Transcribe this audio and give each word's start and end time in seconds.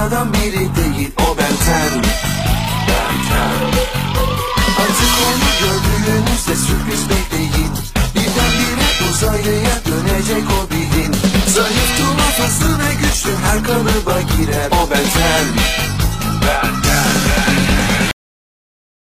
sıradan 0.00 0.32
biri 0.32 0.64
değil 0.78 1.10
o 1.24 1.28
benten 1.38 1.92
Benten 2.88 3.60
Artık 4.82 5.12
onu 5.26 5.48
gördüğünüzde 5.62 6.54
sürpriz 6.64 7.02
bekleyin. 7.10 7.72
Birdenbire 8.14 8.88
uzaylıya 9.10 9.76
dönecek 9.88 10.46
o 10.58 10.60
bilin. 10.70 11.12
Zayıf 11.54 11.90
tuhaf 11.98 12.38
hızlı 12.38 12.72
ve 12.82 12.90
güçlü 13.02 13.32
her 13.44 13.64
kalıba 13.64 14.20
girer 14.20 14.70
o 14.80 14.90
benten 14.90 15.46
Benten 16.42 17.14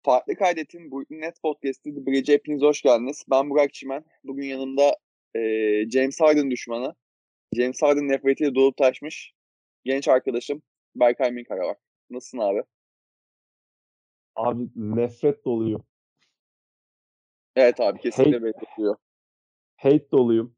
Farklı 0.04 0.34
Kaydet'in 0.36 0.90
Brooklyn 0.90 1.20
Nets 1.20 1.40
Podcast'ı 1.40 1.94
The 1.94 2.06
Bridge'e 2.06 2.34
hepiniz 2.34 2.62
hoş 2.62 2.82
geldiniz. 2.82 3.24
Ben 3.30 3.50
Burak 3.50 3.74
Çimen. 3.74 4.04
Bugün 4.24 4.46
yanımda 4.46 4.96
e, 5.34 5.40
James 5.90 6.20
Harden 6.20 6.50
düşmanı, 6.50 6.94
James 7.56 7.82
Harden 7.82 8.08
nefretiyle 8.08 8.54
dolup 8.54 8.76
taşmış 8.76 9.32
genç 9.84 10.08
arkadaşım 10.08 10.62
Berkay 11.00 11.30
Minkara 11.30 11.66
var. 11.66 11.76
Nasılsın 12.10 12.38
abi? 12.38 12.62
Abi 14.36 14.68
nefret 14.76 15.44
doluyum. 15.44 15.84
Evet 17.56 17.80
abi 17.80 18.00
kesinlikle 18.00 18.36
Hate- 18.36 18.44
bekliyor. 18.44 18.96
Hate 19.76 20.10
doluyum. 20.10 20.56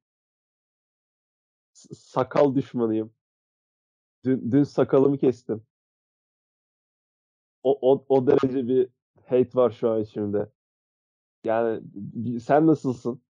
S- 1.72 1.94
sakal 1.94 2.54
düşmanıyım. 2.54 3.14
Dün, 4.24 4.52
dün 4.52 4.62
sakalımı 4.62 5.18
kestim. 5.18 5.66
O, 7.62 7.92
o, 7.92 8.04
o 8.08 8.26
derece 8.26 8.68
bir 8.68 8.88
hate 9.26 9.50
var 9.54 9.70
şu 9.70 9.90
an 9.90 10.00
içimde. 10.00 10.50
Yani 11.44 11.82
sen 12.40 12.66
nasılsın? 12.66 13.22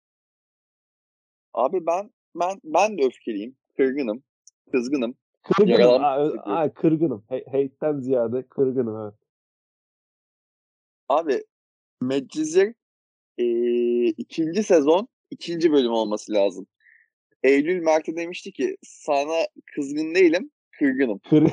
Abi 1.53 1.85
ben 1.85 2.11
ben 2.35 2.61
ben 2.63 2.97
de 2.97 3.05
öfkeliyim, 3.05 3.57
kırgınım, 3.77 4.23
kızgınım. 4.71 5.15
Kırgınım. 5.47 5.69
Hissediyorum. 5.69 6.39
aa, 6.45 6.73
kırgınım. 6.73 7.23
Hate'den 7.29 7.99
ziyade 7.99 8.47
kırgınım 8.47 9.01
evet. 9.01 9.13
Abi 11.09 11.43
Medcezir 12.01 12.73
e, 13.37 13.45
ikinci 14.05 14.63
sezon 14.63 15.07
ikinci 15.31 15.71
bölüm 15.71 15.91
olması 15.91 16.33
lazım. 16.33 16.67
Eylül 17.43 17.81
Mert'e 17.81 18.15
demişti 18.15 18.51
ki 18.51 18.77
sana 18.83 19.45
kızgın 19.75 20.15
değilim, 20.15 20.51
kırgınım. 20.79 21.19
Kır? 21.19 21.43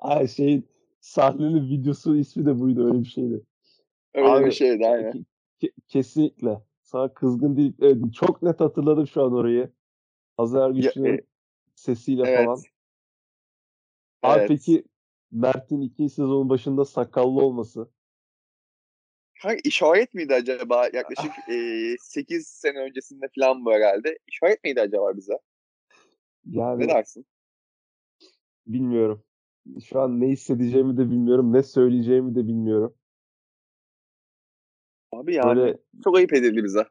Ay 0.00 0.28
şeyin 0.28 0.68
sahnenin 1.00 1.70
videosu 1.70 2.16
ismi 2.16 2.46
de 2.46 2.60
buydu 2.60 2.86
öyle 2.86 3.00
bir 3.00 3.08
şeydi. 3.08 3.40
Öyle 4.14 4.28
Abi, 4.28 4.46
bir 4.46 4.52
şeydi 4.52 4.86
aynen. 4.86 5.12
Ke- 5.12 5.24
ke- 5.62 5.72
kesinlikle. 5.88 6.62
Sana 6.82 7.14
kızgın 7.14 7.56
değil. 7.56 7.72
Evet, 7.82 7.96
çok 8.14 8.42
net 8.42 8.60
hatırladım 8.60 9.06
şu 9.06 9.22
an 9.22 9.32
orayı. 9.32 9.70
Hazar 10.36 10.70
Güçlü'nün 10.70 11.18
e, 11.18 11.20
sesiyle 11.74 12.22
Evet. 12.26 12.36
falan. 12.36 12.62
Abi 14.22 14.38
Evet. 14.38 14.48
peki 14.48 14.84
Mert'in 15.32 15.80
ikinci 15.80 16.14
sezonun 16.14 16.48
başında 16.48 16.84
sakallı 16.84 17.42
olması. 17.42 17.88
Kanka 19.42 19.60
işaret 19.64 20.14
miydi 20.14 20.34
acaba? 20.34 20.88
Yaklaşık 20.92 21.32
e, 21.50 21.96
8 22.00 22.46
sene 22.46 22.78
öncesinde 22.78 23.26
falan 23.38 23.64
bu 23.64 23.72
herhalde. 23.72 24.18
İşaret 24.26 24.64
miydi 24.64 24.80
acaba 24.80 25.16
bize? 25.16 25.38
Yani 26.46 26.82
Ne 26.82 26.88
dersin? 26.88 27.26
bilmiyorum. 28.66 29.24
Şu 29.84 30.00
an 30.00 30.20
ne 30.20 30.28
hissedeceğimi 30.28 30.96
de 30.96 31.10
bilmiyorum. 31.10 31.52
Ne 31.52 31.62
söyleyeceğimi 31.62 32.34
de 32.34 32.46
bilmiyorum. 32.48 32.94
Abi 35.12 35.34
yani 35.34 35.58
Böyle 35.58 35.78
çok 36.04 36.16
ayıp 36.16 36.32
edildi 36.32 36.64
bize. 36.64 36.84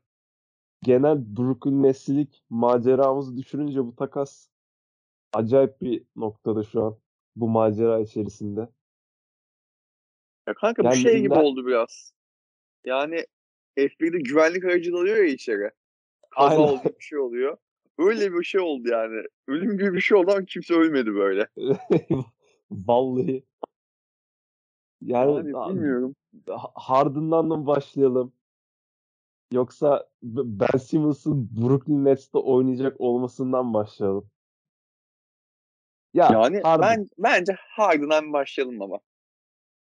genel 0.84 1.36
Brooklyn 1.38 1.84
Nesli'lik 1.84 2.44
maceramızı 2.50 3.38
düşürünce 3.38 3.86
bu 3.86 3.96
takas 3.96 4.50
acayip 5.34 5.82
bir 5.82 6.04
noktada 6.16 6.64
şu 6.64 6.84
an. 6.84 6.98
Bu 7.36 7.50
macera 7.50 8.00
içerisinde. 8.00 8.70
Ya 10.48 10.54
kanka 10.54 10.84
bu 10.84 10.88
Yani 10.88 10.98
şey 10.98 11.22
gibi 11.22 11.34
oldu 11.34 11.68
biraz. 11.68 12.14
Yani 12.86 13.26
F1'de 13.78 14.20
güvenlik 14.20 14.66
aracı 14.66 14.94
dalıyor 14.94 15.18
ya 15.18 15.24
içeri. 15.24 15.72
Kaza 16.30 16.56
Aynen. 16.56 16.74
oldu 16.74 16.82
bir 17.00 17.04
şey 17.04 17.20
oluyor. 17.20 17.58
Öyle 17.98 18.34
bir 18.34 18.44
şey 18.44 18.62
oldu 18.62 18.88
yani. 18.88 19.24
Ölüm 19.48 19.78
gibi 19.78 19.94
bir 19.94 20.02
şey 20.02 20.18
oldu 20.18 20.32
ama 20.32 20.46
kimse 20.46 20.74
ölmedi 20.74 21.14
böyle. 21.14 21.48
Vallahi. 22.72 23.44
Yani 25.02 25.52
Yani 25.52 25.76
bilmiyorum. 25.76 26.16
Ha- 26.48 26.72
Harden'dan 26.76 27.46
mı 27.46 27.68
başlayalım? 27.68 28.34
Yoksa 29.52 30.10
Ben 30.24 30.78
Simmons'ın 30.78 31.50
Brooklyn 31.62 32.06
Nets'te 32.06 32.38
oynayacak 32.38 33.02
olmasından 33.02 33.74
başlayalım? 33.74 34.30
Ya 36.14 36.30
Yani 36.32 36.62
Harden, 36.62 36.90
ben 36.90 37.10
bence 37.18 37.56
Harden'dan 37.60 38.34
başlayalım 38.34 38.82
ama. 38.82 39.00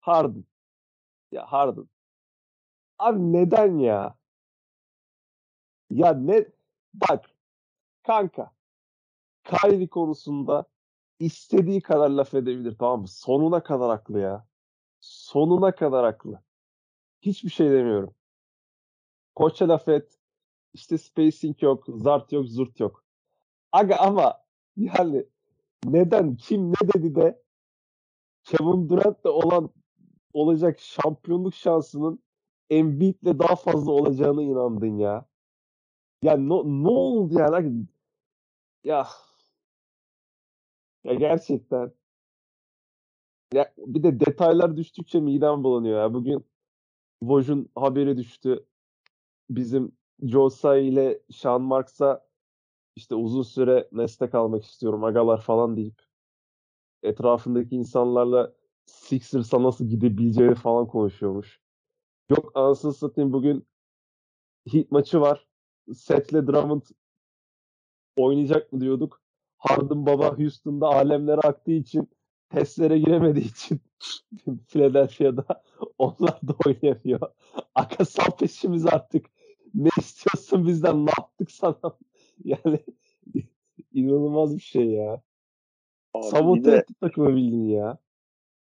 Harden. 0.01 0.45
Ya 1.33 1.53
Harden. 1.53 1.89
Abi 2.99 3.33
neden 3.33 3.79
ya? 3.79 4.15
Ya 5.91 6.13
ne? 6.13 6.47
Bak 6.95 7.31
kanka. 8.03 8.51
Kyrie 9.45 9.89
konusunda 9.89 10.65
istediği 11.19 11.83
kadar 11.83 12.11
laf 12.11 12.35
edebilir 12.35 12.77
tamam 12.79 13.01
mı? 13.01 13.09
Sonuna 13.09 13.63
kadar 13.63 13.91
haklı 13.91 14.21
ya. 14.21 14.47
Sonuna 15.01 15.75
kadar 15.75 16.05
haklı. 16.05 16.43
Hiçbir 17.23 17.51
şey 17.51 17.71
demiyorum. 17.71 18.15
Koça 19.35 19.69
laf 19.69 19.89
et. 19.89 20.19
İşte 20.73 20.99
spacing 20.99 21.63
yok, 21.63 21.85
zart 21.89 22.33
yok, 22.33 22.47
zurt 22.49 22.81
yok. 22.81 23.05
Aga 23.73 23.97
ama 23.97 24.45
yani 24.77 25.27
neden, 25.85 26.37
kim 26.37 26.71
ne 26.71 26.89
dedi 26.95 27.15
de 27.15 27.43
Kevin 28.45 28.89
Durant'le 28.89 29.27
olan 29.27 29.71
olacak 30.33 30.81
şampiyonluk 30.81 31.55
şansının 31.55 32.23
Embiid'le 32.71 33.39
daha 33.39 33.57
fazla 33.57 33.93
olacağına 33.93 34.43
inandın 34.43 34.99
ya. 34.99 35.27
Ya 36.23 36.37
no, 36.37 36.65
ne 36.65 36.89
oldu 36.89 37.39
ya? 37.39 37.53
Lan? 37.53 37.89
Ya 38.85 39.07
ya 41.05 41.15
gerçekten 41.15 41.93
ya 43.55 43.75
bir 43.79 44.03
de 44.03 44.21
detaylar 44.21 44.77
düştükçe 44.77 45.21
midem 45.21 45.65
bulanıyor 45.65 45.99
ya. 45.99 46.15
Bugün 46.15 46.47
Woj'un 47.21 47.71
haberi 47.75 48.17
düştü. 48.17 48.67
Bizim 49.51 49.93
Joe 50.23 50.49
Tsai 50.49 50.87
ile 50.87 51.23
Sean 51.31 51.63
Marks'a 51.63 52.24
işte 52.97 53.15
uzun 53.15 53.43
süre 53.43 53.89
Nets'te 53.93 54.31
kalmak 54.31 54.65
istiyorum 54.65 55.05
agalar 55.05 55.41
falan 55.41 55.77
deyip 55.77 56.03
etrafındaki 57.03 57.77
insanlarla 57.77 58.53
Sixers'a 58.87 59.63
nasıl 59.63 59.85
gidebileceğini 59.89 60.55
falan 60.55 60.87
konuşuyormuş. 60.87 61.61
Yok 62.31 62.53
anasını 62.55 62.93
satayım 62.95 63.33
bugün 63.33 63.67
Heat 64.73 64.91
maçı 64.91 65.21
var. 65.21 65.47
Seth'le 65.95 66.33
Drummond 66.47 66.83
oynayacak 68.17 68.73
mı 68.73 68.81
diyorduk. 68.81 69.23
Harden 69.57 70.07
baba 70.07 70.39
Houston'da 70.39 70.87
alemlere 70.89 71.41
aktığı 71.41 71.73
için 71.73 72.09
testlere 72.51 72.99
giremediği 72.99 73.51
için 73.51 73.81
Philadelphia'da 74.69 75.63
onlar 75.99 76.41
da 76.49 76.55
oynayamıyor. 76.67 77.21
Aka 77.75 78.05
sal 78.05 78.31
peşimiz 78.39 78.87
artık. 78.87 79.27
Ne 79.75 79.89
istiyorsun 79.99 80.67
bizden? 80.67 81.07
Ne 81.07 81.11
yaptık 81.19 81.51
sana? 81.51 81.81
Yani 82.45 82.85
inanılmaz 83.93 84.57
bir 84.57 84.63
şey 84.63 84.87
ya. 84.87 85.23
Abi, 86.15 86.25
Sabote 86.27 86.65
de, 86.73 86.77
etti 86.77 86.95
takımı 87.01 87.37
bildiğin 87.37 87.69
ya. 87.69 87.99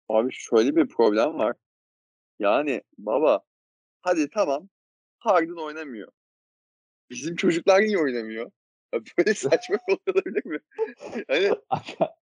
abi 0.09 0.29
şöyle 0.31 0.75
bir 0.75 0.87
problem 0.87 1.37
var. 1.37 1.55
Yani 2.39 2.81
baba 2.97 3.41
hadi 4.01 4.29
tamam 4.29 4.69
Harden 5.19 5.63
oynamıyor. 5.65 6.11
Bizim 7.09 7.35
çocuklar 7.35 7.81
niye 7.81 7.99
oynamıyor? 7.99 8.51
Ya 8.93 9.01
Böyle 9.17 9.33
saçma 9.33 9.77
olabilir 10.07 10.45
mi? 10.45 10.59
Hani 11.27 11.51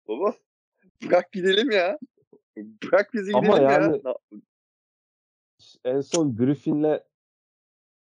baba 0.09 0.35
bırak 1.05 1.33
gidelim 1.33 1.71
ya. 1.71 1.99
Bırak 2.57 3.15
bizi 3.15 3.33
Ama 3.35 3.47
gidelim 3.47 3.71
yani- 3.71 4.03
ya. 4.05 4.15
en 5.85 6.01
son 6.01 6.37
Griffin'le 6.37 7.01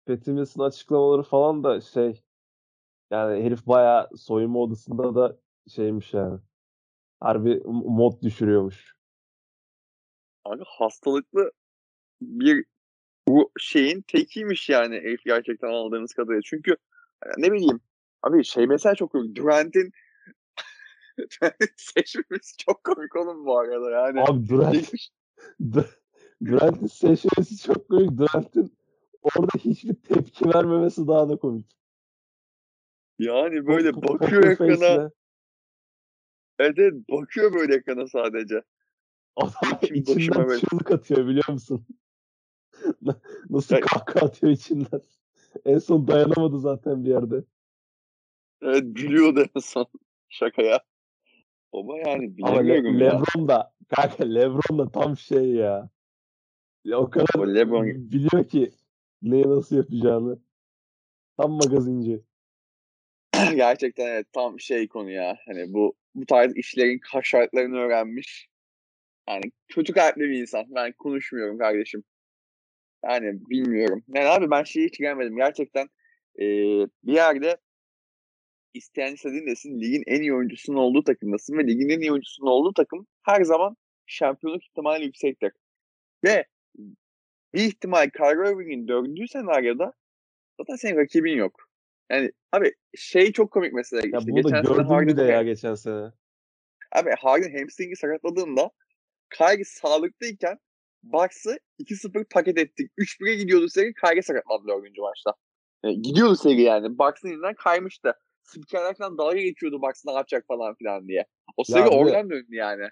Patty 0.06 0.32
açıklamaları 0.60 1.24
falan 1.24 1.64
da 1.64 1.82
şey 1.82 2.23
yani 3.12 3.44
herif 3.44 3.68
bayağı 3.68 4.10
soyunma 4.18 4.60
odasında 4.60 5.16
da 5.16 5.38
şeymiş 5.68 6.14
yani. 6.14 6.40
Harbi 7.20 7.62
mod 7.66 8.22
düşürüyormuş. 8.22 8.96
Abi 10.46 10.64
hastalıklı 10.66 11.52
bir 12.22 12.66
bu 13.28 13.52
şeyin 13.60 14.02
tekiymiş 14.02 14.70
yani 14.70 14.96
herif 14.96 15.24
gerçekten 15.26 15.68
aldığınız 15.68 16.14
kadarıyla. 16.14 16.42
Çünkü 16.46 16.78
yani 17.26 17.36
ne 17.38 17.52
bileyim 17.52 17.80
abi 18.24 18.44
şey 18.44 18.68
mesela 18.68 18.96
çok 18.96 19.12
komik. 19.12 19.36
Durant'in 19.36 19.92
seçmemiz 21.78 22.56
çok 22.58 22.84
komik 22.84 23.16
oğlum 23.16 23.46
bu 23.46 23.60
arada 23.60 23.92
yani. 23.92 24.22
Abi 24.22 24.50
Durant, 24.50 24.92
Durant'in 26.46 26.88
seçmesi 26.88 27.58
çok 27.58 27.90
komik. 27.90 28.18
Durant'in 28.18 28.78
orada 29.24 29.58
hiçbir 29.60 29.96
tepki 29.96 30.50
vermemesi 30.50 31.08
daha 31.08 31.30
da 31.30 31.36
komik. 31.36 31.83
Yani 33.24 33.68
böyle 33.68 33.96
bakıyor 33.96 34.44
ekrana. 34.44 35.12
Evet, 36.60 36.74
evet 36.78 36.94
bakıyor 37.10 37.54
böyle 37.54 37.76
ekrana 37.76 38.08
sadece. 38.08 38.64
Adam 39.36 39.52
İçim 39.82 39.96
içinden 39.96 40.48
böyle. 40.48 40.60
çığlık 40.60 40.92
atıyor 40.92 41.28
biliyor 41.28 41.50
musun? 41.50 41.86
Na- 43.02 43.20
Nasıl 43.50 43.76
Ya- 43.76 43.82
kahkaha 43.82 44.26
atıyor 44.26 44.54
içinden. 44.54 45.02
En 45.66 45.78
son 45.78 46.08
dayanamadı 46.08 46.60
zaten 46.60 47.06
bir 47.06 47.10
yerde. 47.10 47.44
Evet 48.62 48.84
gülüyordu 48.86 49.46
en 49.56 49.60
son 49.60 49.86
şakaya. 50.30 50.80
Ama 51.74 51.98
yani 51.98 52.36
Ama 52.44 52.60
Le- 52.60 52.64
bilemiyorum 52.64 53.00
ya. 53.00 53.20
Lebron 53.20 53.48
da 53.48 53.74
kanka 53.88 54.24
Lebron 54.26 54.80
da 54.80 54.92
tam 54.92 55.18
şey 55.18 55.52
ya. 55.52 55.90
Ya 56.84 56.98
o 57.00 57.10
kadar 57.10 57.40
O 57.40 57.56
Lebron 57.56 57.86
biliyor 58.12 58.48
ki 58.48 58.72
neyi 59.22 59.50
nasıl 59.50 59.76
yapacağını. 59.76 60.40
Tam 61.38 61.52
magazinci. 61.52 62.24
gerçekten 63.56 64.06
evet 64.08 64.28
tam 64.34 64.60
şey 64.60 64.88
konu 64.88 65.12
ya. 65.12 65.38
Hani 65.46 65.74
bu 65.74 65.96
bu 66.16 66.26
tarz 66.26 66.58
işlerin 66.58 67.00
şartlarını 67.24 67.78
öğrenmiş. 67.78 68.48
Yani 69.30 69.44
kötü 69.68 69.94
kalpli 69.94 70.22
bir 70.22 70.42
insan. 70.42 70.66
Ben 70.70 70.94
konuşmuyorum 70.94 71.58
kardeşim. 71.58 72.04
Yani 73.06 73.40
bilmiyorum. 73.50 74.04
Yani 74.16 74.28
abi 74.28 74.52
ben 74.52 74.64
şeyi 74.64 74.86
hiç 74.88 74.98
gelmedim. 74.98 75.36
Gerçekten 75.38 75.88
eee, 76.40 76.88
bir 77.04 77.14
yerde 77.14 77.58
isteyen 78.74 79.14
istediğin 79.14 79.48
desin 79.48 79.82
ligin 79.82 80.04
en 80.08 80.22
iyi 80.22 80.34
oyuncusunun 80.34 80.78
olduğu 80.78 81.04
takımdasın 81.04 81.58
ve 81.58 81.68
ligin 81.68 81.90
en 81.90 82.00
iyi 82.00 82.12
oyuncusunun 82.12 82.48
olduğu 82.50 82.74
takım 82.74 83.08
her 83.24 83.44
zaman 83.44 83.78
şampiyonluk 84.06 84.64
ihtimali 84.66 85.06
yüksektir. 85.06 85.52
Ve 86.24 86.46
bir 87.54 87.64
ihtimal 87.64 88.10
Kyrie 88.10 88.52
Irving'in 88.52 88.88
dördüncü 88.88 89.28
senaryoda 89.28 89.94
zaten 90.60 90.76
senin 90.76 90.98
rakibin 90.98 91.38
yok. 91.38 91.70
Yani 92.12 92.32
abi 92.52 92.74
şey 92.96 93.32
çok 93.32 93.52
komik 93.52 93.74
mesela. 93.74 94.02
Ya 94.08 94.20
işte 94.20 94.32
bunu 94.32 94.44
da 94.44 94.50
sene 94.50 94.62
gördüm 94.62 95.08
bir 95.08 95.18
de 95.18 95.24
ya 95.24 95.44
geçen 95.44 95.76
sene. 95.76 96.12
Abi 96.92 97.10
Harden 97.20 97.58
hamstring'i 97.60 97.96
sakatladığında 97.96 98.72
Kyrie 99.38 99.64
sağlıklıyken 99.64 100.60
Bucks'ı 101.04 101.60
2-0 101.80 102.26
paket 102.30 102.58
ettik. 102.58 102.92
3-1'e 102.98 103.36
gidiyordu 103.36 103.70
seri. 103.70 103.94
Kyrie 103.94 104.22
sakatlandı 104.22 104.68
dördüncü 104.68 105.02
maçta. 105.02 105.34
Yani 105.84 106.02
gidiyordu 106.02 106.36
seri 106.36 106.62
yani. 106.62 106.98
Bucks'ın 106.98 107.28
elinden 107.30 107.54
kaymıştı. 107.56 108.14
Spikerler 108.44 108.96
falan 108.98 109.18
dalga 109.18 109.42
geçiyordu 109.42 109.82
Bucks 109.82 110.06
ne 110.06 110.12
yapacak 110.14 110.46
falan 110.48 110.76
filan 110.76 111.08
diye. 111.08 111.26
O 111.58 111.64
seri 111.64 111.86
de- 111.86 111.90
oradan 111.90 112.30
döndü 112.30 112.56
yani. 112.56 112.90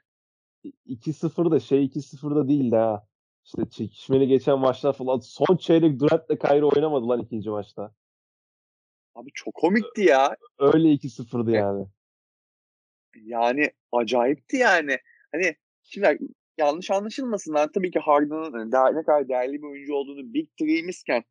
2-0 0.85 1.51
da 1.51 1.59
şey 1.59 1.85
2-0 1.85 2.35
da 2.35 2.47
değildi 2.47 2.75
ha. 2.75 3.07
İşte 3.45 3.69
çekişmeli 3.69 4.27
geçen 4.27 4.59
maçlar 4.59 4.93
falan. 4.93 5.19
Son 5.19 5.57
çeyrek 5.57 5.99
Durant'le 5.99 6.39
Kyrie 6.41 6.63
oynamadı 6.63 7.09
lan 7.09 7.19
ikinci 7.19 7.49
maçta. 7.49 7.93
Abi 9.15 9.29
çok 9.33 9.53
komikti 9.53 10.01
ya. 10.01 10.35
Öyle 10.59 10.87
2-0'dı 10.87 11.51
yani. 11.51 11.85
Yani 13.15 13.71
acayipti 13.91 14.57
yani. 14.57 14.97
Hani 15.31 15.55
şimdi 15.83 16.19
yanlış 16.57 16.91
anlaşılmasın. 16.91 17.53
Ben 17.53 17.71
tabii 17.71 17.91
ki 17.91 17.99
Harden'ın 17.99 18.53
hani 18.53 18.97
ne 18.97 19.03
kadar 19.03 19.29
değerli 19.29 19.53
bir 19.53 19.67
oyuncu 19.67 19.93
olduğunu 19.93 20.33
Big 20.33 20.49
Three'mizken 20.59 21.23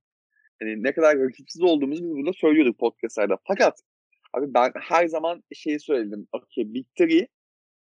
hani 0.62 0.82
ne 0.82 0.92
kadar 0.92 1.18
rakipsiz 1.18 1.62
olduğumuzu 1.62 2.04
biz 2.04 2.10
burada 2.10 2.32
söylüyorduk 2.32 2.78
podcastlarda. 2.78 3.38
Fakat 3.46 3.80
abi 4.32 4.54
ben 4.54 4.72
her 4.80 5.06
zaman 5.06 5.42
şeyi 5.54 5.80
söyledim. 5.80 6.28
Okey 6.32 6.74
Big 6.74 6.86
Three 6.98 7.28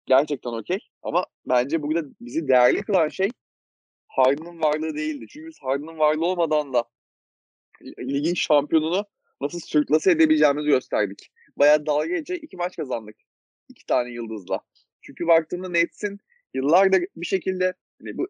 gerçekten 0.06 0.50
okey 0.50 0.78
ama 1.02 1.26
bence 1.46 1.82
burada 1.82 2.08
bizi 2.20 2.48
değerli 2.48 2.82
kılan 2.82 3.08
şey 3.08 3.30
Harden'ın 4.08 4.62
varlığı 4.62 4.94
değildi. 4.94 5.26
Çünkü 5.28 5.46
biz 5.46 5.58
Harden'ın 5.62 5.98
varlığı 5.98 6.26
olmadan 6.26 6.72
da 6.72 6.84
ligin 7.98 8.34
şampiyonunu 8.34 9.04
nasıl 9.40 9.60
sürklase 9.60 10.10
edebileceğimizi 10.10 10.68
gösterdik. 10.68 11.30
Bayağı 11.56 11.86
dalga 11.86 12.06
geçecek 12.06 12.44
iki 12.44 12.56
maç 12.56 12.76
kazandık. 12.76 13.16
iki 13.68 13.86
tane 13.86 14.10
yıldızla. 14.10 14.60
Çünkü 15.02 15.26
baktığında 15.26 15.68
Nets'in 15.68 16.18
yıllardır 16.54 17.04
bir 17.16 17.26
şekilde 17.26 17.74
hani 18.00 18.18
bu 18.18 18.28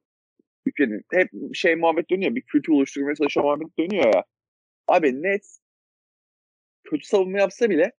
ülkenin 0.66 1.02
hep 1.12 1.30
şey 1.54 1.74
muhabbet 1.74 2.10
dönüyor. 2.10 2.34
Bir 2.34 2.42
kültür 2.42 2.72
oluşturmaya 2.72 3.14
çalışan 3.14 3.44
muhabbet 3.44 3.78
dönüyor 3.78 4.14
ya. 4.14 4.24
Abi 4.88 5.22
Nets 5.22 5.58
kötü 6.84 7.06
savunma 7.06 7.38
yapsa 7.38 7.70
bile 7.70 7.92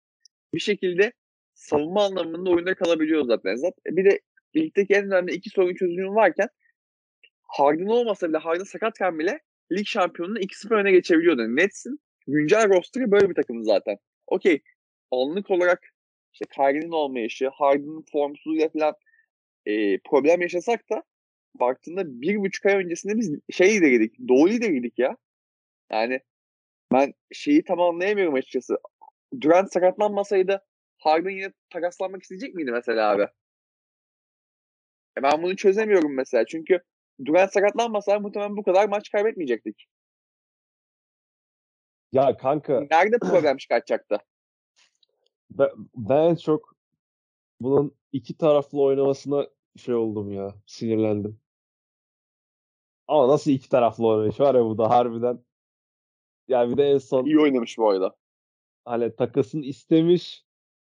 bir 0.53 0.59
şekilde 0.59 1.13
savunma 1.53 2.05
anlamında 2.05 2.49
oyunda 2.49 2.75
kalabiliyor 2.75 3.25
zaten. 3.25 3.55
zaten 3.55 3.97
bir 3.97 4.05
de 4.05 4.19
ligdeki 4.55 4.93
en 4.93 5.05
önemli 5.05 5.33
iki 5.33 5.49
sorun 5.49 5.75
çözümü 5.75 6.09
varken 6.15 6.49
Harden 7.43 7.85
olmasa 7.85 8.29
bile 8.29 8.37
Harden 8.37 8.63
sakatken 8.63 9.19
bile 9.19 9.39
lig 9.71 9.85
şampiyonunu 9.85 10.39
2-0 10.39 10.75
öne 10.75 10.91
geçebiliyordu. 10.91 11.55
Nets'in 11.55 11.99
güncel 12.31 12.69
rosterı 12.69 13.11
böyle 13.11 13.29
bir 13.29 13.35
takım 13.35 13.63
zaten. 13.63 13.97
Okey 14.27 14.61
anlık 15.11 15.51
olarak 15.51 15.93
işte 16.33 16.45
Kyrie'nin 16.55 16.91
olmayışı, 16.91 17.49
Harden'ın 17.49 18.05
formsuzluğuyla 18.11 18.69
falan 18.69 18.95
e, 19.65 19.99
problem 19.99 20.41
yaşasak 20.41 20.89
da 20.89 21.03
baktığında 21.55 22.21
bir 22.21 22.37
buçuk 22.37 22.65
ay 22.65 22.75
öncesinde 22.75 23.17
biz 23.17 23.31
şey 23.51 23.75
lideriydik, 23.77 24.15
doğu 24.27 24.49
lideriydik 24.49 24.99
ya. 24.99 25.17
Yani 25.91 26.19
ben 26.93 27.13
şeyi 27.31 27.63
tam 27.63 27.79
anlayamıyorum 27.79 28.33
açıkçası. 28.33 28.77
Durant 29.41 29.73
sakatlanmasaydı 29.73 30.65
Harden 30.97 31.29
yine 31.29 31.51
takaslanmak 31.69 32.23
isteyecek 32.23 32.55
miydi 32.55 32.71
mesela 32.71 33.11
abi? 33.11 33.27
E 35.17 35.23
ben 35.23 35.43
bunu 35.43 35.55
çözemiyorum 35.55 36.15
mesela. 36.15 36.45
Çünkü 36.45 36.81
Durant 37.25 37.53
sakatlanmasa 37.53 38.19
muhtemelen 38.19 38.57
bu 38.57 38.63
kadar 38.63 38.89
maç 38.89 39.11
kaybetmeyecektik. 39.11 39.85
Ya 42.11 42.37
kanka 42.37 42.87
Nerede 42.91 43.17
problem 43.19 43.57
çıkartacaktı? 43.57 44.17
ben, 45.51 45.69
ben 45.95 46.23
en 46.29 46.35
çok 46.35 46.75
bunun 47.61 47.95
iki 48.11 48.37
taraflı 48.37 48.81
oynamasına 48.81 49.47
şey 49.77 49.95
oldum 49.95 50.31
ya. 50.31 50.55
Sinirlendim. 50.65 51.39
Ama 53.07 53.27
nasıl 53.27 53.51
iki 53.51 53.69
taraflı 53.69 54.07
oynayış 54.07 54.39
var 54.39 54.55
ya 54.55 54.65
bu 54.65 54.77
da 54.77 54.89
harbiden. 54.89 55.39
Ya 56.47 56.69
bir 56.69 56.77
de 56.77 56.83
en 56.91 56.97
son 56.97 57.25
İyi 57.25 57.39
oynamış 57.39 57.77
bu 57.77 57.89
arada. 57.89 58.15
hani 58.85 59.15
takasını 59.15 59.65
istemiş 59.65 60.45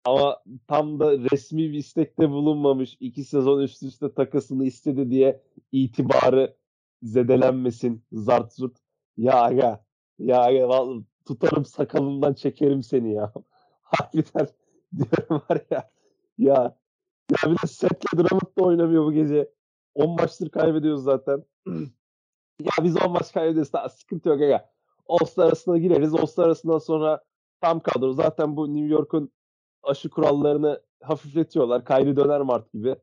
ama 0.04 0.42
tam 0.68 1.00
da 1.00 1.12
resmi 1.18 1.58
bir 1.72 1.78
istekte 1.78 2.30
bulunmamış. 2.30 2.96
İki 3.00 3.24
sezon 3.24 3.60
üst 3.60 3.82
üste 3.82 4.14
takasını 4.14 4.64
istedi 4.64 5.10
diye 5.10 5.42
itibarı 5.72 6.56
zedelenmesin. 7.02 8.04
Zart 8.12 8.52
zurt. 8.52 8.76
Ya 9.16 9.42
aga. 9.42 9.84
Ya 10.18 10.42
aga 10.42 10.68
vallahi 10.68 11.04
tutarım 11.26 11.64
sakalından 11.64 12.34
çekerim 12.34 12.82
seni 12.82 13.12
ya. 13.14 13.32
Harbiden 13.82 14.48
diyorum 14.96 15.42
var 15.50 15.60
ya. 15.70 15.90
Ya 16.38 16.76
ya 17.30 17.50
bir 17.50 17.56
de 17.62 17.66
Seth'le 17.66 18.12
Drummond 18.16 18.58
da 18.58 18.62
oynamıyor 18.62 19.04
bu 19.04 19.12
gece. 19.12 19.50
10 19.94 20.10
maçtır 20.10 20.50
kaybediyoruz 20.50 21.02
zaten. 21.02 21.44
ya 22.60 22.72
biz 22.82 23.02
10 23.02 23.12
maç 23.12 23.32
kaybediyoruz. 23.32 23.72
Daha 23.72 23.88
sıkıntı 23.88 24.28
yok 24.28 24.40
aga. 24.42 24.70
All-Star 25.08 25.46
arasına 25.46 25.78
gireriz. 25.78 26.14
All-Star 26.14 26.44
arasından 26.44 26.78
sonra 26.78 27.24
tam 27.60 27.80
kadro. 27.80 28.12
Zaten 28.12 28.56
bu 28.56 28.74
New 28.74 28.88
York'un 28.94 29.32
aşı 29.82 30.10
kurallarını 30.10 30.82
hafifletiyorlar. 31.02 31.84
Kyrie 31.84 32.16
döner 32.16 32.40
Mart 32.40 32.72
gibi. 32.72 32.96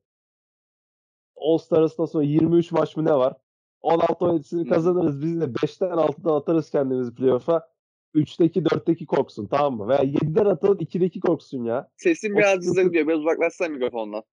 All-Star 1.36 1.78
arasından 1.80 2.06
sonra 2.06 2.24
23 2.24 2.72
maç 2.72 2.98
mı 2.98 3.06
ne 3.06 3.14
var? 3.14 3.34
16 3.82 4.26
17'sini 4.26 4.66
Hı. 4.66 4.70
kazanırız. 4.70 5.22
Biz 5.22 5.42
de 5.42 5.46
5'ten 5.46 5.90
6'dan 5.90 6.36
atarız 6.36 6.70
kendimizi 6.70 7.16
playoff'a. 7.16 7.72
3'teki 8.16 8.64
4'teki 8.64 9.06
korksun 9.06 9.48
tamam 9.48 9.78
mı? 9.78 9.88
Veya 9.88 10.04
7'den 10.04 10.46
atalım 10.46 10.78
2'deki 10.80 11.20
korksun 11.20 11.64
ya. 11.64 11.92
Sesin 11.98 12.34
O 12.34 12.38
biraz 12.38 12.52
sıkıntı- 12.52 12.62
düzeliyor. 12.84 13.08
Biraz 13.08 13.20
uzaklaşsana 13.20 13.70
mikrofondan. 13.70 14.24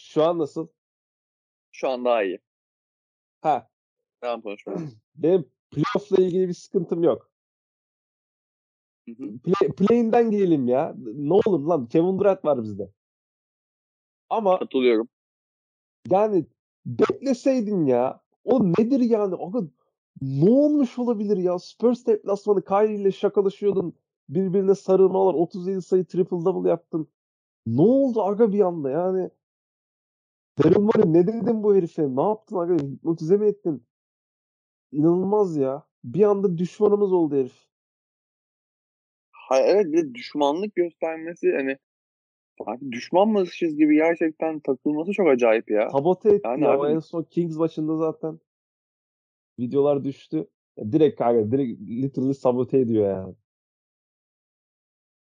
Şu 0.00 0.22
an 0.24 0.38
nasıl? 0.38 0.68
Şu 1.72 1.88
an 1.88 2.04
daha 2.04 2.22
iyi. 2.22 2.38
Ha, 3.40 3.68
Devam 4.22 4.40
konuşmaya. 4.42 4.76
benim 5.14 5.50
playoff'la 5.70 6.22
ilgili 6.22 6.48
bir 6.48 6.54
sıkıntım 6.54 7.02
yok. 7.02 7.30
Hı 9.08 9.12
hı. 9.12 9.38
Play, 9.38 9.68
play'inden 9.72 10.30
gelelim 10.30 10.68
ya. 10.68 10.94
Ne 10.98 11.32
olur 11.34 11.60
lan 11.60 11.86
Kevin 11.88 12.18
Durant 12.18 12.44
var 12.44 12.62
bizde. 12.62 12.90
Ama 14.30 14.58
Katılıyorum. 14.58 15.08
yani 16.10 16.46
bekleseydin 16.86 17.86
ya. 17.86 18.20
O 18.44 18.64
nedir 18.72 19.00
yani? 19.00 19.34
Aga, 19.34 19.58
ne 20.22 20.50
olmuş 20.50 20.98
olabilir 20.98 21.36
ya? 21.36 21.58
Spurs 21.58 22.06
deplasmanı 22.06 22.64
Kyrie 22.64 22.94
ile 22.94 23.12
şakalaşıyordun. 23.12 23.94
Birbirine 24.28 24.74
sarılmalar. 24.74 25.34
37 25.34 25.82
sayı 25.82 26.04
triple 26.04 26.44
double 26.44 26.68
yaptın. 26.68 27.08
Ne 27.66 27.82
oldu 27.82 28.22
aga 28.22 28.52
bir 28.52 28.60
anda 28.60 28.90
yani? 28.90 29.30
Daryl 30.62 30.78
Morey 30.80 31.12
ne 31.12 31.26
dedin 31.26 31.62
bu 31.62 31.74
herife? 31.76 32.16
Ne 32.16 32.22
yaptın 32.22 32.56
aga? 32.56 32.74
Hipnotize 32.74 33.36
mi 33.36 33.46
ettin? 33.46 33.86
İnanılmaz 34.92 35.56
ya. 35.56 35.82
Bir 36.04 36.22
anda 36.22 36.58
düşmanımız 36.58 37.12
oldu 37.12 37.34
herif. 37.36 37.66
Hayır, 39.30 39.64
evet 39.74 39.86
bir 39.92 40.02
de 40.02 40.14
düşmanlık 40.14 40.74
göstermesi 40.74 41.52
hani 41.56 41.76
sanki 42.64 42.92
düşmanmışız 42.92 43.76
gibi 43.76 43.94
gerçekten 43.94 44.60
takılması 44.60 45.12
çok 45.12 45.28
acayip 45.28 45.70
ya. 45.70 45.90
Sabote 45.90 46.28
etti 46.34 46.48
Yani 46.48 46.64
ya. 46.64 46.72
abi- 46.72 46.92
en 46.92 46.98
son 46.98 47.22
Kings 47.22 47.56
maçında 47.56 47.96
zaten 47.96 48.40
videolar 49.58 50.04
düştü. 50.04 50.48
Ya 50.76 50.92
direkt 50.92 51.18
kanka 51.18 51.52
direkt 51.52 51.80
literally 51.80 52.34
sabote 52.34 52.78
ediyor 52.78 53.10
yani. 53.10 53.34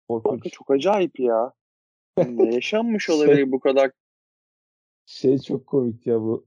Korkunç. 0.08 0.52
çok 0.52 0.70
acayip 0.70 1.20
ya. 1.20 1.52
ne 2.18 2.54
yaşanmış 2.54 3.10
olabilir 3.10 3.52
bu 3.52 3.60
kadar? 3.60 3.90
Şey 5.06 5.38
çok 5.38 5.66
komik 5.66 6.06
ya 6.06 6.20
bu. 6.20 6.46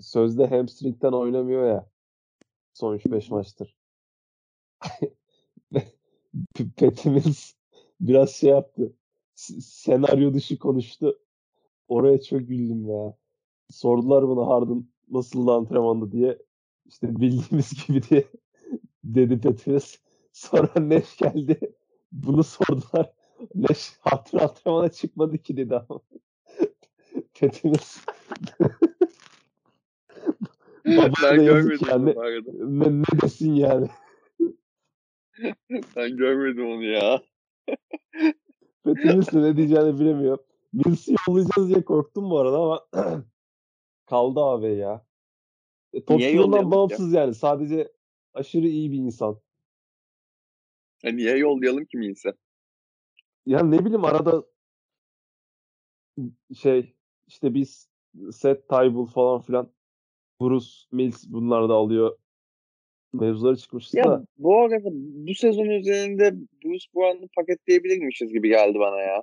Sözde 0.00 0.46
hamstring'den 0.46 1.12
oynamıyor 1.12 1.66
ya. 1.66 1.90
Son 2.72 2.96
3-5 2.96 3.30
maçtır. 3.30 3.76
P- 6.54 6.70
Patty 6.76 7.08
Mills 7.08 7.52
biraz 8.00 8.30
şey 8.30 8.50
yaptı. 8.50 8.92
Senaryo 9.34 10.34
dışı 10.34 10.58
konuştu. 10.58 11.18
Oraya 11.88 12.22
çok 12.22 12.40
güldüm 12.40 12.88
ya. 12.88 13.16
Sordular 13.70 14.28
bana 14.28 14.46
Harden 14.46 14.88
nasıl 15.10 15.48
antrenmanda 15.48 16.12
diye. 16.12 16.38
İşte 16.88 17.20
bildiğimiz 17.20 17.86
gibi 17.86 18.02
diye 18.02 18.24
dedi 19.04 19.42
Mills. 19.42 19.96
Sonra 20.32 20.80
Neş 20.80 21.16
geldi. 21.16 21.60
Bunu 22.12 22.44
sordular. 22.44 23.12
Neş 23.54 23.92
Harden 24.00 24.38
antrenmana 24.38 24.88
çıkmadı 24.88 25.38
ki 25.38 25.56
dedi 25.56 25.76
ama. 25.76 26.00
Baba 30.86 31.14
ben 31.22 31.44
görmedim 31.44 31.86
yani. 31.88 32.14
Ne, 32.58 33.02
ne 33.02 33.20
desin 33.22 33.54
yani? 33.54 33.88
Ben 35.96 36.16
görmedim 36.16 36.66
onu 36.66 36.84
ya. 36.84 37.22
De 38.86 38.92
ne 39.32 39.56
diyeceğini 39.56 40.00
bilemiyor. 40.00 40.38
Mills'i 40.72 41.14
yollayacağız 41.28 41.68
diye 41.68 41.84
korktum 41.84 42.30
bu 42.30 42.38
arada 42.38 42.58
ama 42.58 42.86
kaldı 44.06 44.40
abi 44.40 44.66
ya. 44.66 45.05
E, 45.96 46.04
ki? 46.64 46.70
bağımsız 46.70 47.12
yani. 47.12 47.34
Sadece 47.34 47.92
aşırı 48.34 48.66
iyi 48.66 48.92
bir 48.92 48.98
insan. 48.98 49.40
Ya 51.02 51.12
niye 51.12 51.36
yollayalım 51.36 51.84
ki 51.84 51.96
Mills'e? 51.96 52.32
Ya 53.46 53.60
ne 53.60 53.84
bileyim 53.84 54.04
arada 54.04 54.44
şey 56.56 56.94
işte 57.26 57.54
biz 57.54 57.88
Seth 58.32 58.68
Tybal 58.68 59.06
falan 59.06 59.40
filan 59.40 59.72
Bruce 60.40 60.70
Mills 60.92 61.24
bunlar 61.28 61.68
da 61.68 61.74
alıyor. 61.74 62.18
Mevzuları 63.12 63.56
çıkmıştı 63.56 63.98
Ya 63.98 64.04
da 64.04 64.26
bu 64.38 64.58
arada 64.58 64.78
bu 64.92 65.34
sezon 65.34 65.64
üzerinde 65.64 66.34
Bruce 66.64 66.86
Brown'u 66.94 67.28
paketleyebilirmişiz 67.36 68.32
gibi 68.32 68.48
geldi 68.48 68.78
bana 68.78 69.00
ya. 69.00 69.22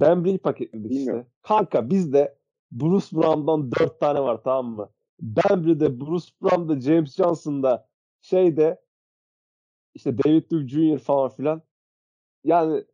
Bembry'i 0.00 0.38
paketledik 0.38 0.90
Bilmiyorum. 0.90 1.20
işte. 1.20 1.32
Kanka 1.42 1.90
bizde 1.90 2.38
Bruce 2.72 3.16
Brown'dan 3.16 3.72
dört 3.72 4.00
tane 4.00 4.20
var 4.20 4.40
tamam 4.44 4.74
mı? 4.74 4.90
Bembry'de, 5.20 6.00
Bruce 6.00 6.26
Brown'da, 6.42 6.80
James 6.80 7.14
Johnson'da 7.16 7.88
şeyde 8.20 8.82
işte 9.94 10.18
David 10.18 10.50
Duke 10.50 10.68
Jr. 10.68 10.98
falan 10.98 11.28
filan. 11.30 11.62
Yani 12.44 12.84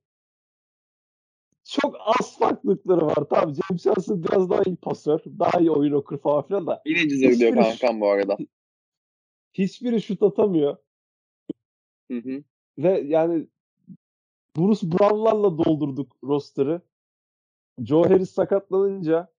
çok 1.64 1.97
az 2.00 2.38
farklılıkları 2.38 3.07
var. 3.07 3.25
Tamam 3.31 3.54
James 3.54 3.83
Johnson 3.83 4.23
biraz 4.23 4.50
daha 4.50 4.62
iyi 4.62 4.76
pasör. 4.76 5.21
Daha 5.38 5.61
iyi 5.61 5.71
oyun 5.71 5.93
okur 5.93 6.19
falan 6.19 6.47
filan 6.47 6.66
da. 6.66 6.83
Diyor 6.85 6.97
Hiçbiri- 6.97 7.54
kankam 7.54 8.00
bu 8.00 8.09
arada. 8.11 8.37
Hiçbiri 9.52 10.02
şut 10.02 10.23
atamıyor. 10.23 10.76
Hı 12.11 12.19
hı. 12.19 12.45
Ve 12.78 13.00
yani 13.00 13.49
Bruce 14.57 14.93
Brown'larla 14.93 15.59
doldurduk 15.59 16.16
roster'ı. 16.25 16.83
Joe 17.78 18.04
Harris 18.04 18.31
sakatlanınca 18.31 19.33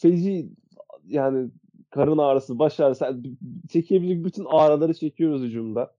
feci 0.00 0.48
yani 1.08 1.50
karın 1.90 2.18
ağrısı, 2.18 2.58
baş 2.58 2.80
ağrısı 2.80 3.20
çekebilecek 3.68 4.24
bütün 4.24 4.44
ağrıları 4.44 4.94
çekiyoruz 4.94 5.42
hücumda. 5.42 5.96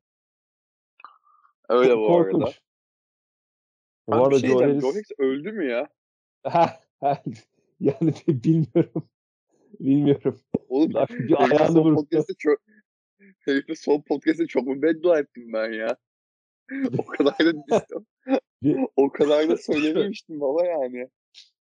Öyle 1.70 1.98
bu 1.98 2.18
arada. 2.18 2.32
Korkunç. 2.32 2.62
Bu 4.08 4.16
Abi 4.16 4.20
bir 4.20 4.26
arada 4.26 4.40
şey 4.40 4.50
Joe. 4.50 4.62
Harris 4.62 4.82
Joe 4.82 5.26
öldü 5.26 5.52
mü 5.52 5.66
ya? 5.66 5.90
yani 7.80 8.14
bilmiyorum. 8.28 9.10
Bilmiyorum. 9.80 10.40
Oğlum 10.70 10.90
bir 11.10 11.44
ayağını 11.44 11.96
podcast'te 11.96 12.34
çok 12.38 12.60
herifin 13.40 13.74
son 13.74 14.02
podcast'te 14.02 14.48
çok 14.48 14.68
mu 14.68 14.82
beddua 14.82 15.20
ettim 15.20 15.54
ben 15.54 15.72
ya. 15.72 15.98
O 16.98 17.06
kadar 17.18 17.34
da 17.40 17.86
o 18.96 19.12
kadar 19.12 19.50
da 19.50 19.58
söylememiştim 19.58 20.42
baba 20.42 20.66
yani. 20.66 21.10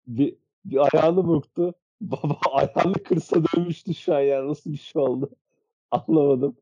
bir, 0.07 0.37
bir 0.65 0.79
ayağını 0.79 1.27
burktu. 1.27 1.75
Baba 2.01 2.39
ayağını 2.53 2.95
kırsa 2.95 3.43
dönmüştü 3.45 3.95
şu 3.95 4.15
an 4.15 4.21
yani. 4.21 4.49
Nasıl 4.49 4.73
bir 4.73 4.77
şey 4.79 5.03
oldu? 5.03 5.31
Anlamadım. 5.91 6.57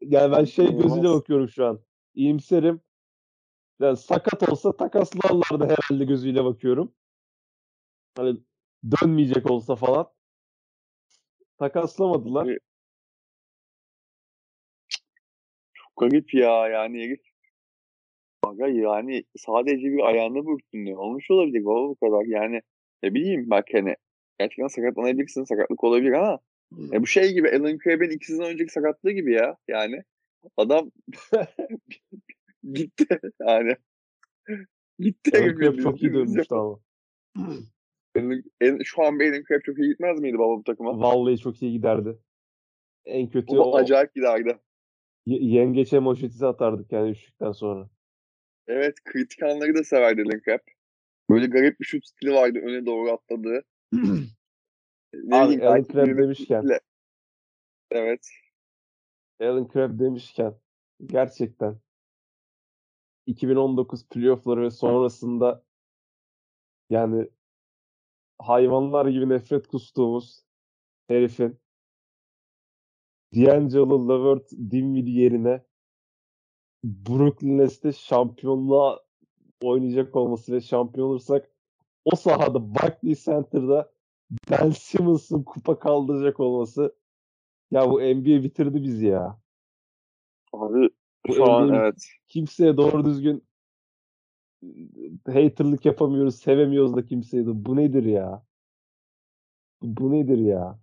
Yani 0.00 0.32
ben 0.36 0.44
şey 0.44 0.66
gözüyle 0.66 0.86
İnanılmaz. 0.86 1.20
bakıyorum 1.20 1.48
şu 1.48 1.66
an. 1.66 1.80
İyimserim. 2.14 2.80
Yani 3.80 3.96
sakat 3.96 4.48
olsa 4.48 4.76
takaslarlardı 4.76 5.64
herhalde 5.64 6.04
gözüyle 6.04 6.44
bakıyorum. 6.44 6.94
Hani 8.16 8.36
dönmeyecek 8.90 9.50
olsa 9.50 9.76
falan. 9.76 10.12
Takaslamadılar. 11.58 12.58
Çok 15.72 15.96
garip 15.96 16.34
ya 16.34 16.68
yani 16.68 16.98
herif. 16.98 17.20
Aga 18.42 18.66
yani 18.66 19.24
sadece 19.36 19.82
bir 19.82 20.00
ayağını 20.00 20.44
burktun 20.44 20.84
ne 20.84 20.96
olmuş 20.96 21.30
olabilir 21.30 21.64
baba 21.64 21.88
bu 21.88 21.96
kadar 21.96 22.24
yani 22.24 22.62
ne 23.04 23.14
bileyim 23.14 23.50
bak 23.50 23.66
hani 23.72 23.96
gerçekten 24.38 24.66
sakatlanabilirsin 24.66 25.44
sakatlık 25.44 25.84
olabilir 25.84 26.12
ama 26.12 26.38
ya 26.92 27.02
bu 27.02 27.06
şey 27.06 27.32
gibi 27.32 27.48
Alan 27.48 27.78
Crabb'in 27.84 28.10
iki 28.10 28.26
sezon 28.26 28.44
önceki 28.44 28.72
sakatlığı 28.72 29.10
gibi 29.10 29.32
ya 29.32 29.56
yani 29.68 30.02
adam 30.56 30.90
gitti 32.72 33.06
yani 33.48 33.76
gitti 34.98 35.38
Alan 35.38 35.60
bildiğin 35.60 35.82
çok 35.82 36.02
iyi 36.02 36.14
dönmüştü 36.14 36.54
ama. 36.54 36.80
Şu 38.84 39.02
an 39.02 39.12
Alan 39.12 39.44
Crabbe 39.48 39.62
çok 39.62 39.78
iyi 39.78 39.88
gitmez 39.88 40.20
miydi 40.20 40.38
baba 40.38 40.58
bu 40.58 40.64
takıma? 40.64 41.00
Vallahi 41.00 41.38
çok 41.38 41.62
iyi 41.62 41.72
giderdi. 41.72 42.18
En 43.04 43.28
kötü 43.28 43.52
Baba 43.52 43.64
o 43.64 43.76
acayip 43.76 44.14
giderdi. 44.14 44.58
ye- 45.26 45.42
yengeçe 45.42 45.98
moşetisi 45.98 46.46
atardık 46.46 46.92
yani 46.92 47.10
üçlükten 47.10 47.52
sonra. 47.52 47.88
Evet 48.66 48.94
kritik 49.04 49.42
anları 49.42 49.74
da 49.74 49.84
severdi 49.84 50.22
Alan 50.22 50.40
Crabbe. 50.44 50.72
Böyle 51.30 51.46
garip 51.46 51.80
bir 51.80 51.84
şut 51.84 52.06
stili 52.06 52.32
vardı 52.34 52.58
öne 52.58 52.86
doğru 52.86 53.10
atladığı. 53.12 53.64
Ne 55.14 55.36
Abi 55.36 55.66
Alan 55.66 55.84
bir- 55.84 56.18
demişken 56.18 56.68
Evet. 57.90 58.28
Alan 59.40 59.68
Crabbe 59.72 59.98
demişken 60.04 60.54
gerçekten 61.06 61.78
2019 63.26 64.08
playoffları 64.08 64.62
ve 64.62 64.70
sonrasında 64.70 65.64
yani 66.90 67.28
hayvanlar 68.38 69.06
gibi 69.06 69.28
nefret 69.28 69.66
kustuğumuz 69.66 70.44
herifin 71.08 71.58
D'Angelo 73.34 74.08
Levert 74.08 74.50
Dinwiddie 74.52 75.22
yerine 75.22 75.64
Brooklyn 76.84 77.58
Nets'te 77.58 77.92
şampiyonluğa 77.92 79.00
oynayacak 79.64 80.16
olması 80.16 80.52
ve 80.52 80.60
şampiyon 80.60 81.08
olursak 81.08 81.50
o 82.04 82.16
sahada 82.16 82.74
Barclays 82.74 83.24
Center'da 83.24 83.92
Ben 84.50 84.70
Simmons'ın 84.70 85.42
kupa 85.42 85.78
kaldıracak 85.78 86.40
olması 86.40 86.94
ya 87.70 87.90
bu 87.90 88.00
NBA 88.00 88.42
bitirdi 88.42 88.82
bizi 88.82 89.06
ya. 89.06 89.38
Abi 90.52 90.90
Bu 91.28 91.34
şu 91.34 91.52
an 91.52 91.74
evet. 91.74 92.08
kimseye 92.28 92.76
doğru 92.76 93.04
düzgün 93.04 93.44
haterlık 95.26 95.84
yapamıyoruz, 95.84 96.36
sevemiyoruz 96.36 96.96
da 96.96 97.06
kimseyi 97.06 97.46
de. 97.46 97.64
Bu 97.66 97.76
nedir 97.76 98.04
ya? 98.04 98.42
Bu, 99.82 100.12
nedir 100.12 100.38
ya? 100.38 100.78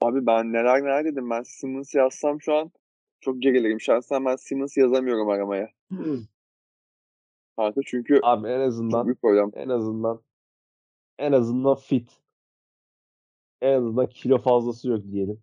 Abi 0.00 0.26
ben 0.26 0.52
neler 0.52 0.82
neler 0.82 1.04
dedim. 1.04 1.30
Ben 1.30 1.42
Simmons 1.42 1.94
yazsam 1.94 2.40
şu 2.40 2.54
an 2.54 2.70
çok 3.20 3.42
gerilirim. 3.42 3.80
Şahsen 3.80 4.24
ben 4.24 4.36
Simmons 4.36 4.76
yazamıyorum 4.76 5.28
aramaya. 5.28 5.68
Kanka 7.62 7.80
çünkü 7.86 8.20
Abi 8.22 8.48
en 8.48 8.60
azından 8.60 9.06
büyük 9.06 9.22
problem. 9.22 9.50
en 9.54 9.68
azından 9.68 10.22
en 11.18 11.32
azından 11.32 11.74
fit. 11.74 12.18
En 13.60 13.72
azından 13.76 14.06
kilo 14.06 14.38
fazlası 14.38 14.88
yok 14.88 15.02
diyelim. 15.12 15.42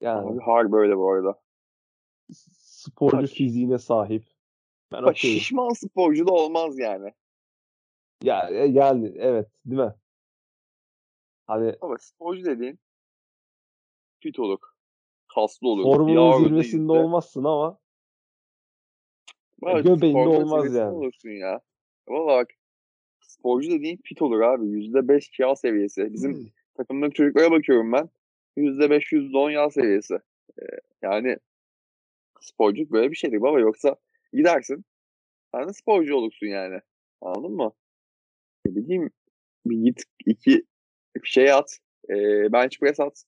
Yani 0.00 0.30
Abi 0.30 0.40
harbi 0.40 0.72
böyle 0.72 0.96
bu 0.96 1.10
arada. 1.12 1.40
sporcu 2.32 3.16
Bak. 3.16 3.28
fiziğine 3.28 3.78
sahip. 3.78 4.24
Ben 4.92 5.02
Bak 5.02 5.10
okeyim. 5.10 5.38
şişman 5.38 5.68
sporcu 5.72 6.26
da 6.26 6.32
olmaz 6.32 6.78
yani. 6.78 7.12
Ya, 8.22 8.48
e, 8.50 8.66
yani 8.66 9.12
evet 9.16 9.50
değil 9.64 9.80
mi? 9.82 9.94
Hani 11.46 11.76
Ama 11.80 11.96
sporcu 11.98 12.44
dediğin 12.44 12.78
fit 14.20 14.38
olur. 14.38 14.58
Kaslı 15.34 15.68
olur. 15.68 15.82
formunun 15.84 16.44
zirvesinde 16.44 16.92
yüzde. 16.92 16.92
olmazsın 17.04 17.44
ama 17.44 17.78
Evet, 19.66 19.84
göbeğinde 19.84 20.18
olmaz 20.18 20.74
yani. 20.74 20.94
Olursun 20.94 21.30
ya. 21.30 21.60
Ama 22.06 22.26
bak 22.26 22.48
sporcu 23.20 23.70
dediğin 23.70 24.00
fit 24.04 24.22
olur 24.22 24.40
abi. 24.40 24.68
Yüzde 24.68 25.08
beş 25.08 25.38
yağ 25.38 25.56
seviyesi. 25.56 26.12
Bizim 26.12 26.52
takımdaki 26.76 27.14
çocuklara 27.14 27.50
bakıyorum 27.50 27.92
ben. 27.92 28.08
Yüzde 28.56 28.90
beş, 28.90 29.12
yüzde 29.12 29.38
on 29.38 29.50
yağ 29.50 29.70
seviyesi. 29.70 30.14
Ee, 30.58 30.64
yani 31.02 31.36
sporculuk 32.40 32.92
böyle 32.92 33.10
bir 33.10 33.16
şeydir 33.16 33.42
baba. 33.42 33.60
Yoksa 33.60 33.96
gidersin. 34.32 34.84
Sen 35.54 35.68
de 35.68 35.72
sporcu 35.72 36.14
olursun 36.16 36.46
yani. 36.46 36.80
Anladın 37.20 37.56
mı? 37.56 37.72
Ne 38.66 38.76
bileyim 38.76 39.10
bir 39.66 39.76
git 39.76 40.02
iki 40.26 40.64
şey 41.24 41.52
at. 41.52 41.78
E, 42.10 42.14
bench 42.52 42.78
press 42.80 43.00
at. 43.00 43.24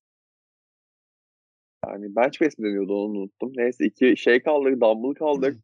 Yani 1.87 2.17
bench 2.17 2.39
press 2.39 2.59
mi 2.59 2.69
deniyordu 2.69 3.05
onu 3.05 3.19
unuttum. 3.19 3.53
Neyse 3.57 3.85
iki 3.85 4.17
şey 4.17 4.43
kaldır, 4.43 4.81
dumbbell 4.81 5.15
kaldır. 5.15 5.57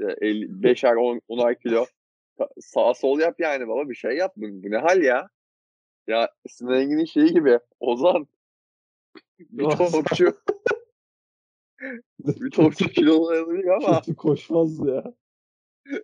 İşte 0.00 0.16
50, 0.20 0.44
5'er 0.46 0.96
10, 0.96 1.20
10'ar 1.28 1.58
kilo. 1.62 1.86
Sağ 2.60 2.94
sol 2.94 3.20
yap 3.20 3.40
yani 3.40 3.68
baba 3.68 3.88
bir 3.88 3.94
şey 3.94 4.16
yap. 4.16 4.32
Bu, 4.36 4.46
bu 4.46 4.70
ne 4.70 4.76
hal 4.78 5.02
ya? 5.02 5.28
Ya 6.06 6.28
Sinan 6.48 6.80
Engin'in 6.80 7.04
şeyi 7.04 7.32
gibi. 7.32 7.58
Ozan. 7.80 8.26
Bir 9.40 9.64
topçu. 9.64 10.34
bir 12.18 12.50
topçu 12.50 12.88
kilolanabilir 12.88 13.66
ama. 13.76 14.00
Kötü 14.00 14.16
koşmaz 14.16 14.78
ya. 14.86 15.14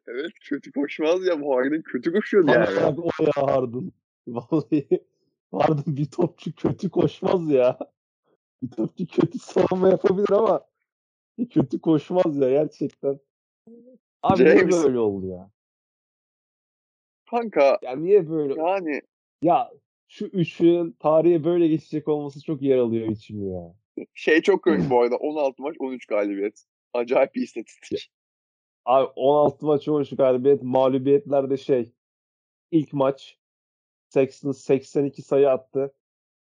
evet 0.07 0.33
kötü 0.41 0.73
koşmaz 0.73 1.27
ya. 1.27 1.41
Bu 1.41 1.57
Harden 1.57 1.83
kötü 1.83 2.13
koşuyordu 2.13 2.51
Harden 2.51 2.75
yani. 2.75 2.85
abi 2.87 3.01
o 3.01 3.11
ya 3.21 3.33
Harden. 3.37 3.93
Vallahi 4.29 4.89
Harden 5.53 5.97
bir 5.97 6.11
topçu 6.11 6.55
kötü 6.55 6.91
koşmaz 6.91 7.51
ya. 7.51 7.79
Bir 8.63 8.71
topçu 8.71 9.07
kötü 9.07 9.39
savunma 9.39 9.89
yapabilir 9.89 10.31
ama 10.31 10.67
kötü 11.51 11.81
koşmaz 11.81 12.37
ya 12.37 12.51
gerçekten. 12.51 13.21
Abi 14.23 14.45
niye 14.45 14.59
James. 14.59 14.85
böyle 14.85 14.99
oldu 14.99 15.27
ya? 15.27 15.51
Kanka 17.31 17.79
Ya 17.83 17.97
niye 17.97 18.31
böyle? 18.31 18.55
yani 18.61 19.01
Ya 19.43 19.71
şu 20.09 20.27
üçün 20.27 20.93
tarihe 20.93 21.45
böyle 21.45 21.69
geçecek 21.69 22.09
olması 22.09 22.43
çok 22.45 22.63
yer 22.63 22.79
alıyor 22.79 23.09
içimi 23.09 23.51
ya. 23.53 23.75
şey 24.15 24.43
çok 24.43 24.63
komik 24.65 24.81
bu 24.91 25.01
arada. 25.03 25.17
16 25.17 25.63
maç 25.63 25.77
13 25.79 26.07
galibiyet. 26.07 26.65
Acayip 26.93 27.35
bir 27.35 27.43
istatistik. 27.43 28.13
Abi 28.85 29.07
16 29.17 29.67
maç 29.67 29.89
13 29.89 30.17
galibiyet, 30.17 30.63
mağlubiyetlerde 30.63 31.57
şey 31.57 31.93
ilk 32.71 32.93
maç 32.93 33.39
Sexton 34.09 34.53
82 34.53 35.23
sayı 35.23 35.51
attı. 35.51 35.95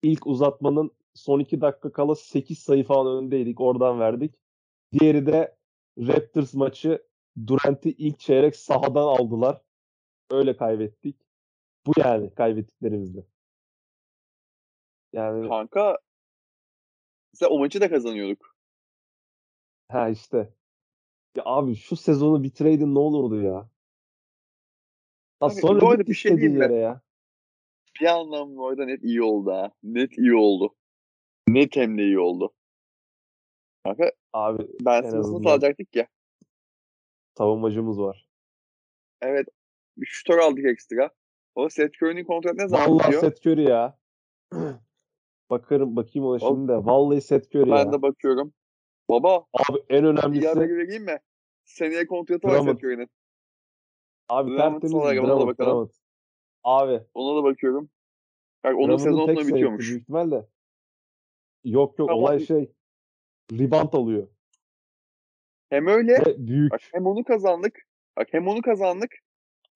İlk 0.02 0.26
uzatmanın 0.26 0.90
son 1.14 1.40
2 1.40 1.60
dakika 1.60 1.92
kala 1.92 2.14
8 2.14 2.58
sayı 2.58 2.84
falan 2.84 3.24
öndeydik. 3.24 3.60
Oradan 3.60 4.00
verdik. 4.00 4.34
Diğeri 4.92 5.26
de 5.26 5.56
Raptors 5.98 6.54
maçı 6.54 7.02
Durant'i 7.46 7.90
ilk 7.90 8.18
çeyrek 8.20 8.56
sahadan 8.56 9.06
aldılar. 9.06 9.62
Öyle 10.30 10.56
kaybettik. 10.56 11.16
Bu 11.86 11.92
yani 11.96 12.34
kaybettiklerimizde. 12.34 13.26
Yani 15.12 15.48
Kanka 15.48 15.98
mesela 17.32 17.50
o 17.50 17.58
maçı 17.58 17.80
da 17.80 17.90
kazanıyorduk. 17.90 18.56
ha 19.88 20.08
işte. 20.08 20.54
Ya 21.36 21.42
abi 21.46 21.76
şu 21.76 21.96
sezonu 21.96 22.42
bitireydin 22.42 22.94
ne 22.94 22.98
olurdu 22.98 23.42
ya? 23.42 23.54
Ha 25.40 25.46
Abi, 25.46 25.54
sonra 25.54 25.80
bu 25.80 25.88
arada 25.90 26.06
bir 26.06 26.14
şey 26.14 26.36
diyeyim 26.36 26.62
yere 26.62 26.74
ya. 26.74 27.00
Bir 28.00 28.04
yandan 28.06 28.56
bu 28.56 28.68
arada 28.68 28.84
net 28.84 29.04
iyi 29.04 29.22
oldu 29.22 29.50
ha. 29.52 29.72
Net 29.82 30.18
iyi 30.18 30.34
oldu. 30.34 30.74
Net 31.48 31.76
hem 31.76 31.98
de 31.98 32.02
iyi 32.02 32.18
oldu. 32.18 32.54
Kanka 33.84 34.12
Abi 34.32 34.68
Ben 34.80 35.02
En 35.02 35.08
Simmons'ı 35.10 35.28
azından. 35.28 35.42
salacaktık 35.50 35.96
ya. 35.96 36.08
Savunmacımız 37.38 38.00
var. 38.00 38.26
Evet. 39.22 39.46
Bir 39.96 40.06
şutör 40.06 40.38
aldık 40.38 40.64
ekstra. 40.64 41.10
O 41.54 41.68
Seth 41.68 42.02
Curry'nin 42.02 42.24
kontratı 42.24 42.56
ne 42.58 42.68
zaman 42.68 42.90
Vallahi 42.90 43.06
bitiyor? 43.06 43.20
Seth 43.22 43.46
Curry 43.46 43.62
ya. 43.62 43.98
Bakarım 45.50 45.96
bakayım 45.96 46.28
ona 46.28 46.38
şimdi 46.38 46.68
de. 46.68 46.76
Vallahi 46.76 47.20
Seth 47.20 47.56
Curry 47.56 47.70
Ben 47.70 47.76
ya. 47.76 47.92
de 47.92 48.02
bakıyorum. 48.02 48.52
Baba 49.08 49.36
Abi 49.52 49.78
en 49.88 50.02
bir 50.04 50.08
önemlisi 50.08 50.48
haberi 50.48 50.76
vereyim 50.76 51.04
mi? 51.04 51.18
Seneye 51.64 52.06
kontratı 52.06 52.48
var 52.48 52.54
Drummond. 52.54 52.74
Seth 52.74 52.84
Curry'nin. 52.84 53.08
abi 54.28 54.50
Drummond 54.50 54.72
tertemiz 54.72 54.90
sonra 54.92 55.12
bir 55.12 55.18
ona 55.18 55.26
da 55.28 55.30
Drummond, 55.32 55.48
bakalım. 55.48 55.70
Drummond. 55.72 55.90
Abi 56.64 57.00
Ona 57.14 57.38
da 57.40 57.44
bakıyorum. 57.44 57.90
Bak 58.64 58.72
onun 58.74 58.78
Drummond'un 58.82 58.98
sezon 59.04 59.26
tek 59.26 59.34
sonu 59.34 59.40
sebebi 59.44 59.54
bitiyormuş. 59.54 59.88
büyük 59.88 60.02
ihtimalle. 60.02 60.46
Yok 61.64 61.98
yok 61.98 62.08
Tamam. 62.08 62.22
olay 62.24 62.40
şey 62.40 62.72
rebound 63.52 63.92
alıyor. 63.92 64.28
Hem 65.72 65.86
öyle 65.86 66.12
Ve 66.26 66.46
büyük. 66.46 66.72
bak 66.72 66.80
hem 66.92 67.06
onu 67.06 67.24
kazandık. 67.24 67.78
Bak 68.16 68.28
hem 68.30 68.48
onu 68.48 68.62
kazandık. 68.62 69.10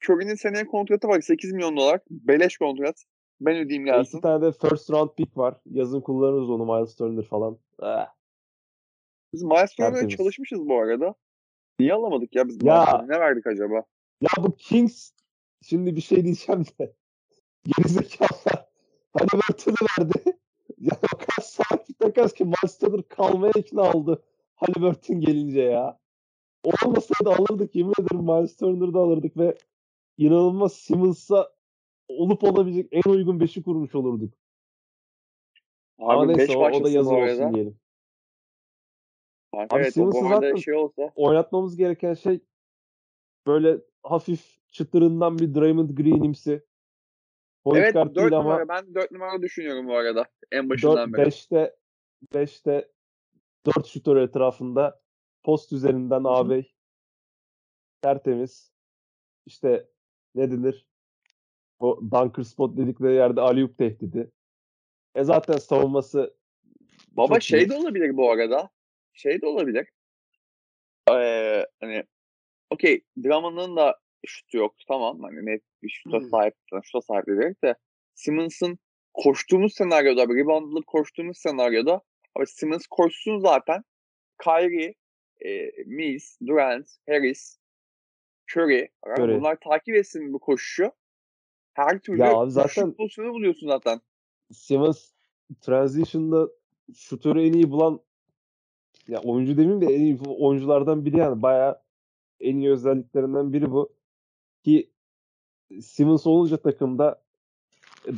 Curry'nin 0.05 0.35
seneye 0.35 0.67
kontratı 0.67 1.09
var 1.09 1.21
8 1.21 1.53
milyon 1.53 1.77
dolar. 1.77 2.01
Beleş 2.11 2.59
kontrat. 2.59 3.05
Ben 3.41 3.57
ödeyeyim 3.57 3.87
E, 3.87 3.91
iki 3.91 3.97
gelsin. 3.97 4.21
tane 4.21 4.47
de 4.47 4.53
first 4.53 4.91
round 4.91 5.11
pick 5.17 5.37
var. 5.37 5.61
Yazın 5.67 6.01
kullanırız 6.01 6.51
onu 6.51 6.65
Miles 6.67 6.95
Turner 6.97 7.25
falan. 7.25 7.59
Eh. 7.83 8.07
Biz 9.33 9.43
Miles 9.43 9.75
Tertemiz. 9.75 10.17
çalışmışız 10.17 10.69
bu 10.69 10.81
arada. 10.81 11.15
Niye 11.79 11.95
alamadık 11.95 12.37
ya 12.37 12.49
biz 12.49 12.59
Ya. 12.63 12.85
Turner'a? 12.85 13.03
Ne 13.07 13.21
verdik 13.21 13.47
acaba? 13.47 13.85
Ya 14.21 14.31
bu 14.39 14.57
Kings 14.57 15.11
şimdi 15.63 15.97
bir 15.97 16.01
şey 16.01 16.25
diyeceğim 16.25 16.65
de 16.81 16.93
gerizekalılar 17.65 18.67
Haliburton'u 19.13 19.75
verdi. 19.99 20.13
ya 20.79 20.93
o 21.15 21.19
kadar 21.19 21.79
bir 21.89 21.95
takas 21.95 22.33
ki 22.33 22.45
Miles 22.45 22.79
Turner 22.79 23.03
kalmaya 23.09 23.53
ikna 23.57 23.93
oldu 23.93 24.23
Haliburton 24.57 25.21
gelince 25.21 25.61
ya. 25.61 25.99
Olmasaydı 26.65 27.31
alırdık 27.31 27.75
yemin 27.75 27.95
ederim 28.01 28.25
Miles 28.25 28.57
Turner'ı 28.57 28.95
da 28.95 28.99
alırdık 28.99 29.37
ve 29.37 29.57
inanılmaz 30.19 30.73
Simmons'a 30.73 31.53
olup 32.09 32.45
olabilecek 32.45 32.89
en 32.93 33.11
uygun 33.11 33.41
beşi 33.41 33.63
kurmuş 33.63 33.95
olurduk. 33.95 34.35
Ama 35.99 36.23
Abi 36.23 36.29
5 36.29 36.37
neyse 36.37 36.57
o, 36.57 36.61
o 36.61 36.85
da 36.85 36.95
bu 36.95 36.99
olsun 36.99 37.15
arada. 37.15 37.55
diyelim. 37.55 37.79
Kanka 39.53 39.77
Abi 39.77 39.83
evet 39.83 39.91
o 39.91 39.93
Simmons'ı 39.93 40.29
zaten 40.29 40.57
şey 40.57 40.75
olsa 40.75 41.13
Oynatmamız 41.17 41.77
gereken 41.77 42.15
şey 42.15 42.41
böyle 43.47 43.79
hafif 44.03 44.69
çıtırından 44.69 45.39
bir 45.39 45.55
Draymond 45.55 45.91
Green'imsi. 45.91 46.63
Point 47.65 47.83
Evet 47.83 47.93
guard 47.93 48.09
4 48.09 48.17
değil 48.17 48.33
ama 48.33 48.43
numara. 48.43 48.69
Ben 48.69 48.95
4 48.95 49.11
numara 49.13 49.43
düşünüyorum 49.43 49.89
bu 49.89 49.97
arada. 49.97 50.25
En 50.53 50.71
başından 50.71 51.13
4 51.13 51.19
beri. 51.19 51.29
5'te 51.29 51.77
5'te 52.35 52.96
4 53.67 53.87
şutör 53.87 54.17
etrafında 54.17 55.01
post 55.43 55.73
üzerinden 55.73 56.25
ağabey 56.25 56.73
tertemiz. 58.03 58.73
İşte 59.47 59.89
ne 60.35 60.51
denir? 60.51 60.87
O 61.79 62.01
dunker 62.11 62.43
spot 62.43 62.77
dedikleri 62.77 63.15
yerde 63.15 63.41
alley-oop 63.41 63.77
tehdidi. 63.77 64.31
E 65.15 65.25
zaten 65.25 65.57
savunması 65.57 66.37
Baba 67.11 67.41
şey 67.41 67.63
iyi. 67.63 67.69
de 67.71 67.77
olabilir 67.77 68.17
bu 68.17 68.31
arada. 68.31 68.71
Şey 69.13 69.43
de 69.43 69.47
olabilir. 69.47 69.89
Ee, 71.11 71.67
hani 71.81 72.05
okey 72.71 73.05
Drummond'un 73.23 73.77
da 73.77 74.01
şutu 74.27 74.57
yoktu 74.57 74.85
tamam. 74.89 75.23
Hani 75.23 75.47
net 75.47 75.63
bir 75.83 75.89
şuta 75.89 76.19
Hmm. 76.19 76.29
sahip, 76.29 76.55
şuta 76.83 77.01
sahip 77.01 77.27
dedik 77.27 77.63
de 77.65 77.75
Simmons'ın 78.15 78.79
koştuğumuz 79.15 79.75
senaryoda, 79.75 80.23
reboundlık 80.23 80.87
koştuğumuz 80.87 81.39
senaryoda 81.39 82.01
abi 82.37 82.47
Simmons 82.47 82.87
koşsun 82.87 83.39
zaten. 83.39 83.85
Kyrie, 84.45 84.95
e, 85.45 85.71
Mills, 85.87 86.41
Durant, 86.47 86.89
Harris, 87.09 87.59
Curry. 88.57 88.89
Curry. 89.07 89.39
Bunlar 89.41 89.57
takip 89.61 89.95
etsin 89.95 90.33
bu 90.33 90.39
koşuşu. 90.39 90.93
Her 91.75 91.99
türlü 91.99 92.21
Ya 92.21 92.35
abi 92.35 92.51
zaten- 92.51 92.93
pozisyonu 92.93 93.33
buluyorsun 93.33 93.69
zaten. 93.69 94.01
Simmons 94.53 95.11
transition'da 95.61 96.49
şutörü 96.95 97.43
en 97.49 97.53
iyi 97.53 97.71
bulan 97.71 98.01
ya 99.09 99.21
oyuncu 99.21 99.57
demeyeyim 99.57 99.81
de 99.81 99.95
en 99.95 100.01
iyi 100.01 100.19
oyunculardan 100.39 101.05
biri 101.05 101.19
yani 101.19 101.43
bayağı 101.43 101.83
en 102.41 102.57
iyi 102.57 102.71
özelliklerinden 102.71 103.53
biri 103.53 103.71
bu. 103.71 103.97
Ki 104.65 104.91
Simmons 105.81 106.27
olunca 106.27 106.57
takımda 106.57 107.23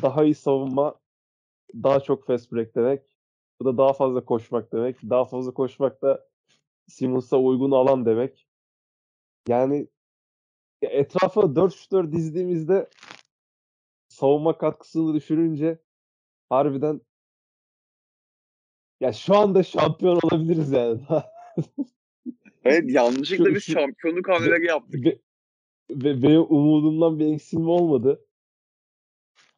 daha 0.02 0.24
iyi 0.24 0.35
savunma, 0.35 0.94
daha 1.74 2.00
çok 2.00 2.26
fast 2.26 2.52
break 2.52 2.74
demek. 2.74 3.02
Bu 3.61 3.64
da 3.64 3.79
daha 3.79 3.92
fazla 3.92 4.25
koşmak 4.25 4.73
demek. 4.73 4.97
Daha 5.03 5.25
fazla 5.25 5.55
koşmak 5.55 6.03
da 6.03 6.27
Simmons'a 6.87 7.38
uygun 7.38 7.71
alan 7.71 8.07
demek. 8.07 8.49
Yani 9.49 9.88
ya 10.83 10.90
etrafa 10.90 11.57
4 11.57 11.75
şutör 11.75 12.12
dizdiğimizde 12.12 12.90
savunma 14.09 14.59
katkısını 14.59 15.14
düşürünce 15.14 15.79
harbiden 16.49 17.01
ya 19.01 19.12
şu 19.12 19.37
anda 19.37 19.62
şampiyon 19.62 20.21
olabiliriz 20.23 20.73
yani. 20.73 21.01
Evet 22.64 22.90
yanlışlıkla 22.90 23.44
Şu- 23.44 23.55
biz 23.55 23.62
şampiyonluk 23.64 24.29
hamleleri 24.29 24.66
yaptık. 24.66 25.07
ve, 25.07 25.18
ve 25.90 26.23
benim 26.23 26.40
umudumdan 26.40 27.18
bir 27.18 27.35
eksilme 27.35 27.71
olmadı. 27.71 28.27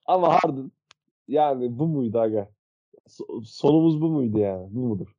Ama 0.06 0.34
Harden 0.34 0.72
yani 1.28 1.78
bu 1.78 1.86
muydu 1.86 2.18
aga? 2.20 2.50
So- 3.10 3.44
sonumuz 3.44 4.00
bu 4.00 4.08
muydu 4.08 4.38
yani? 4.38 4.68
Bu 4.70 4.80
mudur? 4.80 5.16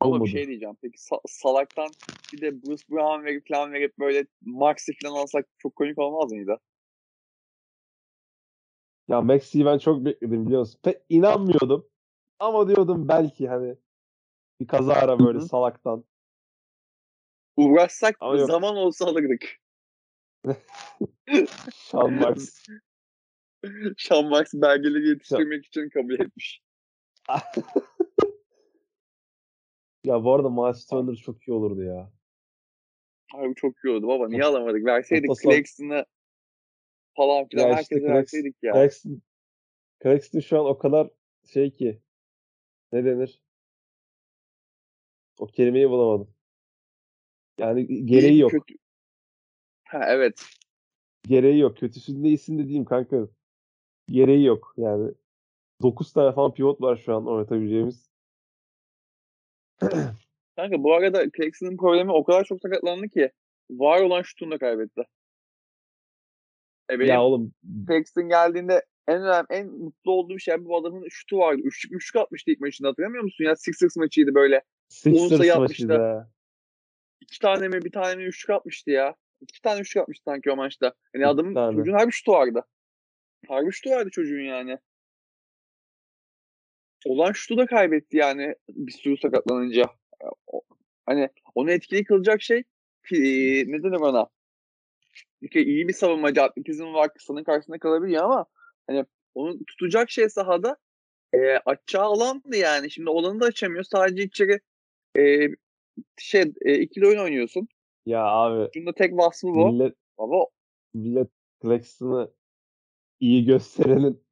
Ama 0.00 0.14
bir 0.14 0.20
mudur? 0.20 0.30
şey 0.30 0.48
diyeceğim. 0.48 0.76
Peki 0.82 0.96
sa- 0.98 1.20
salaktan 1.28 1.88
bir 2.32 2.40
de 2.40 2.62
Bruce 2.62 2.84
Brown 2.90 3.24
verip 3.24 3.46
plan 3.46 3.72
verip 3.72 3.98
böyle 3.98 4.26
Maxi 4.42 4.92
falan 5.02 5.22
alsak 5.22 5.46
çok 5.58 5.76
komik 5.76 5.98
olmaz 5.98 6.32
mıydı? 6.32 6.60
Ya 9.08 9.20
Maxi'yi 9.20 9.64
ben 9.64 9.78
çok 9.78 10.04
bekledim 10.04 10.46
biliyor 10.46 10.60
musun? 10.60 10.80
Pek 10.82 11.02
inanmıyordum. 11.08 11.88
Ama 12.38 12.68
diyordum 12.68 13.08
belki 13.08 13.48
hani 13.48 13.76
bir 14.60 14.66
kazara 14.66 15.18
böyle 15.18 15.38
Hı 15.38 15.42
hı. 15.42 15.46
salaktan. 15.48 16.04
Uğraşsak 17.56 18.16
Ama 18.20 18.36
yok. 18.36 18.46
zaman 18.50 18.76
olsa 18.76 19.06
alırdık. 19.06 19.60
Sean 21.72 22.12
Marks. 22.12 22.62
Sean 23.98 24.28
Marks 24.28 24.54
belgeleri 24.54 25.08
yetiştirmek 25.08 25.66
için 25.66 25.88
kabul 25.88 26.14
etmiş. 26.14 26.62
ya 30.04 30.24
bu 30.24 30.34
arada 30.34 30.50
Miles 30.50 30.86
Turner 30.86 31.14
çok 31.16 31.48
iyi 31.48 31.52
olurdu 31.52 31.82
ya. 31.82 32.12
Abi 33.34 33.54
çok 33.54 33.84
iyi 33.84 33.90
oldu 33.90 34.08
baba. 34.08 34.28
Niye 34.28 34.44
alamadık? 34.44 34.84
Verseydik 34.84 35.30
Claxton'ı 35.42 36.04
falan 37.16 37.48
filan 37.48 37.68
Ya 37.68 37.80
işte 37.80 37.94
herkese 37.94 38.06
Clax- 38.06 38.14
verseydik 38.14 38.56
ya. 38.62 38.72
Claxton, 38.72 39.22
Claxton 40.02 40.40
şu 40.40 40.60
an 40.60 40.66
o 40.66 40.78
kadar 40.78 41.10
şey 41.44 41.70
ki 41.70 42.00
ne 42.92 43.04
denir? 43.04 43.42
O 45.38 45.46
kelimeyi 45.46 45.90
bulamadım. 45.90 46.34
Yani 47.58 48.06
gereği 48.06 48.30
İyi, 48.30 48.38
yok. 48.38 48.50
Kötü. 48.50 48.74
Ha 49.84 50.04
evet. 50.08 50.46
Gereği 51.26 51.58
yok. 51.58 51.76
Kötüsünde 51.76 52.28
iyisin 52.28 52.58
de 52.58 52.64
diyeyim 52.64 52.84
kanka. 52.84 53.28
Gereği 54.08 54.44
yok. 54.44 54.74
Yani 54.76 55.12
9 55.82 56.12
tane 56.12 56.34
falan 56.34 56.54
pivot 56.54 56.80
var 56.80 56.96
şu 56.96 57.14
an 57.14 57.26
oynatabileceğimiz. 57.26 58.10
Kanka 60.56 60.82
bu 60.82 60.94
arada 60.94 61.30
Claxton'ın 61.36 61.76
problemi 61.76 62.12
o 62.12 62.24
kadar 62.24 62.44
çok 62.44 62.60
sakatlandı 62.60 63.08
ki 63.08 63.30
var 63.70 64.00
olan 64.00 64.22
şutunu 64.22 64.50
da 64.50 64.58
kaybetti. 64.58 65.02
E 66.90 66.98
benim 66.98 67.10
Ya 67.10 67.22
oğlum 67.22 67.54
Claxton 67.88 68.28
geldiğinde 68.28 68.84
en 69.08 69.22
önemli, 69.22 69.46
en 69.50 69.66
mutlu 69.66 70.12
olduğum 70.12 70.38
şey 70.38 70.64
bu 70.64 70.76
adamın 70.76 71.08
şutu 71.08 71.38
vardı. 71.38 71.60
Üçlük 71.64 71.92
üçlük 71.92 72.22
atmıştı 72.22 72.50
ilk 72.50 72.60
maçında 72.60 72.88
hatırlamıyor 72.88 73.24
musun? 73.24 73.44
Ya 73.44 73.56
Sixers 73.56 73.96
maçıydı 73.96 74.34
böyle. 74.34 74.62
Sixers 74.88 75.38
sayı 75.38 75.58
maçıydı 75.58 75.94
atmıştı. 75.94 76.28
İki 77.20 77.38
tane 77.38 77.68
mi 77.68 77.82
bir 77.82 77.92
tane 77.92 78.16
mi 78.16 78.24
üçlük 78.24 78.50
atmıştı 78.50 78.90
ya. 78.90 79.14
İki 79.40 79.62
tane 79.62 79.80
üçlük 79.80 80.02
atmıştı 80.02 80.24
sanki 80.24 80.50
o 80.50 80.56
maçta. 80.56 80.94
Yani 81.14 81.26
adamın 81.26 81.76
çocuğun 81.76 81.92
harbi 81.92 82.12
şutu 82.12 82.32
vardı. 82.32 82.64
Harbi 83.48 83.72
şutu 83.72 83.90
vardı 83.90 84.10
çocuğun 84.10 84.40
yani. 84.40 84.78
Olan 87.06 87.32
şutu 87.32 87.56
da 87.56 87.66
kaybetti 87.66 88.16
yani 88.16 88.54
bir 88.68 88.92
sürü 88.92 89.16
sakatlanınca. 89.16 89.84
Hani 91.06 91.28
onu 91.54 91.70
etkili 91.70 92.04
kılacak 92.04 92.42
şey 92.42 92.62
ne 93.66 93.82
denir 93.82 94.00
ona? 94.00 94.28
İyi 95.54 95.88
bir 95.88 95.92
savunmacı 95.92 96.42
atletizm 96.42 96.84
var 96.84 97.14
kısanın 97.14 97.44
karşısında 97.44 97.78
kalabiliyor 97.78 98.24
ama 98.24 98.46
hani 98.86 99.04
onu 99.34 99.64
tutacak 99.64 100.10
şey 100.10 100.28
sahada 100.28 100.76
e, 101.32 101.56
açacağı 101.56 102.04
alandı 102.04 102.56
yani. 102.56 102.90
Şimdi 102.90 103.10
olanı 103.10 103.40
da 103.40 103.46
açamıyor. 103.46 103.84
Sadece 103.84 104.22
içeri 104.22 104.60
e, 105.18 105.48
şey 106.18 106.52
e, 106.64 106.78
ikili 106.78 107.06
oyun 107.06 107.18
oynuyorsun. 107.18 107.68
Ya 108.06 108.24
abi 108.24 108.70
Şunda 108.74 108.92
tek 108.92 109.12
vasfı 109.12 109.46
bu. 109.46 109.72
millet, 109.72 109.94
Ama 110.18 110.46
millet 110.94 111.28
Claxton'ı 111.62 112.30
iyi 113.20 113.44
gösterenin 113.44 114.24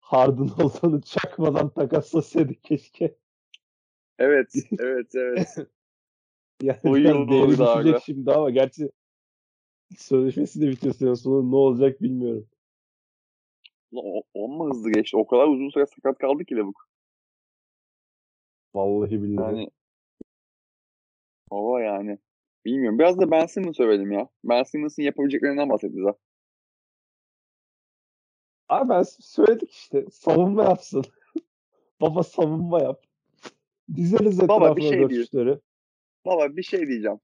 Harden 0.00 0.48
olduğunu 0.64 1.02
çakmadan 1.02 1.68
takaslasaydı 1.68 2.54
keşke. 2.54 3.16
evet, 4.18 4.52
evet, 4.78 5.14
evet. 5.14 5.48
Yani 6.62 6.78
O 6.84 6.96
biraz 6.96 7.28
değeri 7.28 7.48
düşecek 7.50 7.94
abi. 7.94 8.00
şimdi 8.04 8.32
ama 8.32 8.50
gerçi 8.50 8.90
sözleşmesi 9.96 10.60
de 10.60 10.68
bitiyor 10.68 10.94
sene 10.94 11.16
sonu 11.16 11.50
ne 11.50 11.56
olacak 11.56 12.02
bilmiyorum. 12.02 12.48
O, 13.94 14.22
o 14.34 14.48
mu 14.48 14.70
hızlı 14.70 14.92
geçti? 14.92 15.16
O 15.16 15.26
kadar 15.26 15.46
uzun 15.46 15.70
süre 15.70 15.86
sakat 15.86 16.18
kaldı 16.18 16.44
ki 16.44 16.56
Lavuk. 16.56 16.88
Vallahi 18.74 19.22
billahi. 19.22 19.56
Yani 19.56 19.70
Ova 21.50 21.80
yani. 21.80 22.18
Bilmiyorum. 22.64 22.98
Biraz 22.98 23.18
da 23.18 23.30
Ben 23.30 23.46
Simmons 23.46 23.76
söyledim 23.76 24.12
ya. 24.12 24.28
Ben 24.44 24.62
Simmons'ın 24.62 25.02
yapabileceklerinden 25.02 25.68
bahset 25.68 25.96
bize. 25.96 26.14
Abi 28.70 28.88
ben 28.88 29.02
söyledik 29.02 29.70
işte. 29.70 30.06
Savunma 30.12 30.64
yapsın. 30.64 31.04
Baba 32.00 32.22
savunma 32.22 32.82
yap. 32.82 33.04
Dizeriz 33.96 34.40
Baba, 34.48 34.54
etrafına 34.54 35.08
bir 35.08 35.24
şey 35.24 35.32
dört. 35.32 35.62
Baba 36.26 36.56
bir 36.56 36.62
şey 36.62 36.86
diyeceğim. 36.86 37.20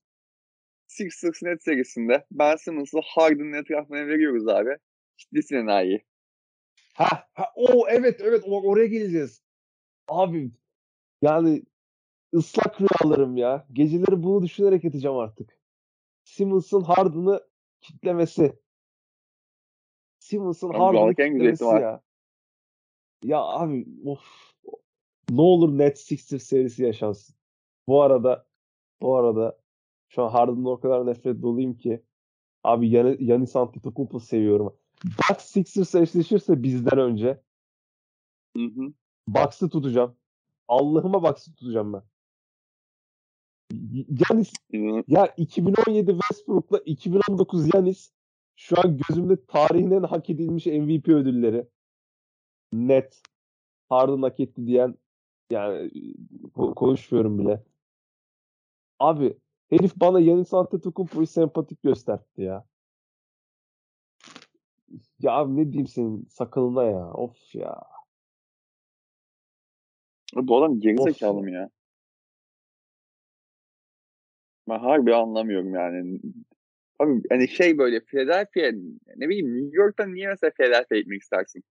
Sixers 0.87 1.43
net 1.43 1.63
serisinde 1.63 2.27
Ben 2.31 2.57
Simmons'ı 2.57 2.99
Harden'ın 3.05 3.53
etrafına 3.53 4.07
veriyoruz 4.07 4.49
abi. 4.49 4.71
Ciddisin 5.17 5.57
enayi. 5.57 6.05
Ha, 6.95 7.29
ha 7.35 7.45
o 7.55 7.89
evet 7.89 8.21
evet 8.21 8.43
o- 8.47 8.63
oraya 8.71 8.87
geleceğiz. 8.87 9.43
Abi 10.09 10.51
yani 11.23 11.63
ıslak 12.35 12.81
rüyalarım 12.81 13.37
ya. 13.37 13.67
Geceleri 13.73 14.23
bunu 14.23 14.43
düşünerek 14.43 14.85
yatacağım 14.85 15.17
artık. 15.19 15.59
Simmons'ın 16.25 16.83
Harden'ı 16.83 17.41
kitlemesi. 17.81 18.59
Simmons'ın 20.27 20.69
Abi, 20.69 20.77
Harden'ı 20.79 21.17
dünyanın 21.17 21.31
en 21.31 21.39
güzel 21.39 21.53
kitlemesi 21.53 21.83
ya. 21.83 22.03
Ya 23.25 23.41
abi 23.41 23.87
of. 24.05 24.21
Ne 25.31 25.41
olur 25.41 25.79
net 25.79 25.99
Sixers 25.99 26.43
serisi 26.43 26.83
yaşansın. 26.83 27.37
Bu 27.89 28.03
arada 28.03 28.47
bu 29.01 29.17
arada 29.17 29.59
şu 30.09 30.23
an 30.23 30.31
Harden'dan 30.31 30.65
o 30.65 30.81
kadar 30.81 31.07
nefret 31.07 31.43
doluyum 31.43 31.75
ki 31.75 32.03
abi 32.65 32.89
Yan 32.89 33.17
Yanis 33.21 33.57
Antetokounmpo 33.57 34.21
seviyorum. 34.21 34.77
Bucks 35.05 35.45
Sixers 35.45 35.95
eşleşirse 35.95 36.63
bizden 36.63 36.99
önce 36.99 37.43
Hı 38.57 38.63
hı. 38.63 38.93
Bucks'ı 39.29 39.69
tutacağım. 39.69 40.17
Allah'ıma 40.69 41.23
Bucks'ı 41.23 41.55
tutacağım 41.55 41.93
ben. 41.93 42.03
Yanis 44.31 44.53
ya 45.09 45.27
2017 45.37 46.11
Westbrook'la 46.11 46.79
2019 46.79 47.75
Yanis 47.75 48.16
şu 48.57 48.81
an 48.81 48.99
gözümde 49.09 49.47
tarihin 49.47 49.91
en 49.91 50.03
hak 50.03 50.31
edilmiş 50.31 50.67
MVP 50.67 51.09
ödülleri. 51.09 51.67
Net. 52.73 53.23
Harden 53.89 54.23
hak 54.23 54.41
etti 54.41 54.67
diyen 54.67 54.95
yani 55.51 55.91
ko- 56.55 56.75
konuşmuyorum 56.75 57.39
bile. 57.39 57.63
Abi 58.99 59.39
herif 59.71 59.97
bana 59.97 60.21
Yanis 60.21 60.55
Antetokounmpo'yu 60.55 61.27
sempatik 61.27 61.83
gösterdi 61.83 62.25
ya. 62.37 62.67
Ya 65.21 65.33
abi 65.33 65.57
ne 65.57 65.73
diyeyim 65.73 65.87
senin 65.87 66.25
sakalına 66.31 66.85
ya. 66.85 67.13
Of 67.13 67.55
ya. 67.55 67.83
Bu 70.35 70.59
adam 70.59 70.81
geri 70.81 71.01
Of 71.01 71.11
zekalı 71.13 71.37
ya. 71.37 71.43
mı 71.43 71.51
ya? 71.51 71.71
Ben 74.69 74.79
harbi 74.79 75.15
anlamıyorum 75.15 75.75
yani. 75.75 76.21
Abi 76.99 77.23
hani 77.31 77.49
şey 77.49 77.79
böyle 77.79 78.01
Philadelphia 78.01 78.73
ne 79.17 79.29
bileyim 79.29 79.55
New 79.57 79.77
York'tan 79.77 80.15
niye 80.15 80.29
mesela 80.29 80.51
Philadelphia 80.51 80.97
gitmek 80.97 81.23
istersin? 81.23 81.65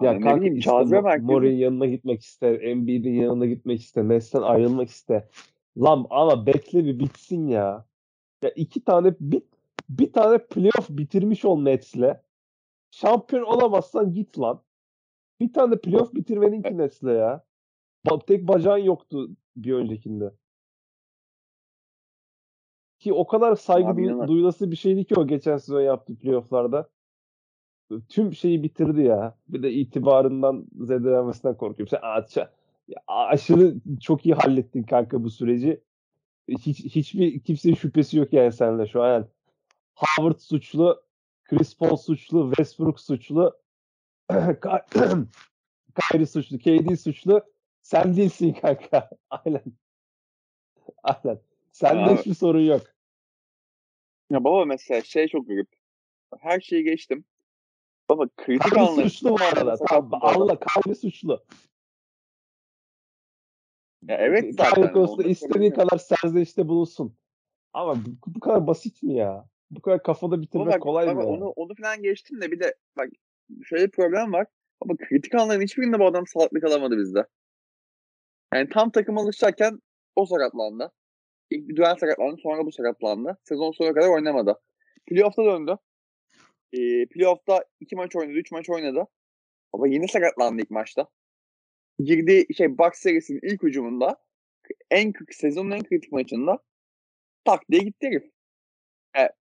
Ya 0.00 0.12
ne 0.12 0.20
kanka 0.20 0.36
bileyim 0.36 0.56
işte 0.56 0.70
cazibe 0.70 0.96
Mo- 0.96 1.02
merkezi. 1.02 1.26
Murray'in 1.26 1.56
yanına 1.56 1.86
gitmek 1.86 2.22
ister. 2.22 2.60
Embiid'in 2.60 3.14
yanına 3.14 3.46
gitmek 3.46 3.80
ister. 3.80 4.08
Nets'ten 4.08 4.42
ayrılmak 4.42 4.88
ister. 4.88 5.24
Lan 5.78 6.06
ama 6.10 6.46
bekle 6.46 6.84
bir 6.84 6.98
bitsin 6.98 7.48
ya. 7.48 7.86
Ya 8.42 8.50
iki 8.50 8.84
tane 8.84 9.14
bir, 9.20 9.42
bir 9.88 10.12
tane 10.12 10.38
playoff 10.38 10.90
bitirmiş 10.90 11.44
ol 11.44 11.62
Nets'le. 11.62 12.16
Şampiyon 12.90 13.42
olamazsan 13.42 14.14
git 14.14 14.38
lan. 14.38 14.62
Bir 15.40 15.52
tane 15.52 15.76
playoff 15.76 16.14
bitirmenin 16.14 16.62
ki 16.62 16.78
Nets'le 16.78 17.02
ya. 17.02 17.44
Tek 18.26 18.48
bacağın 18.48 18.78
yoktu 18.78 19.30
bir 19.56 19.72
öncekinde. 19.72 20.30
Ki 23.00 23.12
o 23.12 23.26
kadar 23.26 23.56
saygı 23.56 23.88
Abi 23.88 24.28
duyulası 24.28 24.70
bir 24.70 24.76
şeydi 24.76 25.04
ki 25.04 25.14
o 25.16 25.26
geçen 25.26 25.56
sezon 25.56 25.80
yaptığı 25.80 26.16
playofflarda. 26.16 26.88
Tüm 28.08 28.34
şeyi 28.34 28.62
bitirdi 28.62 29.02
ya. 29.02 29.38
Bir 29.48 29.62
de 29.62 29.72
itibarından 29.72 30.66
zedelenmesinden 30.80 31.56
korkuyorum. 31.56 31.88
Sen 31.88 31.98
aça, 32.02 32.52
aşırı 33.06 33.74
çok 34.00 34.26
iyi 34.26 34.34
hallettin 34.34 34.82
kanka 34.82 35.24
bu 35.24 35.30
süreci. 35.30 35.80
Hiç, 36.48 36.84
hiçbir 36.84 37.40
kimsenin 37.40 37.74
şüphesi 37.74 38.18
yok 38.18 38.32
yani 38.32 38.52
seninle 38.52 38.86
şu 38.86 39.02
an. 39.02 39.08
Yani 39.12 39.26
Howard 39.94 40.38
suçlu, 40.38 41.02
Chris 41.44 41.76
Paul 41.78 41.96
suçlu, 41.96 42.50
Westbrook 42.56 43.00
suçlu, 43.00 43.56
Ky- 44.30 45.26
Kyrie 46.00 46.26
suçlu, 46.26 46.58
KD 46.58 46.96
suçlu. 46.96 47.42
Sen 47.82 48.16
değilsin 48.16 48.52
kanka. 48.52 49.10
Aynen. 49.30 49.62
Aynen. 51.02 51.40
Sende 51.72 52.16
hiçbir 52.16 52.34
sorun 52.34 52.60
yok. 52.60 52.82
Ya 54.30 54.44
baba 54.44 54.64
mesela 54.64 55.02
şey 55.02 55.28
çok 55.28 55.48
garip. 55.48 55.68
Her 56.38 56.60
şeyi 56.60 56.84
geçtim. 56.84 57.24
Baba 58.08 58.28
kritik 58.36 58.72
Kyrie 58.72 58.80
anları. 58.80 59.10
suçlu 59.10 59.30
bu 59.30 59.36
arada. 59.52 59.76
Tamam, 59.88 60.20
Allah 60.22 60.58
Kyrie 60.60 60.94
suçlu. 60.94 61.44
Ya 64.08 64.16
evet 64.16 64.54
zaten. 64.54 64.74
Kyrie 64.74 64.92
konusunda 64.92 65.28
istediği 65.28 65.72
kadar 65.72 65.98
serzenişte 65.98 66.68
bulunsun. 66.68 67.16
Ama 67.72 67.96
bu, 67.96 68.08
bu 68.26 68.40
kadar 68.40 68.66
basit 68.66 69.02
mi 69.02 69.14
ya? 69.14 69.48
Bu 69.70 69.82
kadar 69.82 70.02
kafada 70.02 70.42
bitirmek 70.42 70.74
bak, 70.74 70.82
kolay 70.82 71.14
mı 71.14 71.26
onu, 71.26 71.48
onu 71.48 71.74
falan 71.74 72.02
geçtim 72.02 72.40
de 72.40 72.50
bir 72.52 72.60
de 72.60 72.74
bak 72.96 73.08
şöyle 73.64 73.86
bir 73.86 73.90
problem 73.90 74.32
var. 74.32 74.46
Ama 74.80 74.96
kritik 74.96 75.34
anların 75.34 75.60
hiçbirinde 75.60 75.98
bu 75.98 76.06
adam 76.06 76.26
salaklık 76.26 76.64
alamadı 76.64 76.98
bizde. 76.98 77.26
Yani 78.54 78.68
tam 78.68 78.90
takım 78.90 79.18
alışacakken 79.18 79.80
o 80.16 80.26
sakatlandı. 80.26 80.92
İlk 81.50 81.68
bir 81.68 81.76
Durant 81.76 82.00
sakatlandı 82.00 82.40
sonra 82.42 82.66
bu 82.66 82.72
sakatlandı. 82.72 83.38
Sezon 83.44 83.72
sonuna 83.72 83.94
kadar 83.94 84.08
oynamadı. 84.08 84.60
Playoff'ta 85.06 85.44
döndü. 85.44 85.76
E, 86.72 87.06
playoff'ta 87.06 87.64
iki 87.80 87.96
maç 87.96 88.16
oynadı, 88.16 88.38
üç 88.38 88.52
maç 88.52 88.70
oynadı. 88.70 89.06
Ama 89.72 89.88
yine 89.88 90.08
sakatlandı 90.08 90.62
ilk 90.62 90.70
maçta. 90.70 91.08
Girdiği 91.98 92.54
şey 92.54 92.78
Bucks 92.78 93.00
serisinin 93.00 93.40
ilk 93.42 93.62
hücumunda 93.62 94.16
en 94.90 95.12
sezonun 95.30 95.70
en 95.70 95.82
kritik 95.82 96.12
maçında 96.12 96.58
tak 97.44 97.70
diye 97.70 97.82
gitti 97.82 98.06
herif. 98.06 98.24
Evet. 99.14 99.32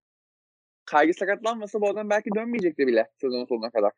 Kyrie 0.92 1.14
sakatlanmasa 1.14 1.82
bu 1.82 1.90
adam 1.90 2.10
belki 2.10 2.30
dönmeyecekti 2.36 2.88
bile 2.88 3.10
sezon 3.22 3.46
sonuna 3.46 3.72
kadar. 3.72 3.92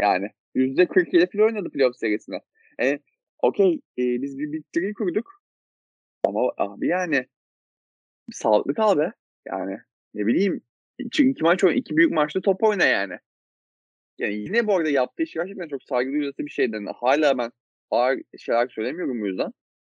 Yani 0.00 0.30
%47 0.54 1.32
falan 1.32 1.46
oynadı 1.46 1.70
playoff 1.70 1.96
serisine. 1.96 2.40
Yani 2.80 3.00
okey 3.42 3.74
e, 3.74 4.02
biz 4.22 4.38
bir 4.38 4.52
victory 4.52 4.94
kurduk. 4.94 5.41
Ama 6.26 6.52
abi 6.56 6.86
yani 6.86 7.26
sağlıklı 8.32 8.74
kal 8.74 8.98
be. 8.98 9.12
Yani 9.46 9.78
ne 10.14 10.26
bileyim 10.26 10.60
iki, 10.98 11.28
iki 11.30 11.42
maç 11.42 11.64
oyna, 11.64 11.76
iki 11.76 11.96
büyük 11.96 12.12
maçta 12.12 12.40
top 12.40 12.62
oyna 12.62 12.84
yani. 12.84 13.18
Yani 14.18 14.34
yine 14.34 14.66
bu 14.66 14.76
arada 14.76 14.90
yaptığı 14.90 15.26
şey 15.26 15.42
gerçekten 15.42 15.68
çok 15.68 15.82
saygı 15.82 16.12
duyulası 16.12 16.38
bir 16.38 16.50
şeyden. 16.50 16.86
Hala 16.96 17.38
ben 17.38 17.52
ağır 17.90 18.20
şeyler 18.38 18.68
söylemiyorum 18.68 19.20
bu 19.20 19.26
yüzden. 19.26 19.52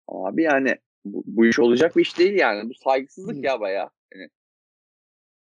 Abi 0.08 0.42
yani 0.42 0.76
bu, 1.04 1.22
bu 1.26 1.46
iş 1.46 1.58
olacak 1.58 1.96
bir 1.96 2.02
iş 2.02 2.18
değil 2.18 2.34
yani. 2.34 2.70
Bu 2.70 2.74
saygısızlık 2.74 3.36
hmm. 3.36 3.44
ya 3.44 3.60
bayağı. 3.60 3.90
Yani, 4.14 4.28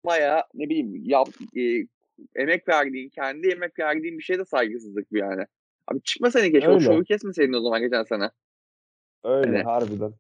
bayağı 0.06 0.44
ne 0.54 0.70
bileyim 0.70 0.96
yap, 1.04 1.28
e, 1.58 1.88
emek 2.36 2.68
verdiğin, 2.68 3.10
kendi 3.10 3.48
emek 3.48 3.80
verdiğin 3.80 4.18
bir 4.18 4.24
şey 4.24 4.40
de 4.40 4.46
saygısızlık 4.46 5.12
bu 5.12 5.18
yani. 5.18 5.46
Abi 5.88 6.02
çıkma 6.02 6.32
seni 6.32 6.52
keşke. 6.52 6.68
Öyle. 6.68 6.78
O 6.78 6.80
şovu 6.80 7.04
kesmeseydin 7.04 7.54
o 7.54 7.62
zaman 7.62 7.82
geçen 7.82 8.04
sene. 8.04 8.30
Öyle 9.24 9.58
yani, 9.58 9.64
harbiden. 9.64 10.14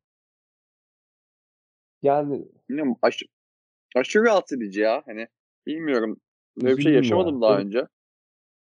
Yani 2.04 2.46
bilmiyorum, 2.70 2.98
aş, 3.02 3.24
aşırı 3.96 4.24
rahatsız 4.24 4.58
edici 4.58 4.82
ya. 4.82 5.04
Hani 5.06 5.28
bilmiyorum. 5.68 6.18
Böyle 6.58 6.78
bir 6.78 6.82
şey 6.82 6.94
yaşamadım 6.94 7.36
ya. 7.36 7.42
daha 7.42 7.56
herif, 7.56 7.66
önce. 7.66 7.88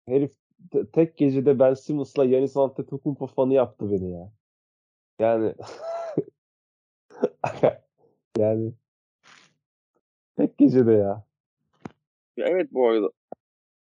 Herif 0.08 0.32
te- 0.70 0.90
tek 0.90 1.16
gecede 1.16 1.58
Ben 1.58 1.74
Simmons'la 1.74 2.24
Yanis 2.24 2.56
Antetokounmpo 2.56 3.26
fanı 3.26 3.54
yaptı 3.54 3.90
beni 3.90 4.12
ya. 4.12 4.32
Yani 5.18 5.54
yani 8.38 8.72
tek 10.36 10.58
gecede 10.58 10.92
ya. 10.92 11.24
ya. 12.36 12.46
Evet 12.48 12.68
bu 12.72 12.88
arada. 12.88 13.10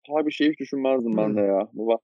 Abi 0.09 0.33
şey 0.33 0.51
hiç 0.51 0.61
düşünmezdim 0.61 1.17
ben 1.17 1.37
de 1.37 1.41
ya. 1.53 1.69
Baba. 1.73 1.99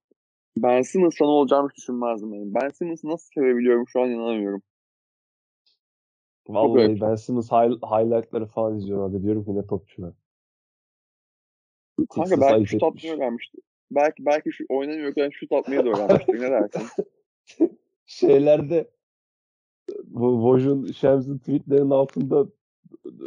Ben 0.56 0.82
Simmons 0.82 1.18
fanı 1.18 1.28
olacağımı 1.28 1.68
hiç 1.68 1.76
düşünmezdim. 1.76 2.34
Yani. 2.34 2.54
Ben 2.54 2.68
Simmons'ı 2.68 3.08
nasıl 3.08 3.28
sevebiliyorum 3.34 3.88
şu 3.88 4.00
an 4.00 4.10
inanamıyorum. 4.10 4.62
Vallahi 6.48 7.00
Ben 7.00 7.14
Simmons 7.14 7.52
high, 7.52 7.70
highlightları 7.82 8.46
falan 8.46 8.76
izliyorum 8.76 9.04
abi. 9.04 9.22
Diyorum 9.22 9.44
ki 9.44 9.54
ne 9.54 9.66
topçu. 9.66 10.14
Kanka 12.10 12.40
belki 12.40 12.66
şut 12.66 12.82
atmayı 12.82 13.16
öğrenmişti. 13.16 13.58
Belki 13.90 14.26
belki 14.26 14.52
şu 14.52 14.64
oynamıyorken 14.68 15.30
şut 15.30 15.52
atmayı 15.52 15.84
da 15.84 15.90
öğrenmiştir. 15.90 16.40
ne 16.40 16.50
dersin? 16.50 16.88
Şeylerde 18.06 18.90
Woj'un 20.12 20.92
Shems'in 20.92 21.38
tweetlerinin 21.38 21.90
altında 21.90 22.46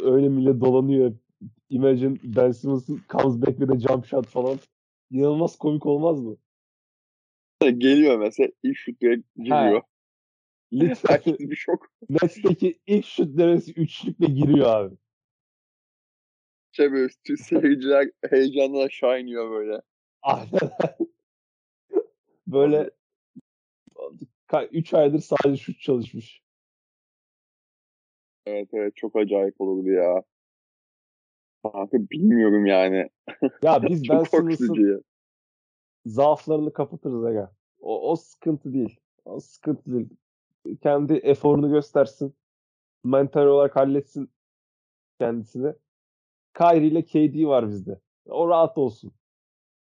öyle 0.02 0.28
millet 0.28 0.60
dolanıyor. 0.60 1.12
Imagine 1.70 2.16
Ben 2.24 2.50
Simmons'ın 2.50 3.00
comes 3.08 3.42
back 3.42 3.58
with 3.58 3.72
a 3.72 3.78
jump 3.78 4.06
shot 4.06 4.26
falan. 4.26 4.58
İnanılmaz 5.10 5.58
komik 5.58 5.86
olmaz 5.86 6.20
mı? 6.22 6.36
Geliyor 7.62 8.18
mesela 8.18 8.48
ilk 8.62 8.76
şut 8.76 9.00
direkt 9.00 9.36
giriyor. 9.36 9.82
Lütfen. 10.72 11.20
bir 11.26 11.56
şok. 11.56 11.92
Nets'teki 12.10 12.78
ilk 12.86 13.04
şut 13.04 13.38
demesi 13.38 13.72
üçlükle 13.72 14.26
giriyor 14.26 14.66
abi. 14.66 14.96
Şey 16.72 16.92
böyle 16.92 17.12
seyirciler 17.36 18.10
heyecanla 18.30 18.82
aşağı 18.82 19.20
iniyor 19.20 19.50
böyle. 19.50 19.82
Aynen. 20.22 20.70
böyle 22.46 22.90
3 24.72 24.94
aydır 24.94 25.18
sadece 25.18 25.62
şut 25.62 25.80
çalışmış. 25.80 26.42
Evet 28.46 28.68
evet 28.72 28.96
çok 28.96 29.16
acayip 29.16 29.60
olurdu 29.60 29.90
ya. 29.90 30.22
Kanka 31.62 31.98
bilmiyorum 31.98 32.66
yani. 32.66 33.10
Ya 33.62 33.82
biz 33.88 34.08
Ben 34.08 34.24
Simmons'ın 34.24 35.04
zaaflarını 36.06 36.72
kapatırız 36.72 37.24
aga. 37.24 37.52
O, 37.80 38.10
o 38.10 38.16
sıkıntı 38.16 38.72
değil. 38.72 39.00
O 39.24 39.40
sıkıntı 39.40 39.92
değil. 39.92 40.08
Kendi 40.82 41.12
eforunu 41.14 41.70
göstersin. 41.70 42.34
Mental 43.04 43.46
olarak 43.46 43.76
halletsin 43.76 44.30
kendisini. 45.18 45.74
Kyrie 46.54 46.86
ile 46.86 47.02
KD 47.02 47.46
var 47.46 47.68
bizde. 47.68 48.00
O 48.26 48.48
rahat 48.48 48.78
olsun. 48.78 49.12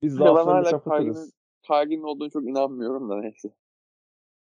Biz 0.02 0.14
zaaflarını 0.14 0.70
kapatırız. 0.72 1.34
Kyrie'nin 1.64 2.04
olduğunu 2.04 2.30
çok 2.30 2.44
inanmıyorum 2.44 3.10
da 3.10 3.16
neyse. 3.16 3.50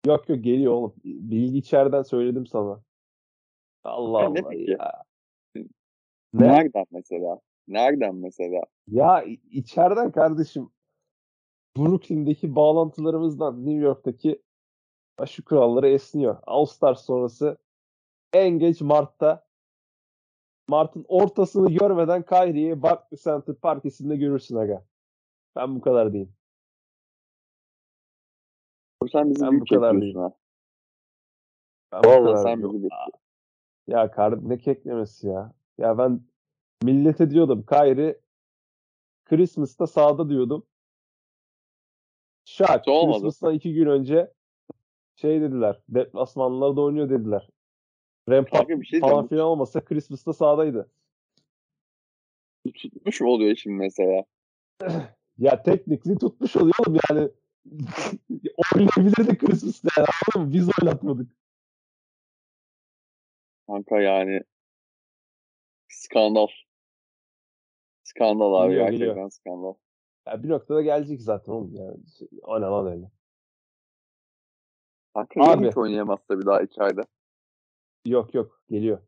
Yok 0.06 0.28
yok 0.28 0.44
geliyor 0.44 0.72
oğlum. 0.72 0.94
Bilgi 1.04 1.58
içeriden 1.58 2.02
söyledim 2.02 2.46
sana. 2.46 2.82
Allah 3.84 4.20
ya 4.22 4.26
Allah 4.26 4.48
ne 4.50 4.56
ya. 4.56 5.04
Ne? 5.54 6.48
Nereden 6.48 6.86
mesela? 6.90 7.40
Nereden 7.68 8.14
mesela? 8.14 8.62
Ya 8.88 9.24
içeriden 9.50 10.12
kardeşim. 10.12 10.70
Brooklyn'deki 11.76 12.56
bağlantılarımızdan 12.56 13.66
New 13.66 13.82
York'taki 13.82 14.42
aşı 15.18 15.44
kuralları 15.44 15.88
esniyor. 15.88 16.36
All 16.46 16.64
Star 16.64 16.94
sonrası 16.94 17.58
en 18.32 18.58
geç 18.58 18.80
Mart'ta 18.80 19.44
Mart'ın 20.68 21.04
ortasını 21.08 21.70
görmeden 21.70 22.22
Kyrie'yi 22.22 22.82
Barclays 22.82 23.24
Center 23.24 23.54
parkesinde 23.54 24.16
görürsün 24.16 24.56
aga. 24.56 24.84
Ben 25.56 25.76
bu 25.76 25.80
kadar 25.80 26.12
diyeyim. 26.12 26.34
Sen 29.12 29.30
bizi 29.30 29.42
ben 29.42 29.60
bu 29.60 29.64
kadar 29.64 30.00
diyeyim. 30.00 30.20
Ha. 30.20 30.32
Ben 31.92 32.04
Vallahi 32.04 32.42
sen 32.42 32.72
bizi 32.72 32.88
Ya 33.86 34.10
kar 34.10 34.48
ne 34.48 34.58
keklemesi 34.58 35.28
ya. 35.28 35.52
Ya 35.78 35.98
ben 35.98 36.20
millete 36.82 37.30
diyordum 37.30 37.64
Kyrie 37.68 38.20
Christmas'ta 39.24 39.86
sağda 39.86 40.28
diyordum. 40.28 40.66
Şak. 42.44 42.84
Christmas'tan 42.84 43.54
iki 43.54 43.74
gün 43.74 43.86
önce 43.86 44.32
şey 45.16 45.40
dediler. 45.40 45.82
Deplasmanlarda 45.88 46.80
oynuyor 46.80 47.10
dediler. 47.10 47.48
Rampart 48.28 48.68
bir 48.68 48.84
şey 48.84 49.00
falan 49.00 49.28
filan 49.28 49.46
olmasa 49.46 49.84
Christmas'ta 49.84 50.32
sahadaydı. 50.32 50.90
Tutmuş 52.74 53.20
mu 53.20 53.30
oluyor 53.30 53.56
şimdi 53.56 53.76
mesela? 53.76 54.24
ya 55.38 55.62
teknikli 55.62 56.18
tutmuş 56.18 56.56
oluyor 56.56 56.74
oğlum 56.86 56.98
yani. 57.10 57.28
Oynayabilirdi 58.74 59.38
Christmas'ta 59.38 59.88
yani 59.96 60.08
anladın 60.36 60.52
Biz 60.52 60.68
oynatmadık. 60.82 61.36
Kanka 63.66 64.00
yani 64.00 64.40
skandal. 65.88 66.46
Skandal 68.02 68.54
abi 68.54 68.72
geliyor, 68.74 68.90
gerçekten 68.90 69.28
skandal. 69.28 69.74
Ya 70.26 70.42
bir 70.42 70.48
noktada 70.48 70.82
gelecek 70.82 71.22
zaten 71.22 71.52
oğlum 71.52 71.74
yani. 71.74 71.96
O 72.42 72.60
ne 72.60 72.64
lan 72.64 72.86
öyle. 72.86 73.10
Kanka 75.14 75.52
abi. 75.52 75.68
hiç 75.68 75.76
oynayamazsa 75.76 76.40
bir 76.40 76.46
daha 76.46 76.60
ayda. 76.78 77.02
Yok 78.06 78.34
yok 78.34 78.62
geliyor. 78.68 78.98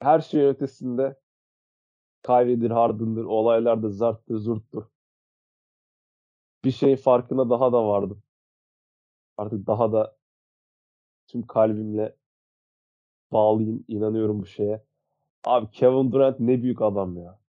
Her 0.00 0.20
şeyin 0.20 0.48
ötesinde 0.48 1.20
Kyrie'dir, 2.22 2.70
Harden'dır, 2.70 3.24
olaylarda 3.24 3.90
zarttı, 3.90 4.38
zurttu. 4.38 4.90
Bir 6.64 6.70
şey 6.70 6.96
farkına 6.96 7.50
daha 7.50 7.72
da 7.72 7.88
vardım. 7.88 8.22
Artık 9.36 9.66
daha 9.66 9.92
da 9.92 10.16
tüm 11.26 11.46
kalbimle 11.46 12.16
bağlıyım, 13.32 13.84
inanıyorum 13.88 14.42
bu 14.42 14.46
şeye. 14.46 14.84
Abi 15.44 15.70
Kevin 15.70 16.12
Durant 16.12 16.40
ne 16.40 16.62
büyük 16.62 16.82
adam 16.82 17.16
ya. 17.16 17.40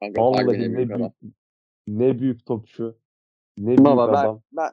Kanka, 0.00 0.22
Vallahi 0.22 0.46
ne 0.46 0.76
büyük, 0.76 0.94
büyük 0.94 1.12
ne 1.86 2.18
büyük 2.18 2.46
topçu. 2.46 2.98
Ne 3.58 3.66
büyük 3.66 3.80
Baba, 3.80 4.02
adam. 4.02 4.42
Ben, 4.52 4.64
ben, 4.64 4.72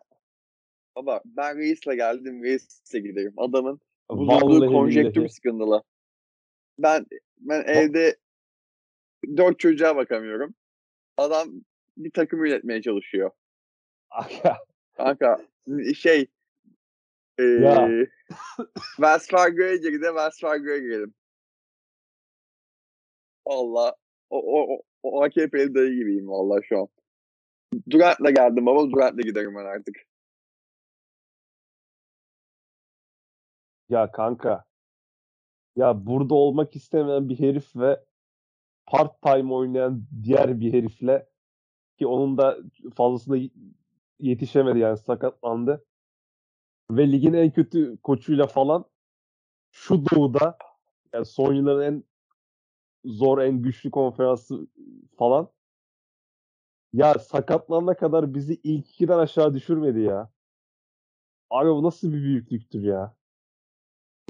baba 0.96 1.22
ben 1.26 1.58
Reis'le 1.58 1.96
geldim 1.96 2.44
Reis'le 2.44 2.94
gideyim. 2.94 3.34
Adamın 3.38 3.80
bulunduğu 4.10 4.68
konjektür 4.68 5.28
sıkıntılı. 5.28 5.84
Ben 6.80 7.06
ben 7.38 7.64
evde 7.68 8.18
dört 9.38 9.60
çocuğa 9.60 9.96
bakamıyorum. 9.96 10.56
Adam 11.18 11.48
bir 11.98 12.12
takım 12.12 12.46
yönetmeye 12.46 12.82
çalışıyor. 12.82 13.32
Kanka 14.98 15.48
şey 15.96 16.28
e, 17.40 17.44
ya. 17.44 17.90
Wells 18.96 19.28
Fargo'ya 19.28 19.76
girdi 19.76 20.06
Wells 20.06 20.40
Fargo'ya 20.40 20.78
girelim. 20.78 21.14
Allah 23.46 23.96
o, 24.30 24.62
o, 24.62 24.82
o 25.04 25.24
AKP'li 25.24 25.76
dayı 25.76 25.96
gibiyim 25.96 26.28
valla 26.28 26.62
şu 26.62 26.80
an. 26.80 26.88
Durant'la 27.90 28.32
geldim 28.32 28.66
baba 28.66 28.92
Durant'la 28.92 29.22
giderim 29.22 29.56
ben 29.56 29.66
artık. 29.66 29.96
Ya 33.94 34.02
kanka 34.16 34.54
Ya 35.76 36.06
burada 36.06 36.36
olmak 36.36 36.76
istemeyen 36.76 37.30
bir 37.30 37.40
herif 37.40 37.76
ve 37.76 38.06
part 38.88 39.22
time 39.22 39.54
oynayan 39.54 40.08
diğer 40.24 40.60
bir 40.62 40.74
herifle 40.74 41.30
ki 42.00 42.08
onun 42.08 42.38
da 42.38 42.58
fazlasına 42.96 43.38
y- 43.38 43.52
yetişemedi 44.20 44.80
yani 44.80 44.98
sakatlandı. 44.98 45.86
Ve 46.92 47.12
ligin 47.12 47.34
en 47.34 47.52
kötü 47.52 47.98
koçuyla 48.04 48.48
falan 48.48 48.86
şu 49.72 50.06
doğuda 50.06 50.58
yani 51.14 51.26
son 51.26 51.54
yılların 51.54 51.84
en 51.94 52.04
zor 53.06 53.38
en 53.42 53.62
güçlü 53.62 53.92
konferansı 53.92 54.68
falan 55.18 55.50
ya 56.94 57.14
sakatlanana 57.20 57.94
kadar 57.98 58.34
bizi 58.34 58.54
ilk 58.64 58.90
ikiden 58.90 59.18
aşağı 59.20 59.54
düşürmedi 59.54 60.00
ya. 60.00 60.32
Abi 61.50 61.70
bu 61.70 61.84
nasıl 61.84 62.08
bir 62.14 62.24
büyüklüktür 62.24 62.84
ya. 62.84 63.16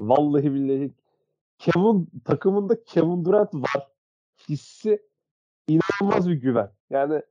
Vallahi 0.00 0.54
billahi 0.54 0.92
Kevin 1.58 2.08
takımında 2.24 2.84
Kevin 2.84 3.24
Durant 3.24 3.54
var. 3.54 3.88
Hissi 4.48 5.02
inanılmaz 5.68 6.28
bir 6.28 6.34
güven. 6.34 6.72
Yani 6.90 7.22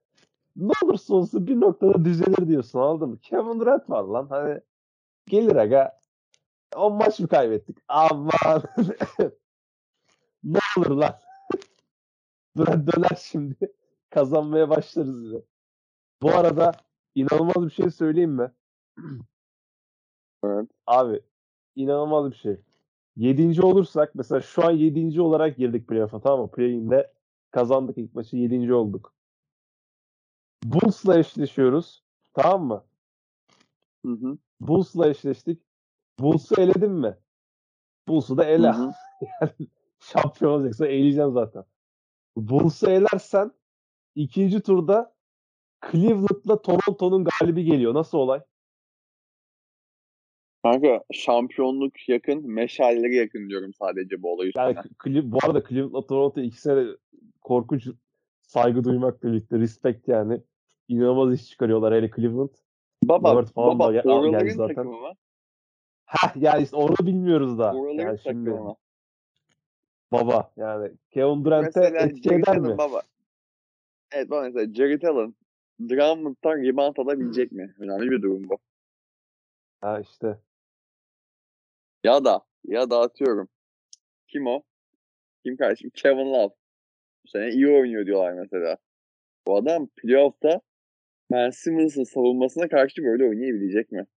ne 0.55 0.71
olursa 0.83 1.15
olsun 1.15 1.47
bir 1.47 1.59
noktada 1.59 2.05
düzelir 2.05 2.47
diyorsun 2.47 2.79
anladın 2.79 3.09
mı? 3.09 3.19
Kevin 3.19 3.59
Durant 3.59 3.89
var 3.89 4.03
lan 4.03 4.27
hani 4.29 4.61
gelir 5.27 5.55
aga 5.55 5.99
10 6.75 6.93
maç 6.93 7.19
mı 7.19 7.27
kaybettik? 7.27 7.77
Aman 7.87 8.63
ne 10.43 10.59
olur 10.77 10.89
lan. 10.89 11.15
Durant 12.57 12.93
döner 12.93 13.17
şimdi. 13.21 13.73
Kazanmaya 14.09 14.69
başlarız 14.69 15.23
yine. 15.23 15.41
Bu 16.21 16.29
arada 16.29 16.71
inanılmaz 17.15 17.65
bir 17.65 17.71
şey 17.71 17.89
söyleyeyim 17.89 18.31
mi? 18.31 18.51
Evet. 20.43 20.69
Abi 20.87 21.21
inanılmaz 21.75 22.31
bir 22.31 22.35
şey. 22.35 22.57
Yedinci 23.15 23.61
olursak 23.61 24.15
mesela 24.15 24.41
şu 24.41 24.65
an 24.65 24.71
yedinci 24.71 25.21
olarak 25.21 25.57
girdik 25.57 25.87
playoff'a 25.87 26.19
tamam 26.19 26.41
mı? 26.41 26.51
Play-in'de 26.51 27.13
kazandık 27.51 27.97
ilk 27.97 28.15
maçı 28.15 28.37
yedinci 28.37 28.73
olduk. 28.73 29.13
Bulls'la 30.63 31.19
eşleşiyoruz. 31.19 32.03
Tamam 32.33 32.63
mı? 32.63 32.83
Hı 34.05 34.11
hı. 34.11 34.37
Bulls'la 34.61 35.09
eşleştik. 35.09 35.61
Bulls'u 36.19 36.61
eledim 36.61 36.91
mi? 36.91 37.17
Bulls'u 38.07 38.37
da 38.37 38.45
ele. 38.45 38.67
Hı 38.67 38.71
hı. 38.71 38.91
yani 39.41 39.67
şampiyon 39.99 40.51
olacaksa 40.51 40.87
eleyeceğim 40.87 41.31
zaten. 41.31 41.63
Bulls'u 42.37 42.89
elersen 42.89 43.51
ikinci 44.15 44.61
turda 44.61 45.15
Cleveland'la 45.91 46.61
Toronto'nun 46.61 47.23
galibi 47.23 47.63
geliyor. 47.63 47.93
Nasıl 47.93 48.17
olay? 48.17 48.41
Kanka 50.63 51.03
şampiyonluk 51.13 52.09
yakın, 52.09 52.51
meşaleleri 52.51 53.15
yakın 53.15 53.49
diyorum 53.49 53.73
sadece 53.73 54.21
bu 54.23 54.33
olay 54.33 54.51
Yani 54.55 54.75
üstüne. 54.77 54.93
Cle- 54.99 55.31
bu 55.31 55.37
arada 55.43 55.63
Cleveland'la 55.69 56.07
Toronto 56.07 56.41
ikisine 56.41 56.75
de 56.75 56.97
korkunç 57.41 57.87
saygı 58.41 58.83
duymakla 58.83 59.29
birlikte 59.29 59.59
respect 59.59 60.07
yani. 60.07 60.41
İnanılmaz 60.87 61.33
iş 61.33 61.49
çıkarıyorlar 61.49 61.93
hele 61.93 62.11
Cleveland. 62.15 62.49
Baba, 63.03 63.29
Lillard 63.31 63.47
falan 63.47 63.79
baba 63.79 63.91
gel- 63.91 64.03
oraların 64.07 64.49
zaten. 64.49 64.75
takımı 64.75 64.97
mı? 64.99 65.13
Yani 66.35 66.63
işte 66.63 66.75
onu 66.75 66.95
bilmiyoruz 67.01 67.59
da. 67.59 67.73
Oraların 67.75 68.03
Yani 68.07 68.19
şimdi 68.19 68.45
takımı 68.49 68.63
mı? 68.69 68.75
baba 70.11 70.51
yani 70.57 70.91
Kevin 71.11 71.45
Durant'e 71.45 71.81
etki 71.97 72.29
eder 72.33 72.59
mi? 72.59 72.77
baba. 72.77 73.01
Evet 74.11 74.29
baba 74.29 74.41
mesela 74.41 74.73
Jared 74.73 75.01
Allen 75.01 75.35
Drummond'dan 75.79 76.63
rebound 76.63 76.97
alabilecek 76.97 77.51
mi? 77.51 77.75
Önemli 77.79 78.11
bir 78.11 78.21
durum 78.21 78.49
bu. 78.49 78.57
Ha 79.81 79.99
işte. 79.99 80.39
Ya 82.03 82.25
da 82.25 82.41
ya 82.65 82.89
da 82.89 82.99
atıyorum. 83.01 83.49
Kim 84.27 84.47
o? 84.47 84.63
Kim 85.45 85.57
kardeşim? 85.57 85.89
Kevin 85.93 86.33
Love. 86.33 86.53
Bu 87.25 87.27
sene 87.29 87.49
iyi 87.49 87.67
oynuyor 87.67 88.05
diyorlar 88.05 88.33
mesela. 88.33 88.77
Bu 89.47 89.57
adam 89.57 89.87
playoff'ta 89.87 90.61
Ben 91.31 91.49
Simmons'ın 91.49 92.03
savunmasına 92.03 92.67
karşı 92.69 93.03
böyle 93.03 93.23
oynayabilecek 93.23 93.91
mi? 93.91 94.07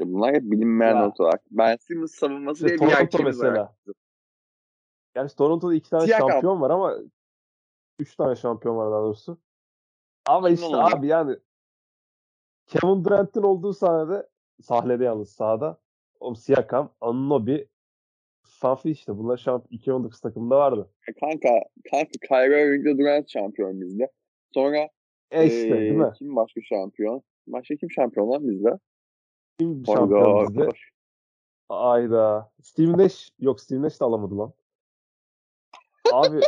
Ya 0.00 0.06
bunlar 0.06 0.34
hep 0.34 0.42
bilinmeyen 0.42 0.94
Ya. 0.94 1.00
noktalar. 1.06 1.34
Ben 1.50 1.76
Simmons 1.76 2.14
savunması 2.14 2.66
diye 2.66 2.74
bir 2.74 2.78
Toronto 2.78 3.22
mesela. 3.22 3.76
Gerçi 5.14 5.36
Toronto'da 5.36 5.74
iki 5.74 5.90
tane 5.90 6.06
Siakam. 6.06 6.30
şampiyon 6.30 6.60
var 6.60 6.70
ama 6.70 6.98
üç 7.98 8.16
tane 8.16 8.36
şampiyon 8.36 8.76
var 8.76 8.90
daha 8.92 9.00
doğrusu. 9.02 9.40
Ama 10.26 10.50
işte 10.50 10.66
olacak? 10.66 10.98
abi 10.98 11.06
yani 11.06 11.36
Kevin 12.66 13.04
Durant'in 13.04 13.42
olduğu 13.42 13.72
sahnede 13.72 14.28
sahnede 14.62 15.04
yalnız 15.04 15.32
sahada 15.32 15.78
o 16.20 16.34
Siakam, 16.34 16.94
Anunoby, 17.00 17.56
Fafi 18.44 18.90
işte 18.90 19.16
bunlar 19.18 19.36
şamp 19.36 19.66
2019 19.70 20.20
takımında 20.20 20.56
vardı. 20.58 20.90
Ya 21.08 21.14
Kanka, 21.20 21.48
kanka 21.90 22.10
Kyrie 22.28 22.62
Irving'de 22.66 22.98
Durant 22.98 23.30
şampiyon 23.30 23.80
bizde. 23.80 24.10
Sonra 24.54 24.88
E 25.30 25.46
işte 25.46 25.70
değil 25.70 25.82
eee, 25.92 25.98
mi? 25.98 26.12
kim 26.18 26.36
başka 26.36 26.60
şampiyon? 26.68 27.22
Başka 27.46 27.76
kim 27.76 27.90
şampiyon 27.90 28.30
lan 28.30 28.48
bizde? 28.48 28.78
Kim 29.58 29.86
şampiyon 29.86 30.48
bizde? 30.48 30.68
Ayda. 31.68 32.52
Steve 32.62 32.92
Nash. 32.98 33.30
Yok 33.38 33.60
Steve 33.60 33.82
Nash 33.82 34.00
de 34.00 34.04
alamadı 34.04 34.38
lan. 34.38 34.52
Abi 36.12 36.40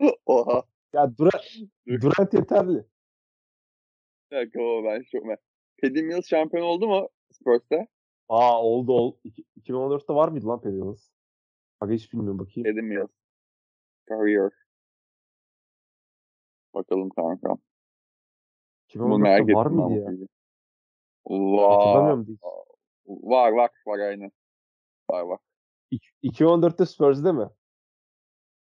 Oha. 0.26 0.62
ya 0.92 1.18
Durant, 1.18 1.44
Durant 1.86 2.34
yeterli. 2.34 2.84
Bir 4.30 4.36
dakika 4.36 4.58
ben 4.60 5.02
çok 5.12 5.24
me- 5.24 5.38
Paddy 5.84 6.02
Mills 6.02 6.26
şampiyon 6.28 6.62
oldu 6.64 6.88
mu 6.88 7.08
Spurs'ta? 7.32 7.86
Aa 8.28 8.62
oldu 8.62 8.92
oldu. 8.92 9.18
İki- 9.24 9.44
2014'te 9.56 10.14
var 10.14 10.28
mıydı 10.28 10.46
lan 10.48 10.60
Pedros? 10.60 11.10
Bak 11.80 11.90
hiç 11.90 12.12
bilmiyorum 12.12 12.38
bakayım. 12.38 12.64
Paddy 12.70 12.80
Mills. 12.86 13.10
Career. 14.08 14.50
Bakalım 16.74 17.10
kanka. 17.10 17.48
Bunu 18.94 19.18
merak 19.18 19.40
2014'te 19.40 19.42
ettim 19.52 19.54
var 19.54 19.66
mıydı 19.66 20.00
ya? 20.00 20.08
bilgiyi. 20.10 20.28
Var. 21.26 22.26
Var 23.06 23.52
var 23.52 23.70
var 23.86 23.98
aynen. 23.98 24.32
Var 25.10 25.22
var. 25.22 25.38
İki- 25.90 26.10
2014'te 26.22 26.86
Spurs'de 26.86 27.32
mi? 27.32 27.48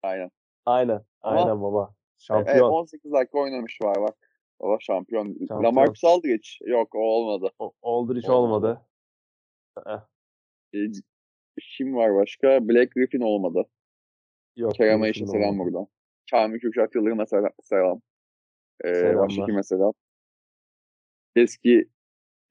Aynen. 0.02 0.30
Aynen. 0.66 1.04
Ama- 1.22 1.40
Aynen 1.40 1.62
baba. 1.62 1.84
Evet, 1.90 2.16
Şampiyon. 2.18 2.70
18 2.70 3.12
dakika 3.12 3.38
oynamış 3.38 3.78
var 3.82 3.96
bak. 4.00 4.16
Baba 4.60 4.76
şampiyon. 4.80 5.24
Şampiyon. 5.26 5.62
Lamarcus 5.64 6.04
Aldridge. 6.04 6.48
Yok 6.60 6.94
o 6.94 6.98
olmadı. 6.98 7.52
O- 7.58 7.72
Aldridge 7.82 8.32
Olmadı. 8.32 8.66
olmadı. 9.86 10.06
Ee, 10.74 10.78
Kim 11.76 11.94
var 11.96 12.14
başka? 12.14 12.68
Black 12.68 12.94
Griffin 12.94 13.20
olmadı. 13.20 13.64
Yok. 14.56 14.74
Kerem 14.74 15.00
Griffin 15.00 15.04
Ayşe 15.04 15.26
de 15.26 15.30
selam 15.30 15.58
buradan. 15.58 15.86
Kamil 16.30 16.58
Kürşat 16.60 16.94
Yıldırım'a 16.94 17.26
selam. 17.26 17.50
selam. 17.62 18.00
Ee, 18.84 18.94
Selamlar. 18.94 19.28
başka 19.28 19.46
kime 19.46 19.62
selam? 19.62 19.92
Eski 21.36 21.88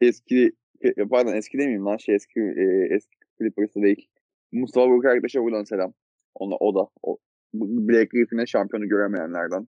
eski 0.01 0.51
e, 0.81 0.93
pardon 1.09 1.33
eski 1.35 1.57
demeyeyim 1.57 1.85
lan 1.85 1.97
şey 1.97 2.15
eski 2.15 2.39
e, 2.39 2.95
eski 2.95 3.17
Clippers'ı 3.39 3.81
değil. 3.81 4.07
Mustafa 4.51 4.87
Buruk 4.89 5.05
arkadaşa 5.05 5.41
buradan 5.43 5.63
selam. 5.63 5.93
Ona, 6.35 6.55
o 6.55 6.75
da. 6.75 6.89
O, 7.03 7.17
Black 7.53 8.11
Griffin'e 8.11 8.45
şampiyonu 8.45 8.87
göremeyenlerden. 8.89 9.67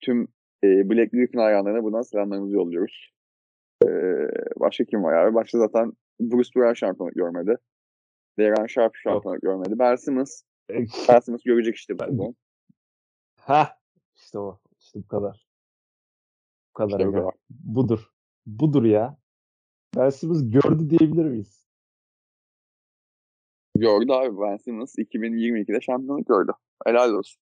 Tüm 0.00 0.28
e, 0.64 0.90
Black 0.90 1.12
Griffin 1.12 1.38
hayranlarına 1.38 1.82
buradan 1.82 2.02
selamlarımızı 2.02 2.54
yolluyoruz. 2.54 3.12
E, 3.84 3.88
başka 4.56 4.84
kim 4.84 5.02
var 5.02 5.12
abi? 5.12 5.34
Başta 5.34 5.58
zaten 5.58 5.92
Bruce 6.20 6.50
Brown 6.56 6.72
şampiyonluk 6.72 7.14
görmedi. 7.14 7.56
Darren 8.38 8.66
Sharp 8.66 8.96
şampiyonluk 8.96 9.42
görmedi. 9.42 9.78
Ben 9.78 9.96
Simmons, 9.96 10.42
Ben 11.08 11.20
Simmons 11.20 11.42
görecek 11.44 11.76
işte 11.76 11.94
bu. 11.98 12.34
Ha 13.36 13.78
işte 14.16 14.38
o. 14.38 14.60
İşte 14.80 14.98
bu 14.98 15.08
kadar. 15.08 15.46
Bu 16.68 16.72
kadar. 16.74 16.98
İşte 16.98 17.06
bu 17.08 17.12
kadar. 17.12 17.34
Budur. 17.50 18.10
Budur 18.46 18.84
ya. 18.84 19.18
Ben 19.96 20.10
Simmons 20.10 20.50
gördü 20.50 20.90
diyebilir 20.90 21.24
miyiz? 21.24 21.64
Gördü 23.76 24.12
abi 24.12 24.40
Ben 24.40 24.56
Simmons 24.56 24.98
2022'de 24.98 25.80
şampiyonluk 25.80 26.26
gördü. 26.26 26.52
Helal 26.86 27.10
olsun. 27.12 27.43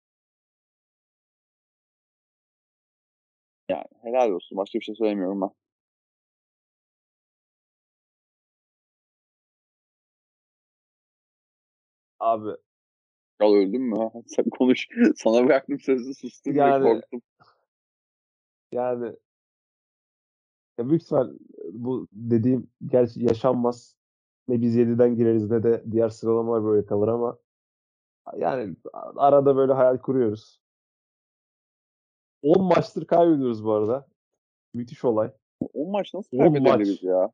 Yani 3.68 3.84
helal 4.02 4.30
olsun. 4.30 4.58
Başka 4.58 4.78
bir 4.78 4.84
şey 4.84 4.94
söylemiyorum 4.94 5.40
ben. 5.40 5.50
Abi 12.20 12.50
Kral 13.38 13.54
öldün 13.54 13.82
mü? 13.82 13.96
Sen 14.26 14.44
konuş. 14.50 14.88
Sana 15.16 15.46
bıraktım 15.46 15.80
sözü 15.80 16.14
sustum 16.14 16.54
Yani- 16.54 16.84
ve 16.84 16.88
korktum. 16.92 17.22
yani 18.72 19.16
ya 20.78 20.88
büyük 20.88 21.02
ihtimal 21.02 21.30
bu 21.72 22.08
dediğim 22.12 22.70
gerçi 22.86 23.24
yaşanmaz. 23.24 23.96
Ne 24.48 24.60
biz 24.60 24.76
7'den 24.76 25.16
gireriz 25.16 25.50
ne 25.50 25.62
de 25.62 25.84
diğer 25.90 26.08
sıralamalar 26.08 26.64
böyle 26.64 26.86
kalır 26.86 27.08
ama 27.08 27.38
yani 28.36 28.76
arada 29.16 29.56
böyle 29.56 29.72
hayal 29.72 29.98
kuruyoruz. 29.98 30.63
10 32.44 32.64
maçtır 32.64 33.06
kaybediyoruz 33.06 33.64
bu 33.64 33.72
arada. 33.72 34.06
Müthiş 34.74 35.04
olay. 35.04 35.32
O 35.74 35.90
maç 35.90 36.14
nasıl 36.14 36.38
kaybedebiliriz 36.38 36.88
maç. 36.88 37.02
ya? 37.02 37.32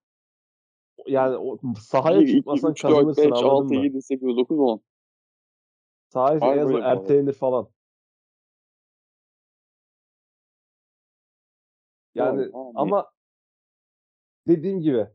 Yani 1.07 1.37
o 1.37 1.59
sahaya 1.81 2.21
1, 2.21 2.25
2, 2.27 2.37
çıkmasan 2.37 2.73
3, 2.73 2.85
4, 2.85 2.93
kazanırsın 2.93 3.25
5, 3.25 3.33
anladın 3.33 3.49
6, 3.49 3.65
mı? 3.65 3.85
7, 3.85 4.03
8, 4.03 4.37
9, 4.37 4.59
10. 4.59 4.81
Sahaya 6.09 6.55
en 6.55 6.59
azından 6.59 6.83
ertelenir 6.83 7.33
falan. 7.33 7.69
Yani 12.15 12.41
yani 12.41 12.53
ama 12.75 13.11
dediğim 14.49 14.81
gibi 14.81 15.07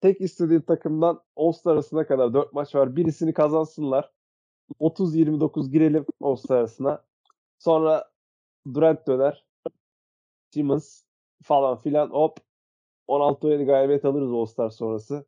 tek 0.00 0.20
istediğim 0.20 0.62
takımdan 0.62 1.22
All-Star 1.36 1.72
arasına 1.72 2.06
kadar 2.06 2.34
4 2.34 2.52
maç 2.52 2.74
var. 2.74 2.96
Birisini 2.96 3.34
kazansınlar. 3.34 4.10
30-29 4.80 5.70
girelim 5.70 6.06
All-Star 6.20 6.56
arasına. 6.56 7.04
Sonra 7.58 8.10
Durant 8.74 9.06
döner. 9.06 9.44
Simmons 10.54 11.02
falan 11.42 11.76
filan 11.76 12.10
hop 12.10 12.38
16-17 13.08 13.64
galibiyet 13.64 14.04
alırız 14.04 14.32
All-Star 14.32 14.70
sonrası. 14.70 15.26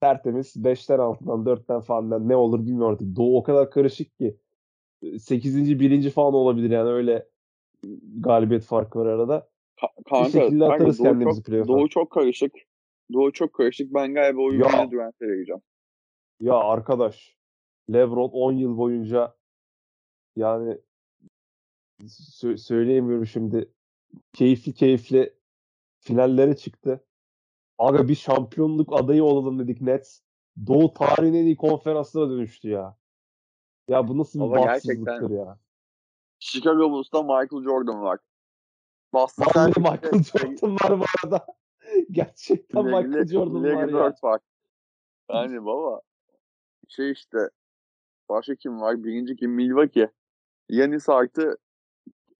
Tertemiz 0.00 0.56
5'ten 0.56 0.98
6'dan 0.98 1.44
4'ten 1.44 1.80
falan 1.80 2.28
ne 2.28 2.36
olur 2.36 2.60
bilmiyorum 2.66 2.92
artık. 2.92 3.16
Doğu 3.16 3.36
o 3.36 3.42
kadar 3.42 3.70
karışık 3.70 4.18
ki 4.18 4.36
8. 5.18 5.80
1. 5.80 6.10
falan 6.10 6.34
olabilir 6.34 6.70
yani 6.70 6.90
öyle 6.90 7.28
galibiyet 8.18 8.64
farkı 8.64 8.98
var 8.98 9.06
arada. 9.06 9.48
Ka- 9.76 9.98
Bir 9.98 10.04
kanka, 10.04 10.30
şekilde 10.30 10.58
kanka 10.64 10.74
atarız 10.74 10.98
Doğu 10.98 11.04
kendimizi 11.04 11.38
çok, 11.38 11.46
playoff'a. 11.46 11.72
Doğu 11.72 11.88
çok 11.88 12.10
karışık. 12.10 12.52
Doğu 13.12 13.32
çok 13.32 13.52
karışık. 13.52 13.94
Ben 13.94 14.14
galiba 14.14 14.42
Ya. 14.42 14.48
yine 14.50 14.90
Durant'e 14.90 15.28
vereceğim. 15.28 15.62
Ya 16.40 16.54
arkadaş 16.54 17.36
LeBron 17.92 18.28
10 18.28 18.52
yıl 18.52 18.76
boyunca 18.78 19.34
yani 20.36 20.78
sö- 22.02 22.58
söyleyemiyorum 22.58 23.26
şimdi 23.26 23.72
keyifli 24.32 24.74
keyifli 24.74 25.34
finallere 26.00 26.56
çıktı. 26.56 27.04
Aga 27.78 28.08
bir 28.08 28.14
şampiyonluk 28.14 28.92
adayı 28.92 29.24
olalım 29.24 29.58
dedik 29.58 29.80
Nets. 29.80 30.20
Doğu 30.66 30.92
tarihinin 30.94 31.38
en 31.38 31.46
iyi 31.46 31.56
konferansına 31.56 32.30
dönüştü 32.30 32.68
ya. 32.68 32.96
Ya 33.88 34.08
bu 34.08 34.18
nasıl 34.18 34.38
bir 34.38 34.44
Ama 34.44 34.56
bahtsızlıktır 34.56 35.30
ya. 35.30 35.58
Chicago 36.38 36.90
Bulls'ta 36.90 37.22
Michael 37.22 37.62
Jordan 37.64 38.02
var. 38.02 38.18
Boston 39.12 39.46
Michael 39.76 40.22
Jordan 40.22 40.74
var 40.74 41.00
bu 41.00 41.04
arada. 41.22 41.46
Gerçekten 42.10 42.80
Larry- 42.80 43.06
Michael 43.06 43.26
Jordan 43.26 43.64
var 43.64 43.68
Larry 43.70 43.92
ya. 43.92 44.14
Var. 44.22 44.40
Yani 45.30 45.64
baba 45.64 46.00
şey 46.88 47.12
işte 47.12 47.38
başka 48.28 48.54
kim 48.54 48.80
var? 48.80 49.04
Birinci 49.04 49.36
kim? 49.36 49.50
Milwaukee. 49.50 50.10
Yanis 50.68 51.08
artı 51.08 51.58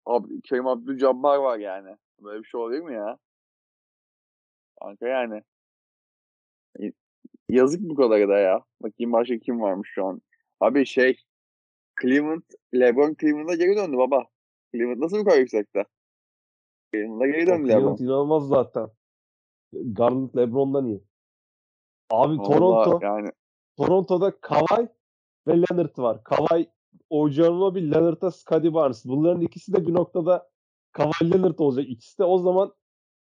Ab 0.09 0.27
Kerim 0.45 0.67
Abdul-Jabbar 0.67 1.39
var 1.43 1.59
yani. 1.59 1.97
Böyle 2.23 2.43
bir 2.43 2.49
şey 2.49 2.61
olabilir 2.61 2.81
mi 2.81 2.95
ya? 2.95 3.19
Kanka 4.81 5.09
yani. 5.09 5.43
Yazık 7.49 7.81
bu 7.81 7.95
kadar 7.95 8.29
da 8.29 8.39
ya. 8.39 8.65
Bakayım 8.83 9.13
başka 9.13 9.39
kim 9.39 9.61
varmış 9.61 9.91
şu 9.95 10.07
an. 10.07 10.23
Abi 10.61 10.87
şey 10.87 11.21
Cleveland, 12.03 12.43
LeBron 12.75 13.17
Cleveland'a 13.21 13.55
geri 13.55 13.77
döndü 13.77 13.97
baba. 13.97 14.25
Cleveland 14.73 15.01
nasıl 15.01 15.19
bu 15.19 15.25
kadar 15.25 15.39
yüksekte? 15.39 15.85
Cleveland'a 16.93 17.27
geri 17.27 17.45
O 17.45 17.47
döndü 17.47 17.69
LeBron. 17.69 17.81
Cleveland 17.81 17.99
inanılmaz 17.99 18.49
zaten. 18.49 18.89
Garland 19.73 20.35
LeBron'dan 20.37 20.87
iyi. 20.87 21.03
Abi 22.11 22.39
Vallahi 22.39 22.53
Toronto 22.53 22.99
yani 23.03 23.33
Toronto'da 23.77 24.41
Kawhi 24.41 24.89
ve 25.47 25.53
Leonard 25.53 25.99
var. 25.99 26.25
Kawhi 26.25 26.71
Anunoby, 27.11 27.91
Leonard'a 27.91 28.31
Scottie 28.31 28.75
Barnes. 28.75 29.05
Bunların 29.05 29.41
ikisi 29.43 29.73
de 29.73 29.87
bir 29.87 29.95
noktada 29.95 30.51
Kawhi 30.93 31.31
Leonard 31.33 31.59
olacak. 31.59 31.85
İkisi 31.89 32.19
de 32.19 32.25
o 32.25 32.39
zaman 32.39 32.75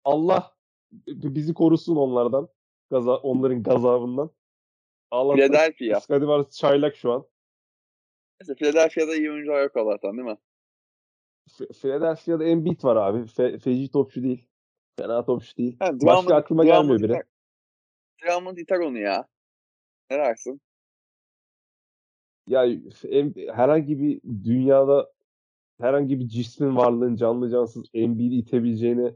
Allah 0.04 0.56
bizi 1.08 1.54
korusun 1.54 1.96
onlardan. 1.96 2.50
Gaza, 2.92 3.16
onların 3.18 3.64
gazabından. 3.64 4.32
Allah'tan 5.12 5.36
Philadelphia. 5.48 6.00
Scottie 6.00 6.28
Barnes 6.28 6.50
çaylak 6.58 6.96
şu 6.96 7.12
an. 7.12 7.26
Neyse 8.42 8.56
Philadelphia'da 8.56 9.16
iyi 9.16 9.32
oyuncular 9.32 9.64
yok 9.64 9.78
Allah'tan 9.78 10.18
değil 10.18 10.28
mi? 10.30 10.38
F- 11.58 11.68
Philadelphia'da 11.68 12.44
Embiid 12.44 12.84
var 12.84 12.96
abi. 12.96 13.28
Fe, 13.28 13.60
feci 13.60 13.92
topçu 13.92 14.24
değil. 14.24 14.48
Fena 15.00 15.26
topçu 15.26 15.58
değil. 15.58 15.76
Ha, 15.80 15.94
Başka 15.94 16.08
Drummond, 16.08 16.30
aklıma 16.30 16.64
Drummond 16.64 16.82
gelmiyor 16.90 17.10
biri. 17.10 17.24
Drummond 18.24 18.58
iter 18.58 18.80
onu 18.80 18.98
ya. 18.98 19.28
Ne 20.12 20.18
dersin? 20.18 20.62
Ya 22.48 22.66
em- 23.10 23.34
herhangi 23.54 24.00
bir 24.00 24.22
dünyada 24.44 25.12
herhangi 25.82 26.20
bir 26.20 26.28
cismin 26.28 26.76
varlığın 26.76 27.16
canlı 27.16 27.50
cansız 27.50 27.86
Embiid'i 27.94 28.36
itebileceğine 28.36 29.16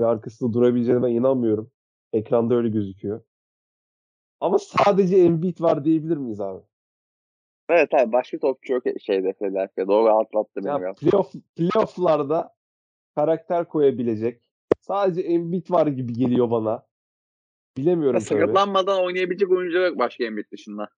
ve 0.00 0.06
arkasında 0.06 0.52
durabileceğine 0.52 1.02
ben 1.02 1.08
inanmıyorum. 1.10 1.70
Ekranda 2.12 2.54
öyle 2.54 2.68
gözüküyor. 2.68 3.20
Ama 4.40 4.58
sadece 4.58 5.16
Embiid 5.16 5.60
var 5.60 5.84
diyebilir 5.84 6.16
miyiz 6.16 6.40
abi? 6.40 6.62
Evet 7.68 7.94
abi 7.94 8.12
başka 8.12 8.38
topçu 8.38 8.72
yok 8.72 8.82
şeyde 9.02 9.32
Philadelphia. 9.32 9.88
Doğru 9.88 10.08
atlattı 10.08 10.50
beni 10.56 10.66
Ya 10.66 10.80
biraz. 10.80 10.96
playoff, 10.96 11.32
playoff'larda 11.56 12.54
karakter 13.14 13.68
koyabilecek 13.68 14.42
sadece 14.80 15.20
Embiid 15.20 15.70
var 15.70 15.86
gibi 15.86 16.12
geliyor 16.12 16.50
bana. 16.50 16.70
Ya 16.70 16.82
Bilemiyorum 17.76 18.20
tabii. 18.20 18.40
sakatlanmadan 18.40 19.04
oynayabilecek 19.04 19.50
oyuncular 19.50 19.88
yok 19.88 19.98
başka 19.98 20.24
Embiid 20.24 20.50
dışında. 20.52 20.88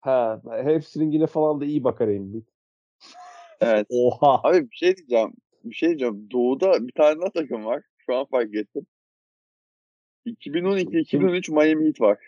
Ha, 0.00 0.42
hamstringine 0.44 1.26
falan 1.26 1.60
da 1.60 1.64
iyi 1.64 1.84
bakar 1.84 2.08
Embiid. 2.08 2.46
Evet. 3.60 3.86
Oha. 3.90 4.40
Abi 4.48 4.70
bir 4.70 4.76
şey 4.76 4.96
diyeceğim. 4.96 5.32
Bir 5.64 5.74
şey 5.74 5.88
diyeceğim. 5.88 6.30
Doğu'da 6.30 6.88
bir 6.88 6.92
tane 6.92 7.20
daha 7.20 7.30
takım 7.30 7.64
var. 7.64 7.82
Şu 7.98 8.16
an 8.16 8.24
fark 8.24 8.54
ettim. 8.54 8.86
2012-2013 10.26 11.52
Miami 11.52 11.86
Heat 11.86 12.00
var. 12.00 12.18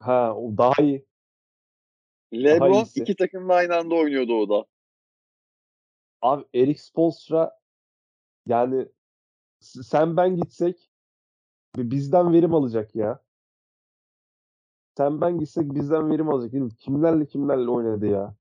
Ha, 0.00 0.36
o 0.36 0.56
daha 0.56 0.82
iyi. 0.82 1.06
LeBron 2.34 2.72
iyisi. 2.72 3.00
iki 3.00 3.16
takımda 3.16 3.54
aynı 3.54 3.76
anda 3.76 3.94
oynuyor 3.94 4.28
Doğu'da. 4.28 4.66
Abi 6.22 6.44
Erik 6.54 6.80
Spoelstra 6.80 7.58
yani 8.46 8.88
sen 9.60 10.16
ben 10.16 10.36
gitsek 10.36 10.90
bizden 11.76 12.32
verim 12.32 12.54
alacak 12.54 12.96
ya. 12.96 13.22
Sen 14.96 15.20
ben 15.20 15.38
gitsek 15.38 15.74
bizden 15.74 16.10
verim 16.10 16.28
alacak. 16.28 16.52
Değil 16.52 16.64
mi? 16.64 16.76
Kimlerle 16.76 17.26
kimlerle 17.26 17.70
oynadı 17.70 18.06
ya. 18.06 18.34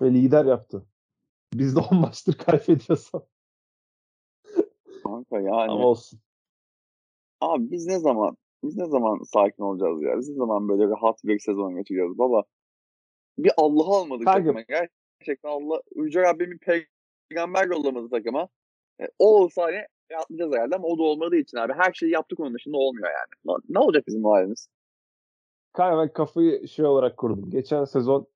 Ve 0.00 0.14
lider 0.14 0.44
yaptı. 0.44 0.86
Biz 1.54 1.76
de 1.76 1.80
10 1.92 1.98
maçtır 1.98 2.34
kaybediyorsak. 2.34 3.22
Kanka 5.02 5.40
yani. 5.40 5.70
Ama 5.70 5.86
olsun. 5.86 6.20
Abi 7.40 7.70
biz 7.70 7.86
ne 7.86 7.98
zaman 7.98 8.36
biz 8.64 8.76
ne 8.76 8.86
zaman 8.86 9.22
sakin 9.32 9.62
olacağız 9.62 10.02
ya? 10.02 10.18
Biz 10.18 10.28
ne 10.28 10.34
zaman 10.34 10.68
böyle 10.68 10.88
rahat 10.88 11.24
bir 11.24 11.38
sezon 11.38 11.76
geçireceğiz 11.76 12.18
baba? 12.18 12.42
Bir 13.38 13.52
Allah'ı 13.56 13.96
almadık 13.96 14.26
Kanka- 14.26 14.52
takıma. 14.52 14.60
Gerçekten 15.20 15.48
Allah 15.48 15.80
Yüce 15.96 16.22
Rabbim 16.22 16.50
bir 16.50 16.86
peygamber 17.30 17.66
yollamadı 17.66 18.10
takıma. 18.10 18.48
E, 19.00 19.04
o 19.18 19.42
olsa 19.42 19.62
hani 19.62 19.86
rahatlayacağız 20.10 20.52
herhalde 20.52 20.76
ama 20.76 20.88
o 20.88 20.98
da 20.98 21.02
olmadığı 21.02 21.36
için 21.36 21.56
abi 21.56 21.72
her 21.72 21.92
şeyi 21.92 22.12
yaptık 22.12 22.40
onun 22.40 22.54
dışında 22.54 22.76
olmuyor 22.76 23.08
yani. 23.08 23.28
Ne, 23.44 23.52
ne 23.68 23.78
olacak 23.78 24.06
bizim 24.06 24.24
halimiz? 24.24 24.68
Ben 25.78 26.12
kafayı 26.12 26.68
şey 26.68 26.84
olarak 26.84 27.16
kurdum. 27.16 27.50
Geçen 27.50 27.84
sezon 27.84 28.26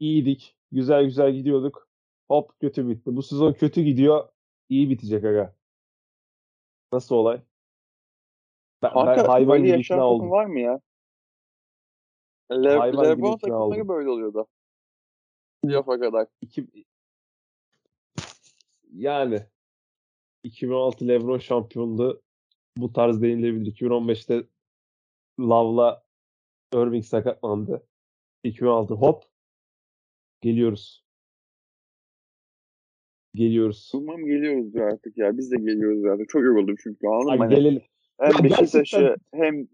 iyiydik. 0.00 0.56
Güzel 0.72 1.04
güzel 1.04 1.32
gidiyorduk. 1.32 1.88
Hop 2.28 2.60
kötü 2.60 2.88
bitti. 2.88 3.16
Bu 3.16 3.22
sezon 3.22 3.52
kötü 3.52 3.82
gidiyor. 3.82 4.28
iyi 4.68 4.90
bitecek 4.90 5.24
aga. 5.24 5.54
Nasıl 6.92 7.14
olay? 7.16 7.42
Ben, 8.82 8.90
ben 8.94 9.04
Kanka 9.04 9.28
hayvan 9.28 9.62
böyle 9.62 9.66
gibi 9.66 9.80
ikna 9.80 10.06
oldum. 10.06 10.30
var 10.30 10.46
mı 10.46 10.60
ya? 10.60 10.80
Le 12.52 12.76
Hayvan 12.76 13.04
gibi 13.04 13.22
Lebron 13.22 13.36
takımları 13.36 13.62
oldum. 13.62 13.88
böyle 13.88 14.10
oluyordu. 14.10 14.46
Playoff'a 15.62 16.00
kadar. 16.00 16.26
İki... 16.40 16.66
Yani 18.92 19.46
2016 20.42 21.08
LeBron 21.08 21.38
şampiyonluğu 21.38 22.22
bu 22.76 22.92
tarz 22.92 23.22
denilebilir. 23.22 23.74
2015'te 23.74 24.46
Love'la 25.40 26.05
Irving 26.74 27.04
sakatlandı. 27.04 27.86
2016 28.42 28.94
hop 28.94 29.24
geliyoruz. 30.40 31.04
Geliyoruz. 33.34 33.90
Umarım 33.94 34.26
geliyoruz 34.26 34.76
artık 34.76 35.18
ya. 35.18 35.38
Biz 35.38 35.52
de 35.52 35.56
geliyoruz 35.56 36.04
artık. 36.04 36.28
Çok 36.28 36.42
yoruldum 36.42 36.76
çünkü 36.82 37.06
anladın 37.06 37.28
Ay, 37.30 37.38
mı? 37.38 37.44
Hani 37.44 37.54
gelelim. 37.54 37.82
hem 38.20 38.32
Ya 38.32 38.44
Beşiktaş'ı 38.44 39.16
hem 39.34 39.68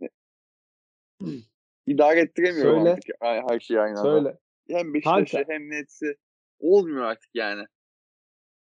idare 1.86 2.20
ettiremiyorum 2.20 2.78
Söyle. 2.78 2.90
artık 2.90 3.14
her 3.20 3.60
şeyi 3.60 3.80
aynı 3.80 3.98
anda. 3.98 4.10
Söyle. 4.10 4.38
Hem 4.68 4.94
Beşiktaş'ı 4.94 5.36
Kanka. 5.36 5.52
hem 5.52 5.70
Nets'i 5.70 6.16
olmuyor 6.60 7.04
artık 7.04 7.30
yani. 7.34 7.66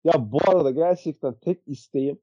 Ya 0.04 0.12
bu 0.16 0.38
arada 0.46 0.70
gerçekten 0.70 1.34
tek 1.34 1.68
isteğim 1.68 2.18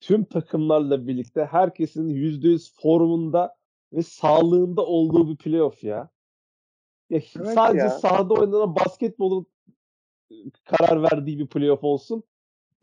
tüm 0.00 0.24
takımlarla 0.24 1.06
birlikte 1.06 1.44
herkesin 1.44 2.08
%100 2.08 2.80
formunda 2.82 3.59
ve 3.92 4.02
sağlığında 4.02 4.86
olduğu 4.86 5.28
bir 5.28 5.36
playoff 5.36 5.84
ya. 5.84 5.96
Ya 7.10 7.20
Evet 7.36 7.54
sadece 7.54 7.78
ya. 7.84 7.90
sahada 7.90 8.34
oynanan 8.34 8.74
basketbolun 8.76 9.46
karar 10.64 11.02
verdiği 11.02 11.38
bir 11.38 11.46
playoff 11.46 11.84
olsun. 11.84 12.22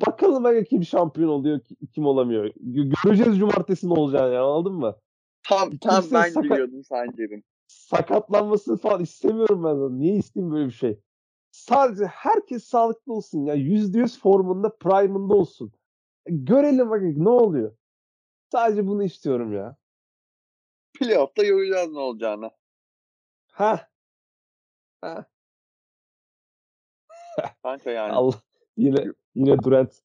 Bakalım 0.07 0.45
aga 0.45 0.63
kim 0.63 0.83
şampiyon 0.83 1.29
oluyor, 1.29 1.59
ki- 1.59 1.75
kim 1.95 2.05
olamıyor. 2.05 2.45
Gö- 2.45 2.93
Göreceğiz 3.03 3.37
cumartesi 3.39 3.89
ne 3.89 3.93
olacağını 3.93 4.33
ya 4.33 4.43
anladın 4.43 4.73
mı? 4.73 4.95
Tam 5.43 5.77
tam 5.77 6.01
Kimse 6.01 6.15
ben 6.15 6.29
sakat- 6.29 6.43
giriyordum 6.43 6.83
sen 6.83 7.11
girdin. 7.11 7.43
Sakatlanmasını 7.67 8.77
falan 8.77 9.01
istemiyorum 9.03 9.63
ben 9.63 9.75
zaten. 9.75 9.99
Niye 9.99 10.15
isteyeyim 10.15 10.53
böyle 10.53 10.65
bir 10.65 10.71
şey? 10.73 10.99
Sadece 11.51 12.05
herkes 12.05 12.63
sağlıklı 12.63 13.13
olsun 13.13 13.45
ya. 13.45 13.53
%100 13.55 14.19
formunda, 14.19 14.75
prime'ında 14.75 15.33
olsun. 15.33 15.71
Görelim 16.25 16.89
bakın 16.89 17.25
ne 17.25 17.29
oluyor. 17.29 17.75
Sadece 18.51 18.87
bunu 18.87 19.03
istiyorum 19.03 19.53
ya. 19.53 19.75
Playoff'ta 20.99 21.43
göreceğiz 21.43 21.91
ne 21.91 21.99
olacağını. 21.99 22.51
Ha. 23.51 23.87
Ha. 25.01 25.25
Kanka 27.63 27.91
yani. 27.91 28.11
Allah 28.11 28.41
yine 28.77 29.05
yine 29.35 29.57
Durant 29.63 30.01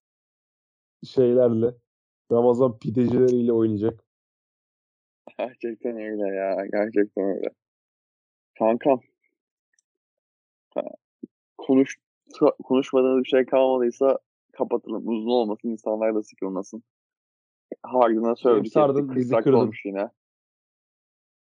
şeylerle 1.05 1.74
Ramazan 2.32 2.78
pidecileriyle 2.78 3.53
oynayacak. 3.53 4.05
Gerçekten 5.38 5.97
öyle 5.97 6.36
ya. 6.36 6.66
Gerçekten 6.72 7.24
öyle. 7.24 7.49
Kankam. 8.59 9.01
Konuş, 11.59 11.97
konuşmadığınız 12.64 13.24
bir 13.24 13.28
şey 13.28 13.47
kalmadıysa 13.47 14.18
kapatalım. 14.53 15.09
Uzun 15.09 15.30
olmasın. 15.30 15.68
insanlar 15.68 16.14
da 16.14 16.22
sıkılmasın. 16.22 16.82
Harden'a 17.82 18.36
söyledik. 18.36 18.74
40 18.74 19.16
bizi 19.16 19.36
kırdın. 19.36 19.53
olmuş 19.53 19.84
yine. 19.84 20.11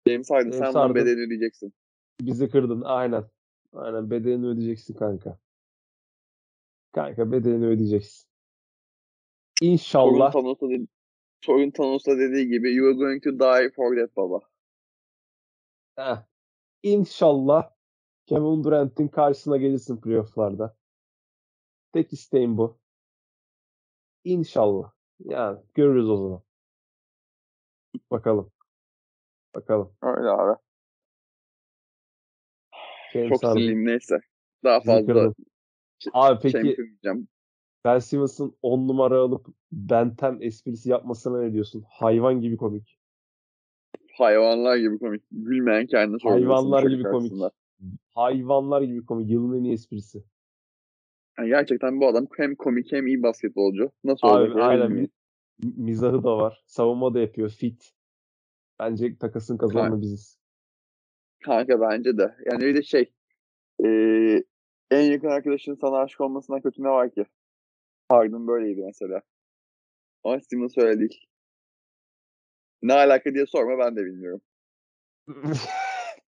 James 0.08 0.32
Harden 0.32 0.52
James 0.52 0.74
sen 0.74 0.74
bunun 0.74 0.96
bedelini 0.96 1.26
ödeyeceksin. 1.26 1.74
Bizi 2.22 2.50
kırdın. 2.50 2.82
Aynen. 2.82 3.24
Aynen 3.74 4.12
bedelini 4.12 4.48
ödeyeceksin 4.48 4.94
kanka. 4.94 5.40
Kanka 6.92 7.32
bedelini 7.32 7.66
ödeyeceksin. 7.66 8.28
İnşallah. 9.62 10.32
Thanos'a, 10.32 10.70
de- 10.70 11.72
Thanos'a 11.72 12.18
dediği 12.18 12.48
gibi 12.48 12.76
you 12.76 12.88
are 12.88 12.96
going 12.96 13.24
to 13.24 13.40
die 13.40 13.70
for 13.76 13.96
that 13.96 14.16
baba. 14.16 14.40
Heh. 15.96 16.24
İnşallah 16.84 17.72
Kevin 18.26 18.64
Durant'in 18.64 19.08
karşısına 19.08 19.58
gelirsin 19.58 20.02
playoff'larda. 20.02 20.78
Tek 21.94 22.14
isteğim 22.14 22.58
bu. 22.58 22.80
İnşallah. 24.24 24.92
Yani 25.20 25.60
görürüz 25.74 26.10
o 26.10 26.18
zaman. 26.18 26.42
Bakalım. 28.12 28.52
Bakalım. 29.56 29.94
Öyle 30.02 30.30
abi. 30.30 30.60
James 33.14 33.30
Çok 33.30 33.40
sinirliyim 33.40 33.86
neyse. 33.86 34.20
Daha 34.64 34.82
fazla. 34.82 35.34
Abi 36.14 36.40
peki 36.42 36.52
şey 36.52 36.70
yapmayacağım. 36.70 37.28
Ben 37.86 38.00
Simmons'ın 38.00 38.58
10 38.62 38.88
numara 38.88 39.20
alıp 39.20 39.48
Bentem 39.72 40.38
esprisi 40.42 40.90
yapmasına 40.90 41.42
ne 41.42 41.54
diyorsun? 41.54 41.86
Hayvan 41.90 42.42
gibi 42.42 42.58
komik. 42.58 43.00
Hayvanlar 44.18 44.78
gibi 44.78 45.00
komik. 45.00 45.24
Gülmeyen 45.32 45.88
kendine. 45.88 46.18
Hayvanlar 46.24 46.84
gibi 46.84 47.04
komik. 47.04 47.34
Hayvanlar 48.14 48.82
gibi 48.82 49.06
komik. 49.06 49.30
Yılın 49.30 49.60
en 49.60 49.64
iyi 49.64 49.74
esprisi. 49.74 50.24
Yani 51.38 51.50
gerçekten 51.50 52.02
bu 52.02 52.08
adam 52.08 52.28
hem 52.38 52.56
komik 52.56 52.92
hem 52.92 53.08
iyi 53.08 53.24
basketbolcu. 53.24 53.92
Nasıl 54.04 54.28
Abi 54.28 54.44
olacak 54.44 54.58
aynen 54.62 54.92
mi- 54.92 55.10
mizahı 55.60 56.24
da 56.24 56.38
var. 56.38 56.64
Savunma 56.66 57.14
da 57.14 57.20
yapıyor. 57.20 57.50
Fit. 57.50 57.94
Bence 58.82 59.18
takasın 59.18 59.58
kazananı 59.58 60.02
biziz. 60.02 60.38
Kanka 61.46 61.82
bence 61.82 62.18
de. 62.18 62.36
Yani 62.46 62.60
bir 62.66 62.76
de 62.76 62.84
şey 62.84 63.14
eee, 63.80 64.44
en 64.92 65.02
yakın 65.12 65.28
arkadaşın 65.28 65.76
sana 65.76 65.98
aşık 65.98 66.22
olmasından 66.22 66.62
kötü 66.62 66.84
ne 66.84 66.90
var 66.90 67.12
ki? 67.12 67.26
Harden 68.10 68.48
böyleydi 68.48 68.82
mesela. 68.86 69.22
Ama 70.24 70.40
Simmons 70.40 70.78
öyle 70.78 71.00
değil. 71.00 71.26
Ne 72.82 72.94
alaka 72.94 73.34
diye 73.34 73.46
sorma 73.46 73.86
ben 73.86 73.96
de 73.96 74.06
bilmiyorum. 74.06 74.42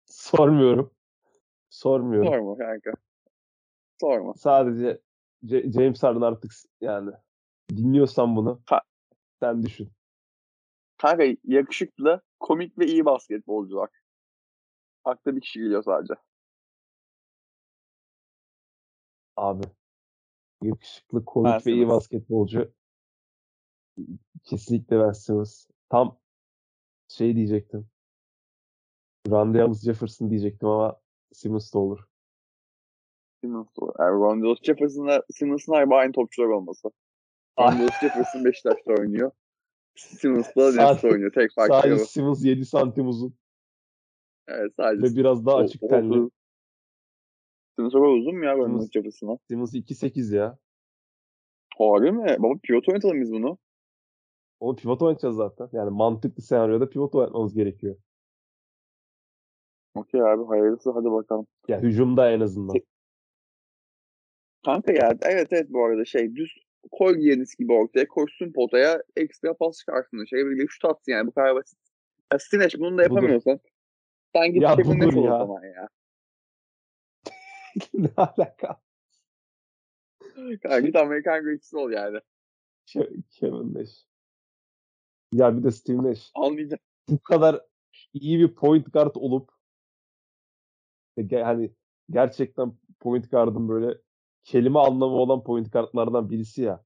Sormuyorum. 0.05 0.91
Sormuyorum. 1.69 2.27
Sorma 2.33 2.57
kanka. 2.57 2.91
Sorma. 4.01 4.33
Sadece 4.33 5.01
C- 5.45 5.71
James 5.71 6.03
Harden 6.03 6.21
artık 6.21 6.51
yani 6.81 7.11
dinliyorsan 7.69 8.35
bunu 8.35 8.61
Ha. 8.65 8.81
sen 9.39 9.63
düşün. 9.63 9.91
Kanka 10.97 11.23
yakışıklı, 11.43 12.21
komik 12.39 12.79
ve 12.79 12.85
iyi 12.85 13.05
basketbolcular. 13.05 13.89
Akla 15.03 15.35
bir 15.35 15.41
kişi 15.41 15.59
geliyor 15.59 15.83
sadece. 15.83 16.13
Abi. 19.35 19.63
Yakışıklı, 20.61 21.25
komik 21.25 21.51
Ben 21.51 21.61
ve 21.65 21.71
iyi 21.71 21.87
basketbolcu. 21.87 22.73
Kesinlikle 24.43 25.13
Simmons. 25.13 25.67
Tam 25.89 26.19
şey 27.07 27.35
diyecektim. 27.35 27.89
Thomas 29.23 29.83
Jefferson 29.83 30.29
diyecektim 30.29 30.69
ama 30.69 30.99
Simmons 31.31 31.73
da 31.73 31.79
olur. 31.79 32.07
Simmons 33.41 33.67
olur. 33.77 33.93
Yani 33.99 34.11
Ron 34.11 34.55
Jefferson'la 34.63 35.23
Simmons'ın 35.33 35.73
aynı 35.73 36.11
topçular 36.11 36.47
olması. 36.47 36.91
Ron 37.59 37.87
Jefferson 38.01 38.45
Beşiktaş'ta 38.45 38.93
oynuyor. 38.93 39.31
Simmons 39.97 40.55
da 40.55 40.71
Sadece- 40.71 40.83
Nets'te 40.91 41.07
oynuyor. 41.07 41.31
Tek 41.33 41.51
farkı 41.55 41.73
Sadece 41.73 41.93
o. 42.01 42.05
Simmons 42.05 42.45
7 42.45 42.65
santim 42.65 43.07
uzun 43.07 43.35
Evet 44.47 44.71
sadece. 44.77 45.03
ve 45.03 45.15
biraz 45.19 45.45
daha 45.45 45.55
o- 45.55 45.59
açık 45.59 45.83
o- 45.83 45.87
tenli. 45.87 46.29
Simmons 47.75 47.95
o 47.95 47.99
kadar 48.01 48.11
uzun 48.17 48.35
mu 48.37 48.45
ya 48.45 48.57
Ron 48.57 48.69
Simmons- 48.69 48.91
Jefferson'a? 48.93 49.37
Simmons 49.47 49.73
2.8 49.73 50.31
ya. 50.31 50.57
Harbi 51.77 52.11
mi? 52.11 52.35
Baba 52.39 52.53
pivot 52.63 52.89
oynatalım 52.89 53.21
biz 53.21 53.31
bunu. 53.31 53.57
Onu 54.59 54.75
pivot 54.75 55.01
oynayacağız 55.01 55.35
zaten. 55.35 55.69
Yani 55.71 55.89
mantıklı 55.89 56.43
senaryoda 56.43 56.89
pivot 56.89 57.15
oynatmamız 57.15 57.53
gerekiyor. 57.53 57.95
Okey 59.95 60.21
abi 60.21 60.43
hayırlısı 60.45 60.91
hadi 60.91 61.11
bakalım. 61.11 61.47
Ya 61.67 61.79
hücumda 61.81 62.31
en 62.31 62.39
azından. 62.39 62.75
Kanka 64.65 64.93
ya 64.93 65.17
evet 65.21 65.47
evet 65.51 65.67
bu 65.69 65.85
arada 65.85 66.05
şey 66.05 66.35
düz 66.35 66.66
koy 66.91 67.19
Giannis 67.19 67.55
gibi 67.55 67.73
ortaya 67.73 68.07
koşsun 68.07 68.51
potaya 68.53 69.03
ekstra 69.15 69.53
pas 69.53 69.77
çıkarsın. 69.79 70.25
Şey 70.25 70.45
bir 70.45 70.67
şut 70.67 70.85
atsın 70.85 71.11
yani 71.11 71.27
bu 71.27 71.31
kadar 71.31 71.55
basit. 71.55 71.79
Ya 72.33 72.39
Stineş 72.39 72.79
bunu 72.79 72.97
da 72.97 73.09
Budur. 73.09 73.15
yapamıyorsan 73.15 73.59
sen 74.35 74.53
git 74.53 74.61
Ya 74.63 74.75
Kevin 74.75 74.99
budur 74.99 75.07
Nash 75.07 75.15
o 75.15 75.21
ya. 75.25 75.37
zaman 75.37 75.63
ya. 75.63 75.89
ne 77.93 78.09
alaka? 78.17 78.81
Kanka 80.35 80.79
git 80.79 80.95
Amerikan 80.95 81.43
greatisi 81.43 81.77
ol 81.77 81.91
yani. 81.91 82.19
Ke- 82.87 83.21
Kevin 83.29 83.73
Nash. 83.73 84.05
Ya 85.33 85.57
bir 85.57 85.63
de 85.63 85.71
Steve 85.71 86.03
Nash. 86.03 86.31
Anlayacağım. 86.35 86.79
Bu 87.09 87.19
kadar 87.19 87.65
iyi 88.13 88.39
bir 88.39 88.55
point 88.55 88.93
guard 88.93 89.15
olup 89.15 89.51
e, 91.17 91.35
hani 91.41 91.71
gerçekten 92.09 92.73
point 92.99 93.31
guard'ın 93.31 93.69
böyle 93.69 93.97
kelime 94.43 94.79
anlamı 94.79 95.15
olan 95.15 95.43
point 95.43 95.73
guardlardan 95.73 96.29
birisi 96.29 96.61
ya. 96.61 96.83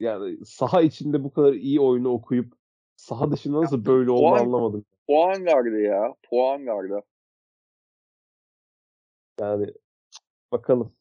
Yani 0.00 0.44
saha 0.44 0.82
içinde 0.82 1.24
bu 1.24 1.32
kadar 1.32 1.52
iyi 1.52 1.80
oyunu 1.80 2.08
okuyup 2.08 2.54
saha 2.96 3.32
dışında 3.32 3.62
nasıl 3.62 3.84
böyle 3.86 4.10
o 4.10 4.14
olduğunu 4.14 4.34
an- 4.34 4.44
anlamadım. 4.44 4.84
Puan 5.06 5.44
gardı 5.44 5.80
ya. 5.80 6.14
Puan 6.22 6.64
gardı. 6.64 7.02
Yani 9.40 9.74
bakalım. 10.52 10.92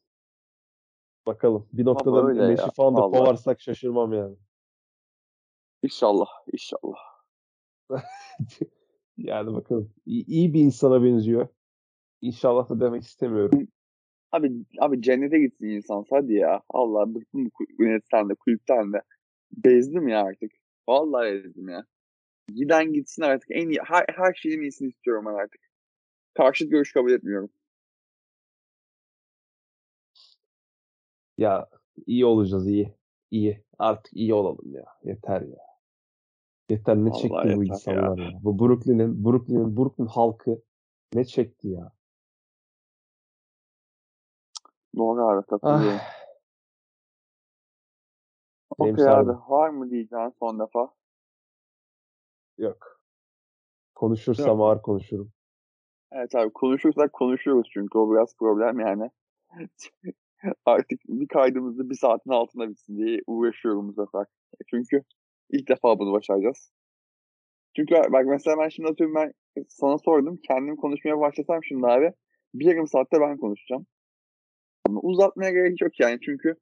Bakalım. 1.25 1.67
Bir 1.73 1.85
noktada 1.85 2.51
ya, 2.51 2.71
falan 2.75 2.97
da 2.97 3.01
kovarsak 3.01 3.61
şaşırmam 3.61 4.13
yani. 4.13 4.35
İnşallah. 5.83 6.27
İnşallah. 6.53 6.99
yani 9.17 9.53
bakalım. 9.53 9.93
İyi, 10.05 10.25
iyi 10.25 10.53
bir 10.53 10.61
insana 10.61 11.03
benziyor. 11.03 11.47
İnşallah 12.21 12.69
da 12.69 12.79
demek 12.79 13.03
istemiyorum. 13.03 13.67
Abi 14.33 14.65
abi 14.79 15.01
cennete 15.01 15.39
gitsin 15.39 15.67
insan 15.67 16.05
hadi 16.09 16.33
ya. 16.33 16.61
Allah 16.69 17.15
bıktım 17.15 17.45
bu 17.45 17.83
yönetten 17.83 18.29
de 18.29 18.35
kulüpten 18.35 18.93
de. 18.93 19.01
Bezdim 19.51 20.07
ya 20.07 20.23
artık. 20.23 20.51
Vallahi 20.87 21.33
bezdim 21.33 21.69
ya. 21.69 21.85
Giden 22.55 22.93
gitsin 22.93 23.21
artık. 23.21 23.51
En 23.51 23.69
iyi, 23.69 23.79
her, 23.85 24.05
her 24.15 24.33
şeyin 24.33 24.61
iyisini 24.61 24.89
istiyorum 24.89 25.25
ben 25.25 25.33
artık. 25.33 25.61
Karşıt 26.33 26.71
görüş 26.71 26.93
kabul 26.93 27.11
etmiyorum. 27.11 27.49
Ya 31.37 31.69
iyi 32.05 32.25
olacağız 32.25 32.67
iyi. 32.67 32.93
İyi. 33.31 33.63
Artık 33.79 34.13
iyi 34.13 34.33
olalım 34.33 34.71
ya. 34.73 34.85
Yeter 35.03 35.41
ya. 35.41 35.63
Yeter 36.69 36.95
ne 36.95 37.09
Vallahi 37.09 37.21
çekti 37.21 37.57
bu 37.57 37.63
insanlar 37.63 38.17
ya. 38.17 38.39
Bu 38.43 38.59
Brooklyn'in 38.59 39.25
Brooklyn'in 39.25 39.77
Brooklyn 39.77 40.05
halkı 40.05 40.61
ne 41.13 41.25
çekti 41.25 41.67
ya. 41.67 41.91
Doğru 44.97 45.27
abi 45.27 45.45
katılıyorum. 45.45 45.99
Ah, 48.71 48.79
Okey 48.79 49.07
abi. 49.09 49.31
Var 49.47 49.69
mı 49.69 49.89
diyeceğin 49.89 50.33
son 50.39 50.59
defa? 50.59 50.93
yok. 52.57 52.99
Konuşursam 53.95 54.61
ağır 54.61 54.81
konuşurum. 54.81 55.31
Evet 56.11 56.35
abi 56.35 56.53
konuşursak 56.53 57.13
konuşuyoruz 57.13 57.69
çünkü 57.73 57.97
o 57.97 58.11
biraz 58.11 58.37
problem 58.37 58.79
yani. 58.79 59.09
Artık 60.65 60.99
bir 61.07 61.27
kaydımızda 61.27 61.89
bir 61.89 61.95
saatin 61.95 62.31
altında 62.31 62.69
bitsin 62.69 62.97
diye 62.97 63.19
uğraşıyorum 63.27 63.87
bu 63.87 63.93
sefer. 63.93 64.25
Çünkü 64.69 65.03
ilk 65.49 65.69
defa 65.69 65.99
bunu 65.99 66.13
başaracağız. 66.13 66.71
Çünkü 67.75 67.95
bak 67.95 68.25
mesela 68.25 68.57
ben 68.59 68.69
şimdi 68.69 68.89
atıyorum 68.89 69.15
ben 69.15 69.33
sana 69.67 69.97
sordum. 69.97 70.39
Kendim 70.47 70.75
konuşmaya 70.75 71.19
başlasam 71.19 71.63
şimdi 71.63 71.87
abi 71.87 72.13
bir 72.53 72.65
yarım 72.65 72.87
saatte 72.87 73.21
ben 73.21 73.37
konuşacağım. 73.37 73.85
Ama 74.85 74.99
uzatmaya 74.99 75.51
gerek 75.51 75.81
yok 75.81 75.99
yani 75.99 76.19
çünkü 76.21 76.55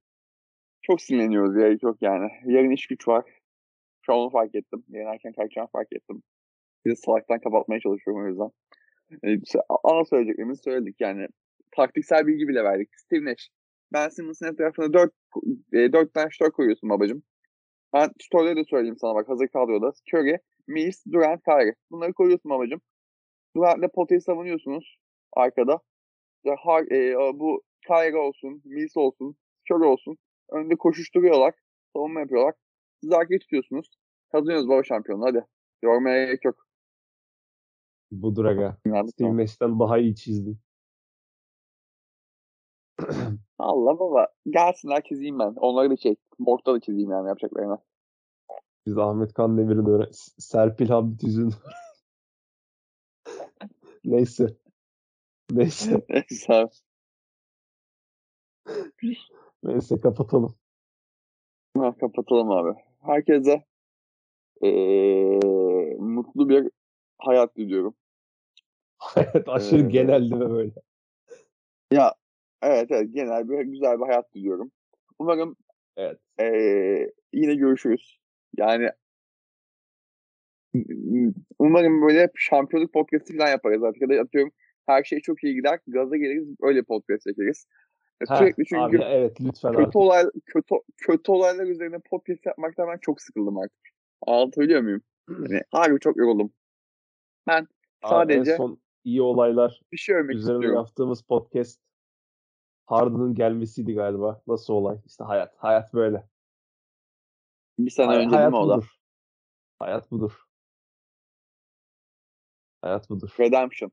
çok 0.81 1.01
sinirleniyoruz 1.01 1.55
gerek 1.55 1.83
yok 1.83 1.97
yani. 2.01 2.31
Yarın 2.45 2.71
iş 2.71 2.87
güç 2.87 3.07
var. 3.07 3.25
Şu 4.01 4.13
an 4.13 4.19
onu 4.19 4.29
fark 4.29 4.55
ettim. 4.55 4.83
Yarın 4.89 5.13
erken 5.13 5.33
kalkacağımı 5.33 5.69
fark 5.71 5.93
ettim. 5.93 6.23
Bir 6.85 6.91
de 6.91 6.95
salaktan 6.95 7.39
kapatmaya 7.39 7.79
çalışıyorum 7.79 8.23
o 8.23 8.27
yüzden. 8.27 8.49
Yani 9.23 9.41
işte 9.43 9.59
ana 9.83 10.05
söyleyeceklerimizi 10.05 10.61
söyledik 10.61 10.95
yani. 11.01 11.27
Taktiksel 11.71 12.27
bilgi 12.27 12.47
bile 12.47 12.63
verdik. 12.63 12.89
Steve 12.95 13.25
Nash. 13.25 13.49
Ben 13.93 14.09
Simmons'ın 14.09 14.53
etrafına 14.53 14.93
4, 14.93 15.13
e, 15.73 15.93
4 15.93 16.13
tane 16.13 16.29
şutör 16.31 16.51
koyuyorsun 16.51 16.89
babacım. 16.89 17.23
Ben 17.93 18.09
şutörleri 18.21 18.55
de 18.55 18.63
söyleyeyim 18.63 18.97
sana 19.01 19.15
bak 19.15 19.29
hazır 19.29 19.47
kadroda. 19.47 19.91
Curry, 20.13 20.37
Mills, 20.67 21.05
Durant, 21.11 21.43
Kyrie. 21.43 21.75
Bunları 21.91 22.13
koyuyorsun 22.13 22.51
babacım. 22.51 22.81
Durant'le 23.55 23.93
potayı 23.93 24.21
savunuyorsunuz 24.21 24.97
arkada. 25.33 25.79
Har, 26.57 26.91
e, 26.91 27.15
bu 27.39 27.63
Kyrie 27.87 28.17
olsun, 28.17 28.61
Mills 28.65 28.97
olsun, 28.97 29.35
Curry 29.71 29.85
olsun. 29.85 30.17
Önde 30.49 30.75
koşuşturuyorlar. 30.75 31.53
Savunma 31.93 32.19
yapıyorlar. 32.19 32.53
Siz 33.01 33.11
arkayı 33.11 33.39
tutuyorsunuz. 33.39 33.87
Kazanıyoruz 34.31 34.69
baba 34.69 34.83
şampiyonu 34.83 35.25
hadi. 35.25 35.45
Yormaya 35.83 36.25
gerek 36.25 36.45
yok. 36.45 36.67
Budur 38.11 38.45
aga. 38.45 38.77
İnandık 38.85 39.13
Steve. 39.13 39.37
Nash'ten 39.37 39.79
daha 39.79 39.97
iyi 39.97 40.15
çizdin. 40.15 40.59
Allah 43.59 43.99
baba. 43.99 44.27
Gelsinler 44.49 45.03
çizeyim 45.03 45.39
ben. 45.39 45.53
Onları 45.55 45.89
da 45.89 45.97
çek. 45.97 46.19
Ortada 46.45 46.79
çizeyim 46.79 47.11
yani 47.11 47.27
yapacaklarına. 47.27 47.77
Biz 48.85 48.97
Ahmet 48.97 49.33
Kan 49.33 49.57
Demir'in 49.57 49.85
öğren 49.85 50.09
Serpil 50.37 50.87
Hamdi 50.87 51.17
Tüzün. 51.17 51.53
Neyse. 54.03 54.57
Neyse. 55.51 56.05
Neyse. 56.09 56.69
Neyse 59.63 59.99
kapatalım. 60.01 60.55
Ha, 61.77 61.95
kapatalım 61.99 62.51
abi. 62.51 62.79
Herkese 63.01 63.63
eee, 64.61 65.39
mutlu 65.99 66.49
bir 66.49 66.71
hayat 67.17 67.55
diliyorum. 67.57 67.95
Evet 69.17 69.49
aşırı 69.49 69.85
Ee, 69.85 69.89
genel 69.89 70.21
değil 70.21 70.33
mi 70.33 70.49
böyle? 70.49 70.71
Ya 71.91 72.13
evet 72.61 72.91
evet 72.91 73.13
genel 73.13 73.49
bir 73.49 73.59
güzel 73.59 73.99
bir 73.99 74.05
hayat 74.05 74.33
diliyorum. 74.33 74.71
Umarım 75.19 75.55
Evet. 75.97 76.19
eee, 76.39 77.11
yine 77.33 77.55
görüşürüz. 77.55 78.19
Yani 78.57 78.89
umarım 81.59 82.01
böyle 82.01 82.29
şampiyonluk 82.35 82.93
podcastı 82.93 83.37
falan 83.37 83.49
yaparız 83.49 83.83
artık. 83.83 84.01
Ya 84.01 84.09
da 84.09 84.21
atıyorum 84.21 84.51
her 84.85 85.03
şey 85.03 85.19
çok 85.19 85.43
iyi 85.43 85.55
gider. 85.55 85.79
Gaza 85.87 86.17
geliriz 86.17 86.47
öyle 86.61 86.83
podcast 86.83 87.23
çekeriz. 87.23 87.65
Ya 88.21 88.25
Ha, 88.29 88.37
Sürekli 88.37 88.65
çünkü 88.65 88.81
abi 88.81 88.99
evet 89.03 89.41
lütfen 89.41 89.71
kötü 89.71 89.81
artık. 89.83 89.95
olay 89.95 90.25
kötü 90.45 90.75
kötü 90.97 91.31
olaylar 91.31 91.65
üzerine 91.67 91.99
podcast 91.99 92.45
yapmaktan 92.45 92.87
ben 92.87 92.97
çok 92.97 93.21
sıkıldım 93.21 93.57
artık. 93.57 93.89
Anlatabiliyor 94.27 94.81
muyum? 94.81 95.01
Yani 95.29 95.61
harbi 95.71 95.99
çok 95.99 96.17
yoruldum. 96.17 96.53
Ben 97.47 97.67
Abi 98.01 98.33
en 98.33 98.37
sadece 98.39 98.55
son 98.57 98.81
iyi 99.03 99.21
olaylar 99.21 99.81
bir 99.91 99.97
şey 99.97 100.15
üzerine 100.15 100.35
istiyorum. 100.37 100.75
yaptığımız 100.75 101.21
podcast 101.21 101.81
Harden'ın 102.85 103.35
gelmesiydi 103.35 103.93
galiba. 103.93 104.41
Nasıl 104.47 104.73
olay? 104.73 104.97
İşte 105.05 105.23
hayat. 105.23 105.55
Hayat 105.57 105.93
böyle. 105.93 106.27
Bir 107.79 107.91
sene 107.91 108.05
Hay- 108.07 108.25
önce 108.25 108.35
hayat 108.35 108.51
mi 108.51 108.57
o 108.57 108.69
da? 108.69 108.77
budur. 108.77 108.95
Hayat 109.79 110.11
budur. 110.11 110.41
Hayat 112.81 113.09
budur. 113.09 113.35
Redemption. 113.39 113.91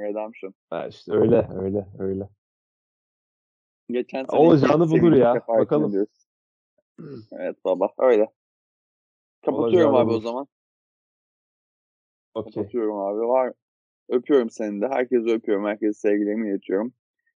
Redemption. 0.00 0.54
Ha 0.70 0.86
işte 0.86 1.12
öyle 1.12 1.48
öyle 1.54 1.86
öyle. 1.98 2.28
Geçen 3.90 4.24
sene 4.24 4.40
Olacağını 4.40 4.90
bulur 4.90 5.12
ya. 5.12 5.34
Bakalım. 5.48 5.88
ediyoruz. 5.90 6.28
Evet 7.32 7.56
baba. 7.64 7.88
Öyle. 7.98 8.28
Kapatıyorum 9.44 9.94
abi 9.94 10.10
o 10.10 10.12
bulur. 10.14 10.22
zaman. 10.22 10.46
Okey. 12.34 12.52
Kapatıyorum 12.52 12.96
abi. 12.98 13.18
Var. 13.28 13.52
Öpüyorum 14.08 14.50
seni 14.50 14.80
de. 14.80 14.88
Herkese 14.88 15.30
öpüyorum. 15.30 15.64
Herkese 15.66 15.92
sevgilerimi 15.92 16.50
iletiyorum. 16.50 16.92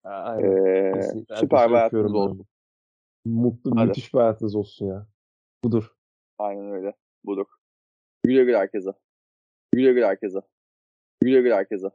Ee, 0.05 0.91
Kesinlikle. 0.95 1.35
süper 1.35 1.69
bir 1.69 1.75
hayatınız 1.75 2.13
olsun. 2.13 2.45
Mutlu, 3.25 3.71
Hadi. 3.75 3.87
müthiş 3.87 4.13
bir 4.13 4.19
hayatınız 4.19 4.55
olsun 4.55 4.85
ya. 4.85 5.07
Budur. 5.63 5.95
Aynen 6.37 6.71
öyle. 6.71 6.93
Budur. 7.25 7.45
Güle 8.23 8.43
güle 8.43 8.57
herkese. 8.57 8.89
Güle 9.73 9.93
güle 9.93 10.05
herkese. 10.05 10.39
Güle 11.21 11.41
güle 11.41 11.55
herkese. 11.55 11.87